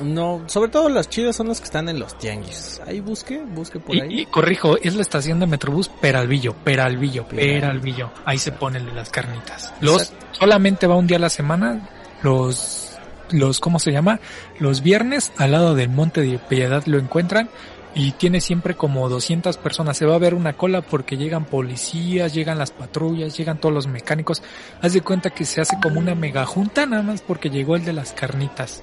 no, 0.03 0.43
sobre 0.47 0.71
todo 0.71 0.87
las 0.89 1.09
chidas 1.09 1.35
son 1.35 1.49
las 1.49 1.59
que 1.59 1.65
están 1.65 1.89
en 1.89 1.99
los 1.99 2.17
tianguis. 2.17 2.81
Ahí 2.85 3.01
busque, 3.01 3.41
busque 3.41 3.79
por 3.79 3.95
y, 3.95 4.01
ahí. 4.01 4.19
Y 4.21 4.25
corrijo, 4.25 4.77
es 4.77 4.95
la 4.95 5.01
estación 5.01 5.39
de 5.39 5.47
Metrobús 5.47 5.89
Peralvillo, 5.89 6.53
Peralvillo, 6.53 7.27
Peralvillo. 7.27 8.11
Ahí 8.25 8.37
se 8.37 8.51
pone 8.51 8.77
el 8.77 8.85
de 8.85 8.93
las 8.93 9.09
carnitas. 9.09 9.73
Los 9.81 10.13
solamente 10.31 10.87
va 10.87 10.95
un 10.95 11.07
día 11.07 11.17
a 11.17 11.21
la 11.21 11.29
semana. 11.29 11.89
Los 12.21 12.88
los, 13.31 13.59
¿cómo 13.59 13.79
se 13.79 13.91
llama? 13.91 14.19
Los 14.59 14.81
viernes 14.81 15.31
al 15.37 15.51
lado 15.51 15.75
del 15.75 15.89
Monte 15.89 16.21
de 16.21 16.39
Piedad 16.39 16.83
lo 16.85 16.97
encuentran 16.97 17.49
y 17.95 18.11
tiene 18.11 18.39
siempre 18.41 18.75
como 18.75 19.09
200 19.09 19.57
personas. 19.57 19.97
Se 19.97 20.05
va 20.05 20.15
a 20.15 20.19
ver 20.19 20.33
una 20.33 20.53
cola 20.53 20.81
porque 20.81 21.17
llegan 21.17 21.45
policías, 21.45 22.33
llegan 22.33 22.57
las 22.57 22.71
patrullas, 22.71 23.35
llegan 23.37 23.59
todos 23.59 23.73
los 23.73 23.87
mecánicos. 23.87 24.43
Haz 24.81 24.93
de 24.93 25.01
cuenta 25.01 25.31
que 25.31 25.45
se 25.45 25.61
hace 25.61 25.77
como 25.81 25.99
una 25.99 26.15
mega 26.15 26.45
junta 26.45 26.85
nada 26.85 27.03
más 27.03 27.21
porque 27.21 27.49
llegó 27.49 27.75
el 27.75 27.85
de 27.85 27.93
las 27.93 28.13
carnitas. 28.13 28.81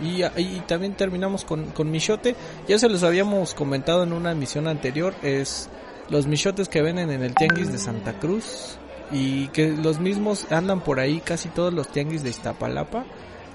Y, 0.00 0.22
y 0.22 0.62
también 0.66 0.94
terminamos 0.94 1.44
con, 1.44 1.66
con 1.70 1.90
Michote. 1.90 2.34
Ya 2.68 2.78
se 2.78 2.88
los 2.88 3.02
habíamos 3.02 3.54
comentado 3.54 4.02
en 4.02 4.12
una 4.12 4.32
emisión 4.32 4.68
anterior. 4.68 5.14
Es 5.22 5.68
los 6.10 6.26
Michotes 6.26 6.68
que 6.68 6.82
venden 6.82 7.10
en 7.10 7.22
el 7.22 7.34
Tianguis 7.34 7.72
de 7.72 7.78
Santa 7.78 8.18
Cruz. 8.18 8.78
Y 9.10 9.48
que 9.48 9.68
los 9.70 10.00
mismos 10.00 10.50
andan 10.52 10.80
por 10.80 11.00
ahí 11.00 11.20
casi 11.20 11.48
todos 11.48 11.72
los 11.72 11.88
Tianguis 11.88 12.22
de 12.22 12.30
Iztapalapa. 12.30 13.06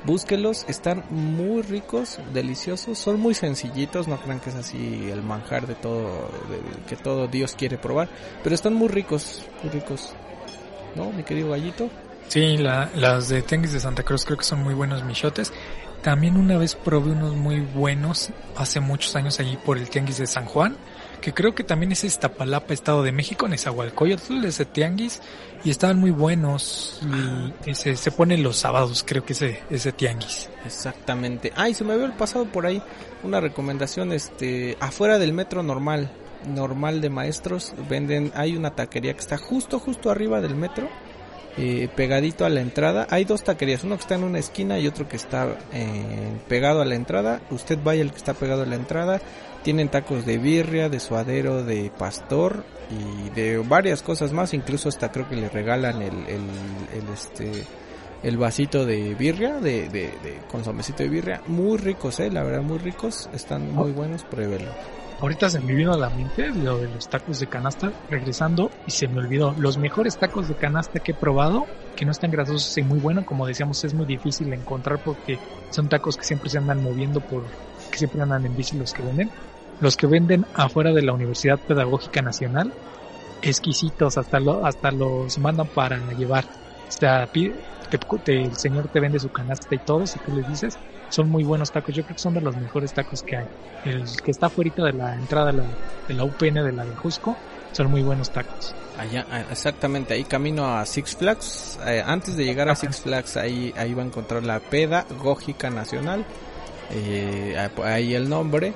Búsquelos, 0.05 0.65
están 0.67 1.05
muy 1.09 1.61
ricos, 1.61 2.19
deliciosos, 2.33 2.99
son 2.99 3.19
muy 3.19 3.33
sencillitos, 3.33 4.07
no 4.07 4.17
crean 4.17 4.41
que 4.41 4.49
es 4.49 4.55
así 4.55 5.09
el 5.09 5.23
manjar 5.23 5.65
de 5.65 5.75
todo, 5.75 6.29
de, 6.49 6.59
que 6.87 6.97
todo 6.97 7.27
Dios 7.27 7.55
quiere 7.55 7.77
probar, 7.77 8.09
pero 8.43 8.53
están 8.53 8.73
muy 8.73 8.89
ricos, 8.89 9.45
muy 9.61 9.71
ricos. 9.71 10.13
¿No, 10.95 11.11
mi 11.11 11.23
querido 11.23 11.51
gallito? 11.51 11.89
Sí, 12.27 12.57
la, 12.57 12.89
las 12.95 13.29
de 13.29 13.41
Tenguis 13.41 13.73
de 13.73 13.79
Santa 13.79 14.03
Cruz 14.03 14.25
creo 14.25 14.37
que 14.37 14.43
son 14.43 14.61
muy 14.61 14.73
buenos 14.73 15.03
michotes. 15.03 15.53
También 16.01 16.35
una 16.35 16.57
vez 16.57 16.75
probé 16.75 17.11
unos 17.11 17.35
muy 17.35 17.61
buenos 17.61 18.29
hace 18.57 18.81
muchos 18.81 19.15
años 19.15 19.39
allí 19.39 19.57
por 19.57 19.77
el 19.77 19.89
Tianguis 19.89 20.17
de 20.17 20.27
San 20.27 20.45
Juan, 20.45 20.75
que 21.23 21.33
creo 21.33 21.55
que 21.55 21.63
también 21.63 21.93
es 21.93 22.03
Iztapalapa, 22.03 22.73
Estado 22.73 23.01
de 23.01 23.13
México, 23.13 23.47
Nezahualcóyotl, 23.47 24.43
ese 24.43 24.65
tianguis, 24.65 25.21
y 25.63 25.69
estaban 25.69 25.97
muy 25.97 26.11
buenos. 26.11 26.99
Y 27.65 27.75
se, 27.75 27.95
se 27.95 28.11
ponen 28.11 28.43
los 28.43 28.57
sábados, 28.57 29.05
creo 29.07 29.23
que 29.23 29.31
ese, 29.31 29.61
ese 29.69 29.93
tianguis. 29.93 30.49
Exactamente. 30.65 31.53
Ay, 31.55 31.75
se 31.75 31.85
me 31.85 31.93
había 31.93 32.11
pasado 32.17 32.43
por 32.43 32.65
ahí 32.65 32.83
una 33.23 33.39
recomendación, 33.39 34.11
este, 34.11 34.77
afuera 34.81 35.17
del 35.17 35.31
metro 35.31 35.63
normal, 35.63 36.11
normal 36.45 36.99
de 36.99 37.09
maestros, 37.09 37.73
venden, 37.89 38.33
hay 38.35 38.57
una 38.57 38.71
taquería 38.71 39.13
que 39.13 39.21
está 39.21 39.37
justo, 39.37 39.79
justo 39.79 40.11
arriba 40.11 40.41
del 40.41 40.55
metro 40.55 40.89
eh, 41.55 41.87
pegadito 41.95 42.43
a 42.43 42.49
la 42.49 42.59
entrada. 42.59 43.07
Hay 43.11 43.23
dos 43.23 43.45
taquerías, 43.45 43.85
uno 43.85 43.95
que 43.95 44.01
está 44.01 44.15
en 44.15 44.25
una 44.25 44.39
esquina 44.39 44.77
y 44.77 44.87
otro 44.87 45.07
que 45.07 45.15
está 45.15 45.55
eh, 45.71 46.37
pegado 46.49 46.81
a 46.81 46.85
la 46.85 46.95
entrada. 46.95 47.39
Usted 47.49 47.79
vaya 47.81 48.01
el 48.01 48.11
que 48.11 48.17
está 48.17 48.33
pegado 48.33 48.63
a 48.63 48.65
la 48.65 48.75
entrada. 48.75 49.21
Tienen 49.63 49.89
tacos 49.89 50.25
de 50.25 50.37
birria, 50.37 50.89
de 50.89 50.99
suadero, 50.99 51.63
de 51.63 51.89
pastor 51.97 52.65
y 52.89 53.29
de 53.29 53.57
varias 53.59 54.01
cosas 54.01 54.33
más. 54.33 54.53
Incluso 54.53 54.89
hasta 54.89 55.11
creo 55.11 55.29
que 55.29 55.37
le 55.37 55.49
regalan 55.49 56.01
el, 56.01 56.17
el, 56.27 56.41
el 56.93 57.09
este 57.13 57.63
el 58.23 58.37
vasito 58.37 58.85
de 58.85 59.15
birria, 59.15 59.59
de, 59.59 59.89
de, 59.89 60.11
de 60.23 60.39
consomecito 60.49 61.03
de 61.03 61.09
birria. 61.09 61.41
Muy 61.47 61.77
ricos, 61.77 62.19
eh, 62.19 62.29
la 62.31 62.43
verdad, 62.43 62.61
muy 62.61 62.77
ricos. 62.77 63.29
Están 63.33 63.71
muy 63.73 63.91
buenos, 63.91 64.23
pruébelo. 64.23 64.71
Ahorita 65.21 65.49
se 65.49 65.59
me 65.61 65.73
vino 65.73 65.93
a 65.93 65.97
la 65.97 66.09
mente 66.09 66.49
lo 66.49 66.79
de 66.79 66.89
los 66.89 67.07
tacos 67.07 67.39
de 67.39 67.47
canasta, 67.47 67.93
regresando, 68.09 68.69
y 68.85 68.91
se 68.91 69.07
me 69.07 69.19
olvidó. 69.19 69.55
Los 69.57 69.77
mejores 69.77 70.17
tacos 70.17 70.49
de 70.49 70.55
canasta 70.55 70.99
que 70.99 71.13
he 71.13 71.15
probado, 71.15 71.65
que 71.95 72.03
no 72.03 72.11
están 72.11 72.31
grasosos 72.31 72.77
y 72.77 72.81
muy 72.81 72.99
buenos, 72.99 73.23
como 73.23 73.47
decíamos, 73.47 73.81
es 73.85 73.93
muy 73.93 74.05
difícil 74.05 74.51
encontrar 74.51 75.01
porque 75.01 75.39
son 75.69 75.87
tacos 75.87 76.17
que 76.17 76.25
siempre 76.25 76.49
se 76.49 76.57
andan 76.57 76.83
moviendo 76.83 77.21
por, 77.21 77.43
que 77.89 77.97
siempre 77.97 78.21
andan 78.21 78.45
en 78.45 78.55
bici 78.57 78.77
los 78.77 78.91
que 78.93 79.01
venden. 79.01 79.29
Los 79.81 79.97
que 79.97 80.07
venden 80.07 80.45
afuera 80.53 80.91
de 80.91 81.01
la 81.01 81.13
Universidad 81.13 81.59
Pedagógica 81.59 82.21
Nacional, 82.21 82.73
exquisitos, 83.41 84.17
hasta, 84.17 84.39
lo, 84.39 84.65
hasta 84.65 84.91
los 84.91 85.37
mandan 85.37 85.67
para 85.67 85.97
llevar. 86.13 86.45
O 86.87 86.91
sea, 86.91 87.27
te, 87.27 87.51
te, 88.23 88.43
el 88.43 88.55
señor 88.55 88.87
te 88.87 88.99
vende 88.99 89.19
su 89.19 89.29
canasta 89.29 89.73
y 89.75 89.79
todo, 89.79 90.07
si 90.07 90.19
tú 90.19 90.35
le 90.35 90.43
dices, 90.43 90.77
son 91.09 91.29
muy 91.29 91.43
buenos 91.43 91.71
tacos. 91.71 91.93
Yo 91.93 92.03
creo 92.03 92.15
que 92.15 92.21
son 92.21 92.33
de 92.33 92.41
los 92.41 92.55
mejores 92.55 92.93
tacos 92.93 93.21
que 93.23 93.37
hay. 93.37 93.47
El 93.85 94.03
que 94.21 94.31
está 94.31 94.47
afuera 94.47 94.71
de 94.75 94.93
la 94.93 95.15
entrada 95.15 95.51
de 95.51 95.57
la, 95.57 95.65
de 96.07 96.13
la 96.13 96.23
UPN 96.23 96.63
de 96.63 96.71
la 96.71 96.85
de 96.85 96.95
Jusco, 96.95 97.35
son 97.71 97.91
muy 97.91 98.01
buenos 98.01 98.29
tacos. 98.31 98.73
Allá, 98.97 99.25
exactamente, 99.51 100.13
ahí 100.13 100.23
camino 100.23 100.65
a 100.65 100.85
Six 100.85 101.15
Flags. 101.15 101.79
Eh, 101.85 102.03
antes 102.05 102.37
de 102.37 102.45
llegar 102.45 102.69
a 102.69 102.75
Six 102.75 103.01
Flags, 103.01 103.37
ahí, 103.37 103.73
ahí 103.75 103.93
va 103.93 104.03
a 104.03 104.05
encontrar 104.05 104.43
la 104.43 104.59
Pedagógica 104.59 105.69
Nacional. 105.69 106.25
Eh, 106.91 107.57
ahí 107.83 108.13
el 108.13 108.29
nombre. 108.29 108.73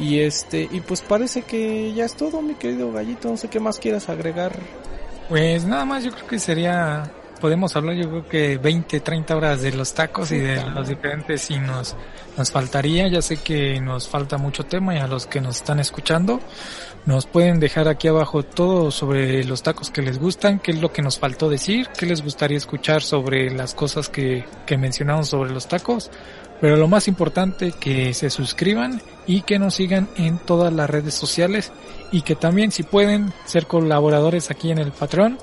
Y 0.00 0.20
este, 0.20 0.68
y 0.70 0.80
pues 0.80 1.02
parece 1.02 1.42
que 1.42 1.92
ya 1.92 2.06
es 2.06 2.14
todo, 2.14 2.42
mi 2.42 2.54
querido 2.54 2.90
gallito. 2.90 3.28
No 3.28 3.36
sé 3.36 3.48
qué 3.48 3.60
más 3.60 3.78
quieras 3.78 4.08
agregar. 4.08 4.52
Pues 5.28 5.64
nada 5.64 5.84
más, 5.84 6.02
yo 6.02 6.10
creo 6.10 6.26
que 6.26 6.38
sería 6.38 7.12
podemos 7.40 7.74
hablar 7.74 7.96
yo 7.96 8.08
creo 8.08 8.28
que 8.28 8.58
20, 8.58 9.00
30 9.00 9.34
horas 9.34 9.62
de 9.62 9.72
los 9.72 9.94
tacos 9.94 10.30
y 10.30 10.38
de 10.38 10.62
los 10.70 10.86
diferentes 10.86 11.50
y 11.50 11.58
nos, 11.58 11.96
nos 12.36 12.52
faltaría, 12.52 13.08
ya 13.08 13.22
sé 13.22 13.38
que 13.38 13.80
nos 13.80 14.08
falta 14.08 14.36
mucho 14.36 14.64
tema 14.64 14.94
y 14.94 14.98
a 14.98 15.06
los 15.06 15.26
que 15.26 15.40
nos 15.40 15.56
están 15.56 15.80
escuchando 15.80 16.38
nos 17.06 17.26
pueden 17.26 17.58
dejar 17.58 17.88
aquí 17.88 18.08
abajo 18.08 18.42
todo 18.42 18.90
sobre 18.90 19.42
los 19.44 19.62
tacos 19.62 19.90
que 19.90 20.02
les 20.02 20.18
gustan, 20.18 20.58
qué 20.58 20.72
es 20.72 20.80
lo 20.80 20.92
que 20.92 21.00
nos 21.00 21.18
faltó 21.18 21.48
decir, 21.48 21.88
qué 21.98 22.04
les 22.04 22.22
gustaría 22.22 22.58
escuchar 22.58 23.02
sobre 23.02 23.50
las 23.50 23.74
cosas 23.74 24.10
que, 24.10 24.44
que 24.66 24.76
mencionamos 24.76 25.28
sobre 25.28 25.50
los 25.50 25.66
tacos, 25.66 26.10
pero 26.60 26.76
lo 26.76 26.88
más 26.88 27.08
importante 27.08 27.72
que 27.72 28.12
se 28.14 28.30
suscriban 28.30 29.00
y 29.26 29.42
que 29.42 29.58
nos 29.58 29.74
sigan 29.74 30.08
en 30.16 30.38
todas 30.38 30.72
las 30.72 30.90
redes 30.90 31.14
sociales 31.14 31.72
y 32.12 32.22
que 32.22 32.36
también 32.36 32.70
si 32.72 32.82
pueden 32.82 33.32
ser 33.46 33.66
colaboradores 33.66 34.50
aquí 34.50 34.70
en 34.70 34.78
el 34.78 34.92
patrón, 34.92 35.38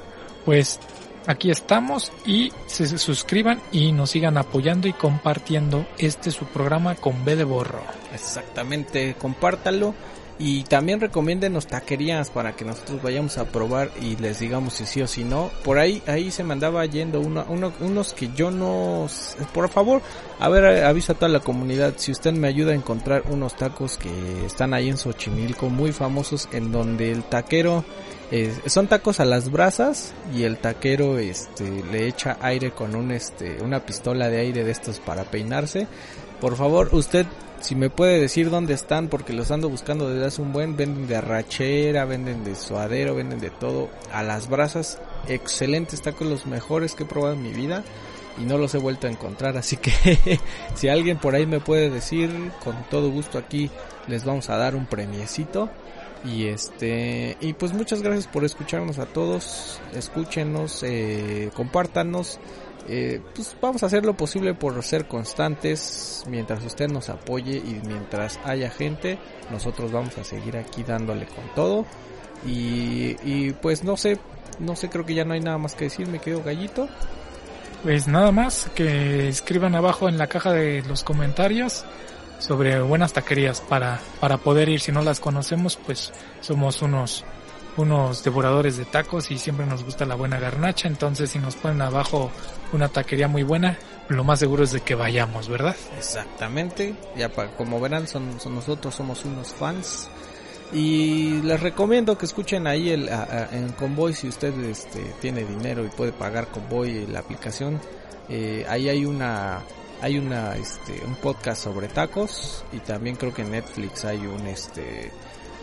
pues 0.45 0.79
aquí 1.25 1.49
estamos 1.49 2.11
y 2.25 2.51
se 2.67 2.97
suscriban 2.97 3.61
y 3.71 3.91
nos 3.91 4.11
sigan 4.11 4.37
apoyando 4.37 4.87
y 4.87 4.93
compartiendo 4.93 5.85
este 5.97 6.31
su 6.31 6.45
programa 6.45 6.95
con 6.95 7.25
B 7.25 7.35
de 7.35 7.43
Borro. 7.43 7.81
Exactamente, 8.13 9.15
compártalo 9.15 9.93
y 10.39 10.63
también 10.63 10.99
recomiéndenos 10.99 11.65
taquerías 11.65 12.29
para 12.29 12.55
que 12.55 12.63
nosotros 12.63 13.01
vayamos 13.01 13.37
a 13.39 13.45
probar 13.45 13.89
y 14.01 14.15
les 14.17 14.39
digamos 14.39 14.73
si 14.73 14.85
sí 14.85 15.01
o 15.01 15.07
si 15.07 15.23
no. 15.23 15.49
Por 15.63 15.79
ahí, 15.79 16.01
ahí 16.05 16.29
se 16.29 16.43
mandaba 16.43 16.85
yendo 16.85 17.19
uno, 17.19 17.45
uno, 17.49 17.73
unos 17.79 18.13
que 18.13 18.29
yo 18.35 18.51
no... 18.51 19.07
Por 19.53 19.69
favor, 19.69 20.01
a 20.39 20.47
ver, 20.49 20.85
avisa 20.85 21.13
a 21.13 21.15
toda 21.15 21.29
la 21.29 21.39
comunidad. 21.39 21.95
Si 21.97 22.11
usted 22.11 22.33
me 22.33 22.47
ayuda 22.47 22.73
a 22.73 22.75
encontrar 22.75 23.23
unos 23.29 23.55
tacos 23.55 23.97
que 23.97 24.45
están 24.45 24.75
ahí 24.75 24.89
en 24.89 24.97
Xochimilco, 24.97 25.69
muy 25.69 25.91
famosos, 25.91 26.47
en 26.51 26.71
donde 26.71 27.11
el 27.11 27.23
taquero... 27.23 27.83
Eh, 28.29 28.53
son 28.65 28.87
tacos 28.87 29.21
a 29.21 29.25
las 29.25 29.49
brasas 29.49 30.13
y 30.35 30.43
el 30.43 30.57
taquero 30.57 31.17
este 31.17 31.81
le 31.89 32.07
echa 32.07 32.37
aire 32.41 32.71
con 32.71 32.93
un 32.93 33.11
este 33.11 33.63
una 33.63 33.85
pistola 33.85 34.27
de 34.27 34.41
aire 34.41 34.65
de 34.65 34.71
estos 34.71 34.99
para 34.99 35.23
peinarse. 35.23 35.87
Por 36.41 36.57
favor, 36.57 36.89
usted 36.91 37.25
si 37.61 37.75
me 37.75 37.89
puede 37.89 38.19
decir 38.19 38.49
dónde 38.49 38.73
están 38.73 39.07
porque 39.07 39.33
los 39.33 39.51
ando 39.51 39.69
buscando 39.69 40.09
desde 40.09 40.27
hace 40.27 40.41
un 40.41 40.53
buen, 40.53 40.77
venden 40.77 41.07
de 41.07 41.15
arrachera, 41.15 42.05
venden 42.05 42.43
de 42.43 42.55
suadero, 42.55 43.15
venden 43.15 43.39
de 43.39 43.49
todo 43.49 43.89
a 44.11 44.23
las 44.23 44.49
brasas. 44.49 44.99
Excelentes 45.27 46.01
tacos, 46.01 46.27
los 46.27 46.45
mejores 46.45 46.95
que 46.95 47.03
he 47.03 47.07
probado 47.07 47.33
en 47.33 47.43
mi 47.43 47.51
vida 47.51 47.83
y 48.39 48.45
no 48.45 48.57
los 48.57 48.73
he 48.75 48.77
vuelto 48.77 49.07
a 49.07 49.09
encontrar, 49.09 49.57
así 49.57 49.77
que 49.77 50.39
si 50.75 50.89
alguien 50.89 51.17
por 51.17 51.35
ahí 51.35 51.45
me 51.45 51.59
puede 51.59 51.89
decir, 51.89 52.29
con 52.63 52.75
todo 52.89 53.09
gusto 53.09 53.37
aquí 53.37 53.71
les 54.07 54.25
vamos 54.25 54.49
a 54.49 54.57
dar 54.57 54.75
un 54.75 54.85
premiecito. 54.85 55.69
Y 56.25 56.47
este, 56.47 57.37
y 57.39 57.53
pues 57.53 57.73
muchas 57.73 58.01
gracias 58.01 58.27
por 58.27 58.43
escucharnos 58.43 58.97
a 58.97 59.05
todos, 59.05 59.79
escúchenos, 59.93 60.81
eh, 60.83 61.51
compártanos, 61.53 62.39
eh, 62.87 63.21
pues 63.35 63.55
vamos 63.61 63.83
a 63.83 63.87
hacer 63.87 64.05
lo 64.05 64.15
posible 64.15 64.53
por 64.53 64.81
ser 64.83 65.07
constantes 65.07 66.23
mientras 66.27 66.63
usted 66.63 66.87
nos 66.89 67.09
apoye 67.09 67.57
y 67.57 67.81
mientras 67.85 68.39
haya 68.45 68.69
gente, 68.69 69.19
nosotros 69.51 69.91
vamos 69.91 70.17
a 70.17 70.23
seguir 70.23 70.57
aquí 70.57 70.83
dándole 70.83 71.25
con 71.25 71.43
todo. 71.55 71.85
Y, 72.45 73.15
y 73.23 73.53
pues 73.61 73.83
no 73.83 73.97
sé, 73.97 74.19
no 74.59 74.75
sé, 74.75 74.89
creo 74.89 75.05
que 75.05 75.15
ya 75.15 75.25
no 75.25 75.33
hay 75.33 75.39
nada 75.39 75.57
más 75.57 75.75
que 75.75 75.85
decir, 75.85 76.07
me 76.07 76.19
quedo 76.19 76.43
gallito. 76.43 76.87
Pues 77.83 78.07
nada 78.07 78.31
más 78.31 78.69
que 78.73 79.27
escriban 79.27 79.75
abajo 79.75 80.09
en 80.09 80.17
la 80.17 80.27
caja 80.27 80.51
de 80.51 80.81
los 80.83 81.03
comentarios 81.03 81.85
sobre 82.39 82.81
buenas 82.81 83.13
taquerías 83.13 83.61
para, 83.61 83.99
para 84.19 84.37
poder 84.37 84.69
ir. 84.69 84.79
Si 84.79 84.91
no 84.91 85.01
las 85.01 85.19
conocemos, 85.19 85.77
pues 85.85 86.11
somos 86.41 86.81
unos, 86.81 87.23
unos 87.77 88.23
devoradores 88.23 88.77
de 88.77 88.85
tacos 88.85 89.31
y 89.31 89.37
siempre 89.37 89.65
nos 89.65 89.83
gusta 89.83 90.05
la 90.05 90.15
buena 90.15 90.39
garnacha. 90.39 90.87
Entonces, 90.87 91.29
si 91.29 91.39
nos 91.39 91.55
ponen 91.55 91.81
abajo 91.81 92.31
una 92.73 92.89
taquería 92.89 93.27
muy 93.27 93.43
buena, 93.43 93.77
lo 94.09 94.23
más 94.23 94.39
seguro 94.39 94.63
es 94.63 94.71
de 94.71 94.81
que 94.81 94.95
vayamos, 94.95 95.47
¿verdad? 95.47 95.75
Exactamente. 95.97 96.95
Ya 97.15 97.29
para, 97.29 97.55
como 97.55 97.79
verán, 97.79 98.07
son, 98.07 98.39
son 98.39 98.55
nosotros 98.55 98.95
somos 98.95 99.23
unos 99.25 99.53
fans. 99.53 100.09
Y 100.73 101.41
les 101.43 101.59
recomiendo 101.61 102.17
que 102.17 102.25
escuchen 102.25 102.67
ahí 102.67 102.89
el, 102.89 103.07
a, 103.09 103.23
a, 103.23 103.55
en 103.55 103.69
Convoy 103.69 104.13
si 104.13 104.27
usted 104.27 104.53
este, 104.65 104.99
tiene 105.21 105.45
dinero 105.45 105.85
y 105.85 105.89
puede 105.89 106.11
pagar 106.11 106.47
Convoy 106.47 107.05
la 107.07 107.19
aplicación. 107.19 107.79
Eh, 108.27 108.65
ahí 108.67 108.89
hay 108.89 109.05
una 109.05 109.61
hay 110.01 110.19
una 110.19 110.55
este 110.55 111.01
un 111.05 111.15
podcast 111.15 111.63
sobre 111.63 111.87
tacos 111.87 112.65
y 112.71 112.79
también 112.79 113.15
creo 113.15 113.33
que 113.33 113.41
en 113.41 113.51
Netflix 113.51 114.05
hay 114.05 114.17
un 114.17 114.45
este 114.47 115.11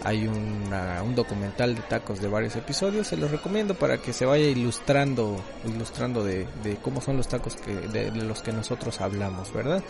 hay 0.02 0.26
un 0.26 1.14
documental 1.14 1.74
de 1.74 1.82
tacos 1.82 2.20
de 2.20 2.28
varios 2.28 2.56
episodios 2.56 3.06
se 3.06 3.16
los 3.16 3.30
recomiendo 3.30 3.74
para 3.74 3.98
que 3.98 4.12
se 4.12 4.26
vaya 4.26 4.46
ilustrando 4.46 5.36
ilustrando 5.66 6.24
de, 6.24 6.46
de 6.62 6.76
cómo 6.76 7.00
son 7.00 7.16
los 7.16 7.28
tacos 7.28 7.56
que 7.56 7.74
de, 7.74 8.10
de, 8.10 8.22
los 8.22 8.42
que 8.42 8.52
nosotros 8.52 9.00
hablamos 9.00 9.52
verdad 9.52 9.82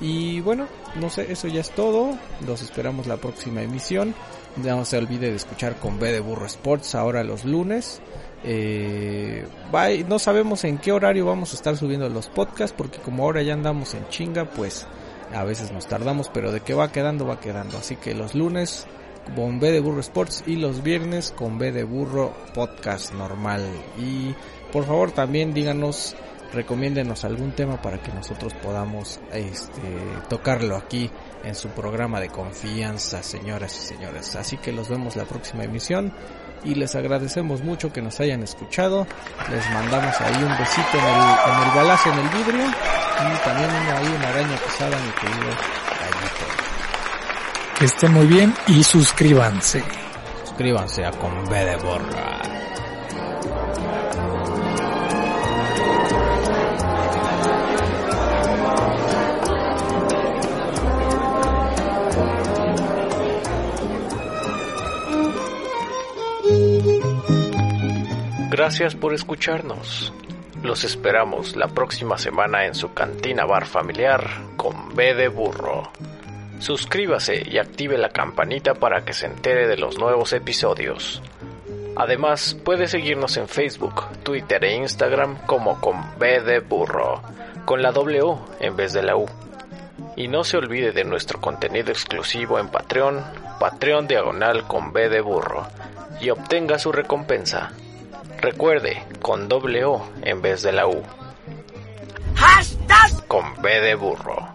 y 0.00 0.40
bueno 0.40 0.66
no 0.96 1.10
sé 1.10 1.30
eso 1.32 1.48
ya 1.48 1.60
es 1.60 1.70
todo. 1.70 2.16
Los 2.46 2.62
esperamos 2.62 3.06
la 3.06 3.16
próxima 3.16 3.62
emisión. 3.62 4.14
No 4.56 4.84
se 4.84 4.98
olvide 4.98 5.30
de 5.30 5.36
escuchar 5.36 5.76
con 5.76 5.98
B 5.98 6.12
de 6.12 6.20
Burro 6.20 6.46
Sports 6.46 6.94
ahora 6.94 7.24
los 7.24 7.44
lunes. 7.44 8.00
Eh, 8.44 9.46
bye, 9.72 10.04
no 10.04 10.18
sabemos 10.18 10.64
en 10.64 10.78
qué 10.78 10.92
horario 10.92 11.26
vamos 11.26 11.52
a 11.52 11.56
estar 11.56 11.76
subiendo 11.76 12.08
los 12.08 12.28
podcasts 12.28 12.74
porque 12.76 12.98
como 12.98 13.24
ahora 13.24 13.42
ya 13.42 13.54
andamos 13.54 13.94
en 13.94 14.06
chinga, 14.08 14.44
pues 14.44 14.86
A 15.34 15.42
veces 15.42 15.72
nos 15.72 15.86
tardamos, 15.86 16.30
pero 16.32 16.52
de 16.52 16.60
que 16.60 16.74
va 16.74 16.92
quedando, 16.92 17.26
va 17.26 17.40
quedando. 17.40 17.78
Así 17.78 17.96
que 17.96 18.14
los 18.14 18.36
lunes 18.36 18.86
con 19.34 19.58
de 19.58 19.80
Burro 19.80 20.00
Sports 20.00 20.44
y 20.46 20.56
los 20.56 20.82
viernes 20.82 21.32
con 21.36 21.58
B 21.58 21.72
de 21.72 21.84
Burro 21.84 22.32
Podcast 22.54 23.12
normal. 23.12 23.62
Y 23.98 24.34
por 24.72 24.84
favor 24.84 25.12
también 25.12 25.54
díganos, 25.54 26.14
recomiéndenos 26.52 27.24
algún 27.24 27.52
tema 27.52 27.80
para 27.80 28.02
que 28.02 28.12
nosotros 28.12 28.54
podamos 28.54 29.20
este, 29.32 29.80
tocarlo 30.28 30.76
aquí 30.76 31.10
en 31.42 31.54
su 31.54 31.68
programa 31.68 32.20
de 32.20 32.28
confianza, 32.28 33.22
señoras 33.22 33.74
y 33.76 33.86
señores. 33.86 34.36
Así 34.36 34.56
que 34.56 34.72
los 34.72 34.88
vemos 34.88 35.16
la 35.16 35.24
próxima 35.24 35.64
emisión 35.64 36.12
y 36.64 36.74
les 36.74 36.94
agradecemos 36.94 37.62
mucho 37.62 37.92
que 37.92 38.02
nos 38.02 38.20
hayan 38.20 38.42
escuchado. 38.42 39.06
Les 39.50 39.70
mandamos 39.70 40.20
ahí 40.20 40.42
un 40.42 40.58
besito 40.58 40.98
en 40.98 41.04
el, 41.04 41.54
en 41.54 41.68
el 41.68 41.76
balazo 41.76 42.12
en 42.12 42.18
el 42.18 42.28
vidrio 42.28 42.64
y 42.66 43.44
también 43.44 43.70
una, 43.70 43.98
ahí 43.98 44.14
una 44.16 44.28
araña 44.28 44.56
pesada, 44.56 44.96
mi 44.98 45.12
querido. 45.12 45.93
Que 47.78 47.86
estén 47.86 48.12
muy 48.12 48.26
bien 48.26 48.54
y 48.68 48.82
suscríbanse. 48.84 49.82
Suscríbanse 50.44 51.04
a 51.04 51.10
Con 51.10 51.44
B 51.46 51.64
de 51.64 51.76
Borra. 51.76 52.40
Gracias 68.50 68.94
por 68.94 69.12
escucharnos. 69.12 70.12
Los 70.62 70.84
esperamos 70.84 71.56
la 71.56 71.66
próxima 71.66 72.18
semana 72.18 72.66
en 72.66 72.74
su 72.74 72.94
cantina 72.94 73.44
bar 73.44 73.66
familiar 73.66 74.24
con 74.56 74.94
B 74.94 75.12
de 75.14 75.26
burro. 75.26 75.90
Suscríbase 76.58 77.42
y 77.46 77.58
active 77.58 77.98
la 77.98 78.08
campanita 78.08 78.74
para 78.74 79.04
que 79.04 79.12
se 79.12 79.26
entere 79.26 79.66
de 79.66 79.76
los 79.76 79.98
nuevos 79.98 80.32
episodios. 80.32 81.22
Además, 81.96 82.56
puede 82.64 82.88
seguirnos 82.88 83.36
en 83.36 83.48
Facebook, 83.48 84.06
Twitter 84.22 84.64
e 84.64 84.76
Instagram 84.76 85.38
como 85.46 85.80
con 85.80 86.18
B 86.18 86.40
de 86.40 86.60
burro, 86.60 87.22
con 87.64 87.82
la 87.82 87.92
W 87.92 88.36
en 88.60 88.76
vez 88.76 88.92
de 88.92 89.02
la 89.02 89.16
U. 89.16 89.26
Y 90.16 90.28
no 90.28 90.42
se 90.44 90.56
olvide 90.56 90.92
de 90.92 91.04
nuestro 91.04 91.40
contenido 91.40 91.90
exclusivo 91.90 92.58
en 92.58 92.68
Patreon, 92.68 93.22
Patreon 93.60 94.08
diagonal 94.08 94.66
con 94.66 94.92
B 94.92 95.08
de 95.08 95.20
burro, 95.20 95.68
y 96.20 96.30
obtenga 96.30 96.78
su 96.78 96.90
recompensa. 96.90 97.72
Recuerde, 98.40 99.04
con 99.22 99.48
doble 99.48 99.84
O 99.84 100.06
en 100.22 100.42
vez 100.42 100.62
de 100.62 100.72
la 100.72 100.86
U. 100.86 101.02
Con 103.28 103.60
B 103.62 103.80
de 103.80 103.94
burro. 103.94 104.48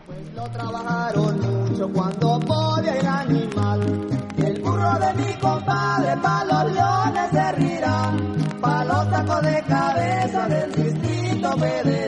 Cuando 1.94 2.40
podía 2.40 2.96
el 2.98 3.08
animal. 3.08 4.08
Y 4.38 4.42
el 4.42 4.62
burro 4.62 4.94
de 5.00 5.14
mi 5.14 5.34
compadre 5.36 6.18
pa' 6.18 6.44
los 6.46 6.74
leones 6.74 7.30
se 7.32 7.52
rirán. 7.54 8.60
Pa' 8.60 8.84
los 8.86 9.10
tacos 9.10 9.42
de 9.44 9.64
cabeza 9.68 10.48
del 10.48 10.72
distrito 10.72 11.56
BD. 11.56 12.00